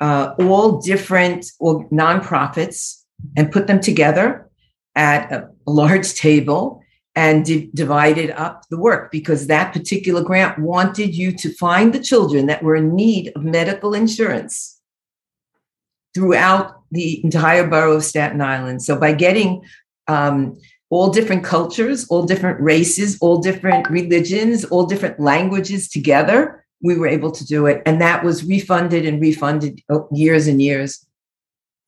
uh, 0.00 0.34
all 0.38 0.80
different 0.80 1.46
or 1.60 1.88
nonprofits 1.90 3.02
and 3.36 3.52
put 3.52 3.66
them 3.66 3.80
together 3.80 4.48
at 4.94 5.32
a 5.32 5.48
large 5.66 6.14
table 6.14 6.82
and 7.14 7.44
di- 7.44 7.70
divided 7.74 8.30
up 8.30 8.64
the 8.70 8.78
work 8.78 9.10
because 9.10 9.46
that 9.46 9.72
particular 9.72 10.22
grant 10.22 10.58
wanted 10.58 11.14
you 11.14 11.32
to 11.32 11.52
find 11.54 11.92
the 11.92 12.00
children 12.00 12.46
that 12.46 12.62
were 12.62 12.76
in 12.76 12.94
need 12.94 13.32
of 13.36 13.44
medical 13.44 13.94
insurance 13.94 14.80
throughout 16.14 16.82
the 16.90 17.22
entire 17.24 17.66
borough 17.66 17.96
of 17.96 18.04
Staten 18.04 18.40
Island. 18.40 18.82
So 18.82 18.98
by 18.98 19.12
getting 19.12 19.62
um, 20.08 20.58
all 20.90 21.10
different 21.10 21.44
cultures, 21.44 22.06
all 22.08 22.24
different 22.24 22.60
races, 22.60 23.18
all 23.20 23.38
different 23.38 23.88
religions, 23.88 24.64
all 24.64 24.84
different 24.86 25.18
languages 25.20 25.88
together, 25.88 26.61
we 26.82 26.96
were 26.96 27.06
able 27.06 27.30
to 27.30 27.46
do 27.46 27.66
it. 27.66 27.82
And 27.86 28.00
that 28.00 28.24
was 28.24 28.44
refunded 28.44 29.06
and 29.06 29.20
refunded 29.20 29.80
oh, 29.88 30.08
years 30.12 30.46
and 30.46 30.60
years. 30.60 31.06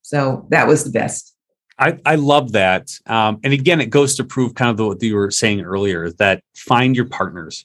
So 0.03 0.47
that 0.51 0.67
was 0.67 0.85
the 0.85 0.91
best. 0.91 1.35
I, 1.79 1.99
I 2.07 2.15
love 2.15 2.53
that. 2.53 2.91
Um, 3.07 3.41
and 3.43 3.53
again, 3.53 3.81
it 3.81 3.91
goes 3.91 4.15
to 4.17 4.25
prove 4.25 4.55
kind 4.55 4.71
of 4.71 4.77
the, 4.77 4.87
what 4.87 5.03
you 5.03 5.17
were 5.17 5.31
saying 5.31 5.63
earlier 5.63 6.11
that 6.13 6.43
find 6.55 6.95
your 6.95 7.07
partners, 7.07 7.65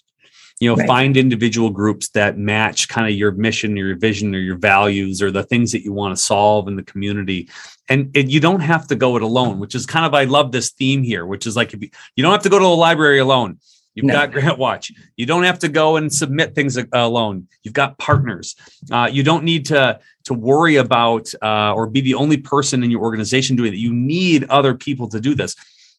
you 0.60 0.68
know, 0.68 0.76
right. 0.76 0.88
find 0.88 1.16
individual 1.16 1.70
groups 1.70 2.10
that 2.10 2.38
match 2.38 2.88
kind 2.88 3.08
of 3.08 3.14
your 3.14 3.32
mission, 3.32 3.78
or 3.78 3.86
your 3.88 3.98
vision, 3.98 4.34
or 4.34 4.40
your 4.40 4.58
values, 4.58 5.22
or 5.22 5.30
the 5.30 5.44
things 5.44 5.72
that 5.74 5.84
you 5.84 5.94
want 5.94 6.16
to 6.16 6.22
solve 6.22 6.68
in 6.68 6.76
the 6.76 6.84
community 6.84 7.50
and, 7.90 8.16
and 8.16 8.32
you 8.32 8.40
don't 8.40 8.60
have 8.62 8.88
to 8.88 8.96
go 8.96 9.18
it 9.18 9.24
alone, 9.24 9.60
which 9.60 9.74
is 9.76 9.86
kind 9.86 10.06
of 10.06 10.14
I 10.14 10.26
love 10.26 10.52
this 10.52 10.72
theme 10.72 11.04
here, 11.04 11.26
which 11.26 11.48
is 11.48 11.56
like 11.56 11.74
if 11.74 11.82
you, 11.82 11.90
you 12.16 12.22
don't 12.22 12.32
have 12.32 12.44
to 12.44 12.50
go 12.50 12.60
to 12.60 12.64
the 12.64 12.70
library 12.70 13.20
alone. 13.20 13.58
You've 13.96 14.06
no. 14.06 14.14
got 14.14 14.32
Grant 14.32 14.58
Watch. 14.58 14.92
You 15.18 15.26
don't 15.26 15.44
have 15.44 15.60
to 15.60 15.68
go 15.68 15.98
and 15.98 16.14
submit 16.14 16.56
things 16.56 16.78
alone. 16.94 17.48
You've 17.64 17.74
got 17.74 17.98
partners. 17.98 18.56
Uh, 18.92 19.10
you 19.12 19.24
don't 19.24 19.44
need 19.44 19.66
to 19.68 20.00
to 20.26 20.34
worry 20.34 20.76
about 20.76 21.32
uh, 21.42 21.74
or 21.74 21.88
be 21.88 22.02
the 22.02 22.14
only 22.14 22.38
person 22.38 22.84
in 22.84 22.92
your 22.92 23.02
organization 23.02 23.56
doing 23.56 23.74
it. 23.74 23.78
You 23.78 23.94
need 23.94 24.46
other 24.50 24.76
people 24.76 25.10
to 25.10 25.20
do 25.20 25.34
this. 25.34 25.56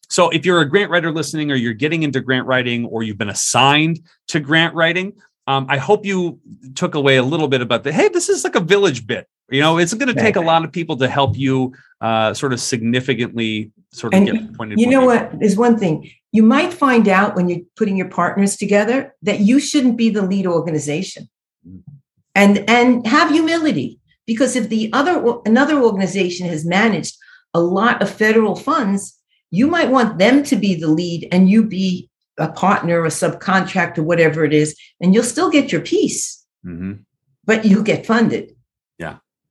So 0.09 0.29
if 0.31 0.45
you're 0.45 0.61
a 0.61 0.69
grant 0.69 0.91
writer 0.91 1.13
listening, 1.13 1.53
or 1.53 1.55
you're 1.55 1.73
getting 1.73 2.03
into 2.03 2.21
grant 2.21 2.47
writing, 2.47 2.85
or 2.87 3.03
you've 3.03 3.19
been 3.19 3.29
assigned 3.29 4.01
to 4.29 4.41
grant 4.41 4.75
writing, 4.75 5.15
um, 5.47 5.67
I 5.69 5.79
hope 5.79 6.05
you 6.05 6.41
took 6.75 6.95
away 6.95 7.17
a 7.17 7.23
little 7.23 7.49
bit 7.49 7.61
about 7.61 7.85
the 7.85 7.93
hey, 7.93 8.09
this 8.09 8.29
is 8.29 8.45
like 8.45 8.55
a 8.55 8.61
village 8.61 9.07
bit. 9.07 9.29
You 9.51 9.61
know, 9.61 9.79
it's 9.79 9.95
going 9.95 10.15
to 10.15 10.21
take 10.21 10.37
a 10.37 10.41
lot 10.41 10.65
of 10.65 10.73
people 10.73 10.97
to 10.99 11.09
help 11.09 11.37
you 11.37 11.73
uh, 12.01 12.33
sort 12.35 12.53
of 12.53 12.61
significantly 12.61 13.73
sort 13.93 14.15
of 14.15 14.19
and 14.19 14.27
get 14.31 14.55
pointed. 14.57 14.79
You 14.79 14.89
know 14.89 15.05
what 15.05 15.33
is 15.41 15.57
one 15.57 15.79
thing 15.79 16.11
you 16.33 16.43
might 16.43 16.73
find 16.73 17.09
out 17.09 17.35
when 17.35 17.49
you're 17.49 17.61
putting 17.77 17.97
your 17.97 18.09
partners 18.09 18.57
together 18.57 19.15
that 19.23 19.41
you 19.41 19.59
shouldn't 19.59 19.97
be 19.97 20.11
the 20.11 20.23
lead 20.23 20.47
organization, 20.47 21.29
mm. 21.67 21.83
and 22.35 22.69
and 22.71 23.07
have 23.07 23.31
humility 23.31 23.99
because 24.27 24.55
if 24.55 24.69
the 24.69 24.91
other 24.93 25.39
another 25.45 25.81
organization 25.83 26.49
has 26.49 26.65
managed 26.65 27.17
a 27.53 27.61
lot 27.61 28.01
of 28.01 28.09
federal 28.09 28.55
funds, 28.55 29.19
you 29.51 29.67
might 29.67 29.91
want 29.91 30.19
them 30.19 30.45
to 30.45 30.57
be 30.57 30.75
the 30.75 30.89
lead 30.89 31.29
and 31.33 31.51
you 31.51 31.65
be 31.65 32.09
a 32.39 32.49
partner, 32.53 33.05
a 33.05 33.09
subcontractor, 33.09 33.99
whatever 33.99 34.45
it 34.45 34.53
is, 34.53 34.79
and 35.01 35.13
you'll 35.13 35.25
still 35.25 35.51
get 35.51 35.73
your 35.73 35.81
piece, 35.81 36.47
mm-hmm. 36.65 36.93
but 37.45 37.65
you'll 37.65 37.83
get 37.83 38.07
funded. 38.07 38.55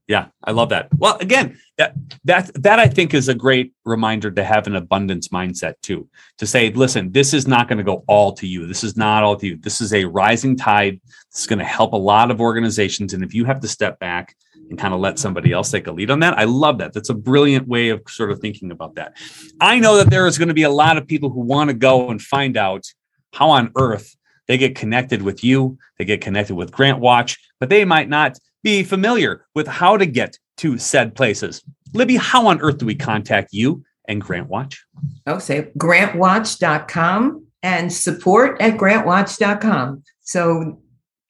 Yeah. 0.10 0.30
I 0.43 0.51
love 0.51 0.70
that. 0.70 0.89
Well, 0.97 1.18
again, 1.20 1.60
that 1.78 1.93
that 2.26 2.51
that 2.64 2.80
I 2.80 2.88
think 2.88 3.14
is 3.14 3.30
a 3.30 3.36
great 3.36 3.74
reminder 3.86 4.32
to 4.32 4.43
have 4.43 4.66
an 4.66 4.76
abundance 4.76 5.28
mindset 5.28 5.76
too. 5.84 6.10
To 6.39 6.47
say, 6.47 6.72
listen, 6.72 7.12
this 7.12 7.32
is 7.32 7.47
not 7.47 7.68
going 7.68 7.78
to 7.78 7.84
go 7.84 8.03
all 8.07 8.34
to 8.34 8.47
you. 8.47 8.66
This 8.66 8.84
is 8.84 8.97
not 8.97 9.22
all 9.22 9.36
to 9.36 9.45
you. 9.45 9.57
This 9.57 9.82
is 9.82 9.93
a 9.93 10.05
rising 10.05 10.57
tide. 10.57 10.99
It's 11.28 11.45
going 11.45 11.60
to 11.60 11.66
help 11.66 11.93
a 11.93 11.97
lot 11.97 12.32
of 12.32 12.41
organizations. 12.41 13.14
And 13.14 13.24
if 13.24 13.36
you 13.36 13.45
have 13.45 13.60
to 13.60 13.68
step 13.68 13.99
back 13.99 14.36
and 14.55 14.80
kind 14.80 14.95
of 14.95 14.99
let 14.99 15.20
somebody 15.20 15.51
else 15.51 15.70
take 15.70 15.86
a 15.86 15.91
lead 15.91 16.10
on 16.10 16.22
that, 16.22 16.39
I 16.39 16.45
love 16.45 16.80
that. 16.80 16.91
That's 16.91 17.10
a 17.10 17.14
brilliant 17.14 17.68
way 17.68 17.89
of 17.89 18.01
sort 18.07 18.32
of 18.32 18.39
thinking 18.39 18.72
about 18.72 18.95
that. 18.95 19.16
I 19.62 19.78
know 19.78 19.95
that 19.97 20.10
there 20.10 20.26
is 20.26 20.39
going 20.39 20.47
to 20.47 20.55
be 20.55 20.64
a 20.64 20.72
lot 20.72 20.97
of 20.97 21.05
people 21.05 21.30
who 21.30 21.41
want 21.41 21.70
to 21.70 21.76
go 21.76 22.10
and 22.10 22.20
find 22.20 22.57
out 22.57 22.84
how 23.32 23.51
on 23.51 23.72
earth 23.78 24.16
they 24.47 24.57
get 24.57 24.74
connected 24.74 25.22
with 25.22 25.43
you, 25.43 25.78
they 25.99 26.05
get 26.05 26.22
connected 26.22 26.55
with 26.55 26.72
Grant 26.72 26.97
Watch, 26.97 27.38
but 27.60 27.70
they 27.70 27.86
might 27.86 28.10
not 28.10 28.39
be 28.64 28.84
familiar 28.84 29.45
with 29.55 29.68
how 29.68 29.97
to 29.97 30.05
get 30.05 30.38
to 30.57 30.78
said 30.78 31.16
places. 31.16 31.64
Libby, 31.93 32.18
how 32.18 32.47
on 32.47 32.60
earth 32.62 32.78
do 32.78 32.86
we 32.86 32.95
contact 32.95 33.53
you 33.53 33.84
and 34.07 34.22
Grant 34.22 34.47
Watch? 34.47 34.86
Oh, 35.26 35.39
say 35.39 35.72
grantwatch.com 35.78 37.45
and 37.64 37.91
support 37.91 38.62
at 38.62 38.78
grantwatch.com. 38.78 40.03
So, 40.22 40.82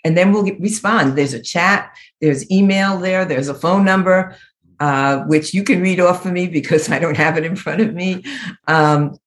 and 0.03 0.17
then 0.17 0.31
we'll 0.31 0.43
respond. 0.59 1.17
There's 1.17 1.33
a 1.33 1.41
chat, 1.41 1.95
there's 2.21 2.49
email 2.51 2.97
there, 2.97 3.25
there's 3.25 3.49
a 3.49 3.53
phone 3.53 3.85
number, 3.85 4.35
uh, 4.79 5.19
which 5.23 5.53
you 5.53 5.63
can 5.63 5.81
read 5.81 5.99
off 5.99 6.23
for 6.23 6.29
me 6.29 6.47
because 6.47 6.89
I 6.89 6.99
don't 6.99 7.17
have 7.17 7.37
it 7.37 7.45
in 7.45 7.55
front 7.55 7.81
of 7.81 7.93
me. 7.93 8.23
Um, 8.67 9.17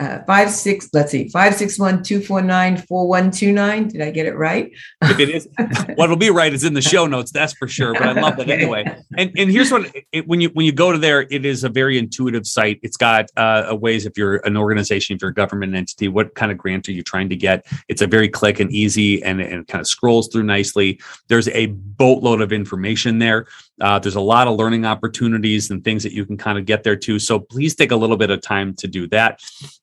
uh, 0.00 0.20
five 0.26 0.50
six 0.50 0.88
let's 0.92 1.10
see 1.10 1.28
five 1.28 1.54
six 1.54 1.78
one 1.78 2.02
two 2.02 2.20
four 2.20 2.40
nine 2.40 2.76
four 2.76 3.08
one 3.08 3.30
two 3.30 3.52
nine. 3.52 3.88
Did 3.88 4.00
i 4.00 4.10
get 4.10 4.26
it 4.26 4.36
right? 4.36 4.70
If 5.02 5.18
it 5.18 5.28
is 5.28 5.48
what 5.96 6.08
will 6.08 6.16
be 6.16 6.30
right 6.30 6.52
is 6.52 6.64
in 6.64 6.74
the 6.74 6.82
show 6.82 7.06
notes 7.06 7.32
that's 7.32 7.52
for 7.54 7.66
sure 7.66 7.92
but 7.94 8.02
i 8.02 8.12
love 8.12 8.36
that 8.36 8.48
anyway. 8.58 8.84
And 9.16 9.32
and 9.36 9.50
here's 9.50 9.72
what 9.72 9.90
it, 10.12 10.26
when 10.28 10.40
you 10.40 10.50
when 10.50 10.66
you 10.66 10.72
go 10.72 10.92
to 10.92 10.98
there 10.98 11.22
it 11.22 11.44
is 11.44 11.64
a 11.64 11.68
very 11.68 11.98
intuitive 11.98 12.46
site. 12.46 12.78
It's 12.82 12.96
got 12.96 13.26
uh, 13.36 13.76
ways 13.80 14.06
if 14.06 14.16
you're 14.16 14.36
an 14.46 14.56
organization 14.56 15.16
if 15.16 15.22
you're 15.22 15.30
a 15.30 15.34
government 15.34 15.74
entity 15.74 16.08
what 16.08 16.34
kind 16.34 16.52
of 16.52 16.58
grant 16.58 16.88
are 16.88 16.92
you 16.92 17.02
trying 17.02 17.28
to 17.30 17.36
get? 17.36 17.66
It's 17.88 18.02
a 18.02 18.06
very 18.06 18.28
click 18.28 18.60
and 18.60 18.70
easy 18.70 19.22
and, 19.22 19.40
and 19.40 19.66
kind 19.66 19.80
of 19.80 19.86
scrolls 19.86 20.28
through 20.28 20.44
nicely. 20.44 21.00
There's 21.28 21.48
a 21.48 21.66
boatload 21.66 22.40
of 22.40 22.52
information 22.52 23.18
there 23.18 23.46
uh, 23.80 23.98
there's 23.98 24.16
a 24.16 24.20
lot 24.20 24.48
of 24.48 24.56
learning 24.56 24.84
opportunities 24.84 25.70
and 25.70 25.84
things 25.84 26.02
that 26.02 26.12
you 26.12 26.24
can 26.26 26.36
kind 26.36 26.58
of 26.58 26.64
get 26.64 26.82
there 26.82 26.96
too. 26.96 27.18
So 27.18 27.38
please 27.38 27.74
take 27.74 27.90
a 27.90 27.96
little 27.96 28.16
bit 28.16 28.30
of 28.30 28.40
time 28.40 28.74
to 28.74 28.88
do 28.88 29.06
that. 29.08 29.40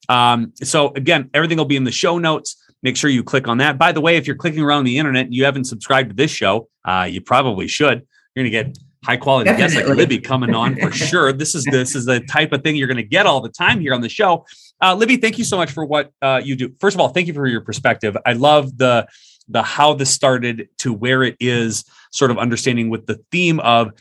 Um, 0.10 0.54
so 0.56 0.94
again, 0.96 1.30
everything 1.34 1.58
will 1.58 1.66
be 1.66 1.78
in 1.78 1.84
the 1.84 1.92
show 1.92 2.18
notes. 2.18 2.56
Make 2.84 2.98
sure 2.98 3.10
you 3.10 3.24
click 3.24 3.48
on 3.48 3.58
that. 3.60 3.78
By 3.78 3.92
the 3.92 4.02
way, 4.02 4.18
if 4.18 4.28
you're 4.28 4.36
clicking 4.36 4.62
around 4.62 4.84
the 4.84 4.98
internet 4.98 5.26
and 5.26 5.34
you 5.34 5.46
haven't 5.46 5.66
subscribed 5.66 6.10
to 6.10 6.16
this 6.16 6.32
show, 6.32 6.70
uh, 6.84 7.08
you 7.10 7.22
probably 7.22 7.68
should. 7.68 8.06
You're 8.36 8.44
going 8.44 8.52
to 8.52 8.64
get 8.64 8.78
high 9.04 9.18
quality 9.18 9.50
Definitely. 9.50 9.76
guests 9.76 9.90
like 9.90 9.98
Libby 9.98 10.20
coming 10.20 10.54
on 10.54 10.76
for 10.76 10.92
sure. 11.10 11.32
This 11.32 11.56
is 11.56 11.64
this 11.66 11.96
is 11.96 12.06
the 12.06 12.20
type 12.20 12.52
of 12.52 12.64
thing 12.64 12.76
you're 12.76 12.88
going 12.88 12.98
to 12.98 13.04
get 13.04 13.26
all 13.26 13.42
the 13.42 13.50
time 13.50 13.80
here 13.80 13.94
on 13.94 14.02
the 14.02 14.10
show. 14.10 14.46
Uh, 14.82 14.94
Libby, 14.94 15.18
thank 15.18 15.38
you 15.38 15.44
so 15.44 15.58
much 15.58 15.72
for 15.72 15.86
what 15.86 16.12
uh, 16.22 16.42
you 16.44 16.56
do. 16.56 16.74
First 16.80 16.96
of 16.96 17.02
all, 17.02 17.10
thank 17.10 17.28
you 17.28 17.34
for 17.34 17.48
your 17.48 17.62
perspective. 17.62 18.18
I 18.26 18.34
love 18.34 18.78
the 18.78 19.08
the 19.48 19.64
how 19.64 19.94
this 19.94 20.10
started 20.10 20.70
to 20.80 20.94
where 20.94 21.24
it 21.24 21.36
is 21.40 21.86
sort 22.12 22.32
of 22.32 22.38
understanding 22.38 22.90
with 22.90 23.06
the 23.06 23.22
theme 23.32 23.60
of 23.60 23.92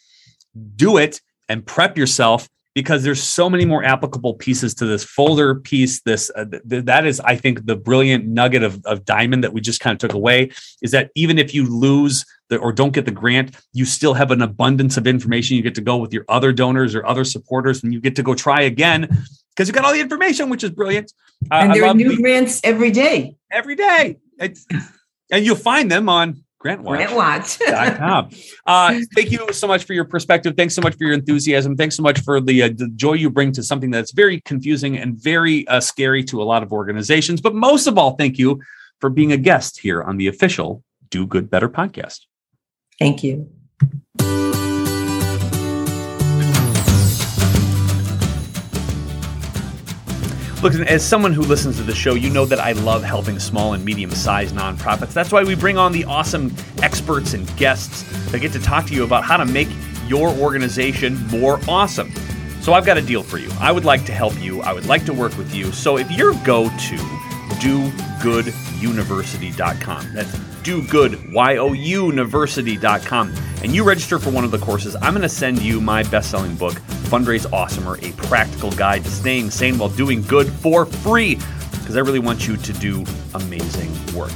do 0.77 0.97
it 0.97 1.21
and 1.49 1.67
prep 1.67 1.99
yourself 1.99 2.49
because 2.75 3.05
there's 3.05 3.23
so 3.23 3.49
many 3.49 3.65
more 3.65 3.85
applicable 3.85 4.35
pieces 4.35 4.75
to 4.75 4.85
this 4.85 5.05
folder 5.05 5.55
piece. 5.55 6.01
This 6.03 6.31
uh, 6.35 6.45
th- 6.45 6.85
that 6.85 7.07
is 7.07 7.21
i 7.21 7.37
think 7.37 7.67
the 7.67 7.77
brilliant 7.77 8.27
nugget 8.27 8.63
of, 8.63 8.85
of 8.85 9.05
diamond 9.05 9.45
that 9.45 9.53
we 9.53 9.61
just 9.61 9.81
kind 9.81 9.95
of 9.95 9.99
took 9.99 10.15
away 10.15 10.51
is 10.83 10.91
that 10.91 11.11
even 11.15 11.39
if 11.39 11.55
you 11.55 11.69
lose 11.69 12.25
the, 12.49 12.59
or 12.59 12.73
don't 12.73 12.93
get 12.93 13.05
the 13.05 13.11
grant 13.11 13.57
you 13.73 13.85
still 13.85 14.15
have 14.15 14.31
an 14.31 14.43
abundance 14.43 14.97
of 14.97 15.07
information 15.07 15.57
you 15.57 15.63
get 15.63 15.75
to 15.75 15.81
go 15.81 15.97
with 15.97 16.13
your 16.13 16.25
other 16.29 16.53
donors 16.53 16.95
or 16.95 17.07
other 17.07 17.25
supporters 17.25 17.83
and 17.83 17.93
you 17.93 18.01
get 18.01 18.17
to 18.17 18.23
go 18.23 18.35
try 18.35 18.63
again 18.63 19.09
because 19.55 19.69
you 19.69 19.75
got 19.75 19.85
all 19.85 19.93
the 19.93 20.01
information 20.01 20.49
which 20.49 20.65
is 20.65 20.71
brilliant. 20.71 21.13
Uh, 21.51 21.55
and 21.63 21.75
there 21.75 21.85
are 21.85 21.95
new 21.95 22.17
the, 22.17 22.23
grants 22.23 22.61
every 22.65 22.91
day. 22.91 23.37
Every 23.51 23.77
day. 23.77 24.17
It's, 24.39 24.67
and 25.31 25.45
you'll 25.45 25.57
find 25.57 25.91
them 25.91 26.09
on 26.09 26.45
GrantWatch.com. 26.65 28.31
uh, 28.67 29.01
thank 29.15 29.31
you 29.31 29.53
so 29.53 29.67
much 29.67 29.85
for 29.85 29.93
your 29.93 30.05
perspective. 30.05 30.55
Thanks 30.57 30.75
so 30.75 30.81
much 30.81 30.95
for 30.97 31.05
your 31.05 31.13
enthusiasm. 31.13 31.77
Thanks 31.77 31.97
so 31.97 32.03
much 32.03 32.21
for 32.21 32.41
the, 32.41 32.63
uh, 32.63 32.69
the 32.69 32.89
joy 32.97 33.15
you 33.15 33.29
bring 33.29 33.53
to 33.53 33.63
something 33.63 33.91
that's 33.91 34.13
very 34.13 34.41
confusing 34.41 34.97
and 34.97 35.17
very 35.17 35.69
uh, 35.69 35.81
scary 35.81 36.25
to 36.25 36.43
a 36.43 36.45
lot 36.45 36.63
of 36.63 36.73
organizations. 36.73 37.41
But 37.41 37.55
most 37.55 37.87
of 37.87 37.99
all, 37.99 38.17
thank 38.17 38.39
you 38.39 38.63
for 39.01 39.11
being 39.11 39.33
a 39.33 39.37
guest 39.37 39.79
here 39.79 40.03
on 40.03 40.17
the 40.17 40.29
official 40.29 40.83
Do 41.11 41.27
Good 41.27 41.51
Better 41.51 41.69
podcast. 41.69 42.21
Thank 42.99 43.23
you. 43.23 43.51
Look, 50.65 50.75
as 50.75 51.07
someone 51.07 51.33
who 51.35 51.43
listens 51.43 51.77
to 51.77 51.83
the 51.83 51.95
show, 51.95 52.15
you 52.15 52.31
know 52.31 52.47
that 52.47 52.59
I 52.59 52.73
love 52.73 53.05
helping 53.05 53.39
small 53.39 53.75
and 53.75 53.85
medium 53.85 54.11
sized 54.13 54.57
nonprofits. 54.57 55.13
That's 55.13 55.31
why 55.31 55.45
we 55.45 55.55
bring 55.55 55.77
on 55.77 55.93
the 55.93 56.07
awesome 56.07 56.57
experts 56.83 57.35
and 57.35 57.55
guests 57.59 58.03
that 58.31 58.39
get 58.39 58.51
to 58.53 58.59
talk 58.59 58.87
to 58.87 58.95
you 58.95 59.05
about 59.05 59.25
how 59.25 59.37
to 59.37 59.45
make 59.45 59.69
your 60.09 60.31
organization 60.31 61.23
more 61.27 61.61
awesome. 61.69 62.11
So 62.63 62.73
I've 62.73 62.87
got 62.87 62.97
a 62.97 63.03
deal 63.03 63.23
for 63.23 63.37
you. 63.37 63.51
I 63.61 63.73
would 63.73 63.85
like 63.85 64.07
to 64.07 64.13
help 64.13 64.41
you, 64.41 64.63
I 64.63 64.73
would 64.73 64.87
like 64.87 65.05
to 65.05 65.13
work 65.13 65.37
with 65.37 65.55
you. 65.55 65.71
So 65.71 65.99
if 65.99 66.11
you 66.11 66.35
go 66.47 66.71
to 66.71 66.97
dogooduniversity.com, 67.61 70.15
that's 70.15 70.35
dogood.university.com, 70.35 73.35
and 73.63 73.75
you 73.75 73.85
register 73.85 74.19
for 74.19 74.31
one 74.31 74.45
of 74.45 74.51
the 74.51 74.57
courses, 74.57 74.97
I'm 74.97 75.13
going 75.13 75.21
to 75.21 75.29
send 75.29 75.61
you 75.61 75.83
my 75.83 76.05
best 76.05 76.31
selling 76.31 76.55
book 76.55 76.81
Fundraise 77.05 77.47
Awesomer, 77.47 78.03
a 78.03 78.13
practical 78.27 78.71
guide 78.73 79.05
to 79.05 79.11
staying 79.11 79.51
sane 79.51 79.79
while 79.79 79.89
doing 79.89 80.23
good 80.23 80.49
for 80.49 80.87
free, 80.87 81.37
because 81.71 81.97
I 81.97 82.01
really 82.01 82.19
want 82.19 82.47
you 82.47 82.57
to 82.57 82.73
do 82.73 83.05
amazing 83.35 83.93
work. 84.17 84.33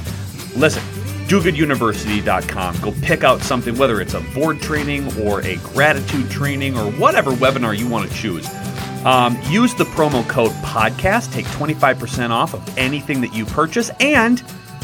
Listen, 0.55 0.83
dogooduniversity.com. 1.27 2.77
Go 2.81 2.93
pick 3.01 3.23
out 3.23 3.41
something, 3.41 3.77
whether 3.77 4.01
it's 4.01 4.13
a 4.13 4.21
board 4.33 4.61
training 4.61 5.11
or 5.21 5.41
a 5.41 5.57
gratitude 5.57 6.29
training 6.29 6.77
or 6.77 6.91
whatever 6.93 7.31
webinar 7.31 7.77
you 7.77 7.87
want 7.87 8.09
to 8.09 8.15
choose. 8.15 8.47
Um, 9.05 9.39
use 9.43 9.73
the 9.75 9.85
promo 9.85 10.27
code 10.27 10.51
podcast, 10.63 11.31
take 11.31 11.45
25% 11.47 12.31
off 12.31 12.53
of 12.53 12.77
anything 12.77 13.21
that 13.21 13.33
you 13.33 13.45
purchase, 13.45 13.91
and 13.99 14.43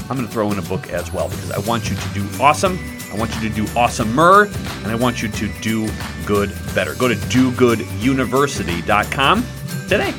I'm 0.09 0.15
going 0.15 0.27
to 0.27 0.31
throw 0.31 0.51
in 0.51 0.59
a 0.59 0.63
book 0.63 0.89
as 0.89 1.11
well 1.11 1.29
because 1.29 1.51
I 1.51 1.59
want 1.59 1.89
you 1.89 1.95
to 1.95 2.09
do 2.13 2.27
awesome 2.39 2.77
I 3.15 3.17
want 3.17 3.33
you 3.35 3.41
to 3.47 3.55
do 3.55 3.63
awesomer, 3.67 4.53
and 4.83 4.91
I 4.91 4.95
want 4.95 5.23
you 5.23 5.29
to 5.29 5.47
do 5.61 5.87
good 6.25 6.51
better. 6.73 6.95
Go 6.95 7.07
to 7.07 7.15
dogooduniversity.com 7.15 9.45
today. 9.87 10.11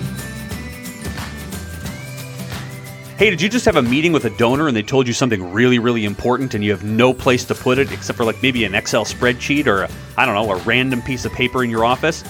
Hey, 3.18 3.28
did 3.30 3.42
you 3.42 3.48
just 3.48 3.64
have 3.66 3.76
a 3.76 3.82
meeting 3.82 4.12
with 4.12 4.26
a 4.26 4.30
donor 4.36 4.68
and 4.68 4.76
they 4.76 4.82
told 4.82 5.06
you 5.06 5.14
something 5.14 5.52
really, 5.52 5.78
really 5.78 6.04
important 6.04 6.54
and 6.54 6.62
you 6.62 6.70
have 6.70 6.84
no 6.84 7.14
place 7.14 7.46
to 7.46 7.54
put 7.54 7.78
it 7.78 7.90
except 7.90 8.18
for 8.18 8.24
like 8.24 8.42
maybe 8.42 8.64
an 8.64 8.74
Excel 8.74 9.06
spreadsheet 9.06 9.66
or, 9.66 9.88
I 10.18 10.26
don't 10.26 10.34
know, 10.34 10.52
a 10.52 10.56
random 10.64 11.00
piece 11.00 11.24
of 11.24 11.32
paper 11.32 11.64
in 11.64 11.70
your 11.70 11.82
office? 11.84 12.22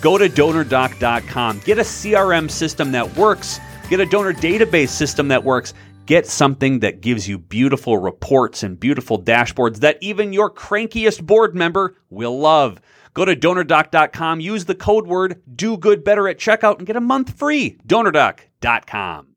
Go 0.00 0.16
to 0.16 0.30
donordock.com. 0.30 1.60
Get 1.64 1.78
a 1.78 1.82
CRM 1.82 2.50
system 2.50 2.90
that 2.92 3.14
works. 3.16 3.60
Get 3.90 4.00
a 4.00 4.06
donor 4.06 4.32
database 4.32 4.88
system 4.88 5.28
that 5.28 5.44
works. 5.44 5.74
Get 6.10 6.26
something 6.26 6.80
that 6.80 7.02
gives 7.02 7.28
you 7.28 7.38
beautiful 7.38 7.96
reports 7.96 8.64
and 8.64 8.80
beautiful 8.80 9.22
dashboards 9.22 9.76
that 9.76 9.96
even 10.00 10.32
your 10.32 10.52
crankiest 10.52 11.22
board 11.22 11.54
member 11.54 11.98
will 12.08 12.36
love. 12.36 12.80
Go 13.14 13.24
to 13.24 13.36
donordock.com, 13.36 14.40
use 14.40 14.64
the 14.64 14.74
code 14.74 15.06
word 15.06 15.40
do 15.54 15.76
good 15.76 16.02
better 16.02 16.26
at 16.26 16.40
checkout 16.40 16.78
and 16.78 16.86
get 16.88 16.96
a 16.96 17.00
month 17.00 17.38
free. 17.38 17.78
DonorDock.com. 17.86 19.28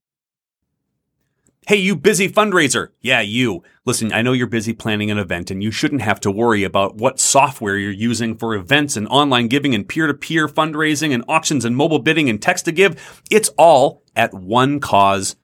Hey, 1.68 1.76
you 1.76 1.96
busy 1.96 2.28
fundraiser. 2.28 2.88
Yeah, 3.02 3.22
you. 3.22 3.62
Listen, 3.86 4.12
I 4.12 4.24
know 4.24 4.34
you're 4.34 4.48
busy 4.48 4.74
planning 4.74 5.12
an 5.12 5.20
event 5.20 5.52
and 5.52 5.62
you 5.62 5.70
shouldn't 5.70 6.02
have 6.02 6.20
to 6.22 6.32
worry 6.32 6.64
about 6.64 6.96
what 6.96 7.20
software 7.20 7.78
you're 7.78 7.92
using 7.92 8.36
for 8.36 8.56
events 8.56 8.98
and 8.98 9.08
online 9.10 9.48
giving 9.48 9.76
and 9.76 9.88
peer 9.88 10.08
to 10.08 10.14
peer 10.16 10.48
fundraising 10.48 11.14
and 11.14 11.24
auctions 11.28 11.66
and 11.66 11.78
mobile 11.78 12.00
bidding 12.00 12.32
and 12.32 12.42
text 12.42 12.66
to 12.66 12.72
give. 12.72 13.22
It's 13.30 13.50
all 13.60 14.02
at 14.16 14.34
one 14.34 14.80
cause 14.80 15.36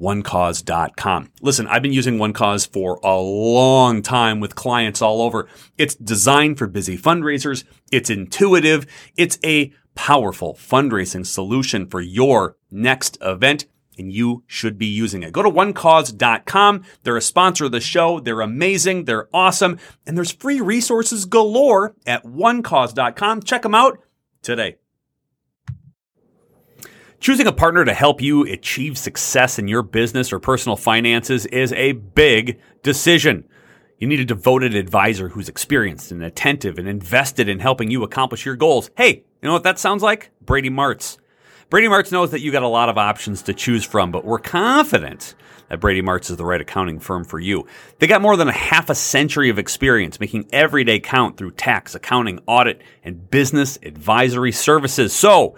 onecause.com. 0.00 1.32
Listen, 1.40 1.66
I've 1.66 1.82
been 1.82 1.92
using 1.92 2.18
OneCause 2.18 2.70
for 2.70 2.98
a 3.02 3.16
long 3.16 4.02
time 4.02 4.40
with 4.40 4.54
clients 4.54 5.02
all 5.02 5.22
over. 5.22 5.48
It's 5.78 5.94
designed 5.94 6.58
for 6.58 6.66
busy 6.66 6.98
fundraisers. 6.98 7.64
It's 7.90 8.10
intuitive. 8.10 8.86
It's 9.16 9.38
a 9.44 9.72
powerful 9.94 10.54
fundraising 10.54 11.26
solution 11.26 11.86
for 11.86 12.00
your 12.00 12.56
next 12.70 13.18
event. 13.20 13.66
And 13.98 14.10
you 14.10 14.42
should 14.46 14.78
be 14.78 14.86
using 14.86 15.22
it. 15.22 15.32
Go 15.32 15.42
to 15.42 15.50
onecause.com. 15.50 16.82
They're 17.02 17.16
a 17.18 17.20
sponsor 17.20 17.66
of 17.66 17.72
the 17.72 17.80
show. 17.80 18.20
They're 18.20 18.40
amazing. 18.40 19.04
They're 19.04 19.28
awesome. 19.34 19.78
And 20.06 20.16
there's 20.16 20.32
free 20.32 20.62
resources 20.62 21.26
galore 21.26 21.94
at 22.06 22.24
onecause.com. 22.24 23.42
Check 23.42 23.62
them 23.62 23.74
out 23.74 23.98
today. 24.40 24.78
Choosing 27.22 27.46
a 27.46 27.52
partner 27.52 27.84
to 27.84 27.94
help 27.94 28.20
you 28.20 28.42
achieve 28.42 28.98
success 28.98 29.56
in 29.56 29.68
your 29.68 29.84
business 29.84 30.32
or 30.32 30.40
personal 30.40 30.74
finances 30.74 31.46
is 31.46 31.72
a 31.74 31.92
big 31.92 32.58
decision. 32.82 33.44
You 34.00 34.08
need 34.08 34.18
a 34.18 34.24
devoted 34.24 34.74
advisor 34.74 35.28
who's 35.28 35.48
experienced 35.48 36.10
and 36.10 36.20
attentive 36.24 36.78
and 36.78 36.88
invested 36.88 37.48
in 37.48 37.60
helping 37.60 37.92
you 37.92 38.02
accomplish 38.02 38.44
your 38.44 38.56
goals. 38.56 38.90
Hey, 38.96 39.22
you 39.40 39.46
know 39.46 39.52
what 39.52 39.62
that 39.62 39.78
sounds 39.78 40.02
like? 40.02 40.32
Brady 40.44 40.68
Martz. 40.68 41.16
Brady 41.70 41.86
Martz 41.86 42.10
knows 42.10 42.32
that 42.32 42.40
you 42.40 42.50
got 42.50 42.64
a 42.64 42.68
lot 42.68 42.88
of 42.88 42.98
options 42.98 43.42
to 43.42 43.54
choose 43.54 43.84
from, 43.84 44.10
but 44.10 44.24
we're 44.24 44.40
confident 44.40 45.36
that 45.68 45.78
Brady 45.78 46.02
Martz 46.02 46.28
is 46.28 46.38
the 46.38 46.44
right 46.44 46.60
accounting 46.60 46.98
firm 46.98 47.24
for 47.24 47.38
you. 47.38 47.68
They 48.00 48.08
got 48.08 48.20
more 48.20 48.36
than 48.36 48.48
a 48.48 48.52
half 48.52 48.90
a 48.90 48.96
century 48.96 49.48
of 49.48 49.60
experience 49.60 50.18
making 50.18 50.48
every 50.52 50.82
day 50.82 50.98
count 50.98 51.36
through 51.36 51.52
tax, 51.52 51.94
accounting, 51.94 52.40
audit, 52.48 52.82
and 53.04 53.30
business 53.30 53.78
advisory 53.84 54.50
services. 54.50 55.12
So, 55.12 55.54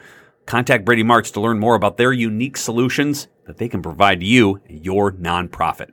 contact 0.46 0.84
Brady 0.84 1.02
Martz 1.02 1.32
to 1.32 1.40
learn 1.40 1.58
more 1.58 1.74
about 1.74 1.96
their 1.96 2.12
unique 2.12 2.56
solutions 2.56 3.28
that 3.46 3.58
they 3.58 3.68
can 3.68 3.82
provide 3.82 4.22
you 4.22 4.60
and 4.68 4.84
your 4.84 5.12
nonprofit. 5.12 5.90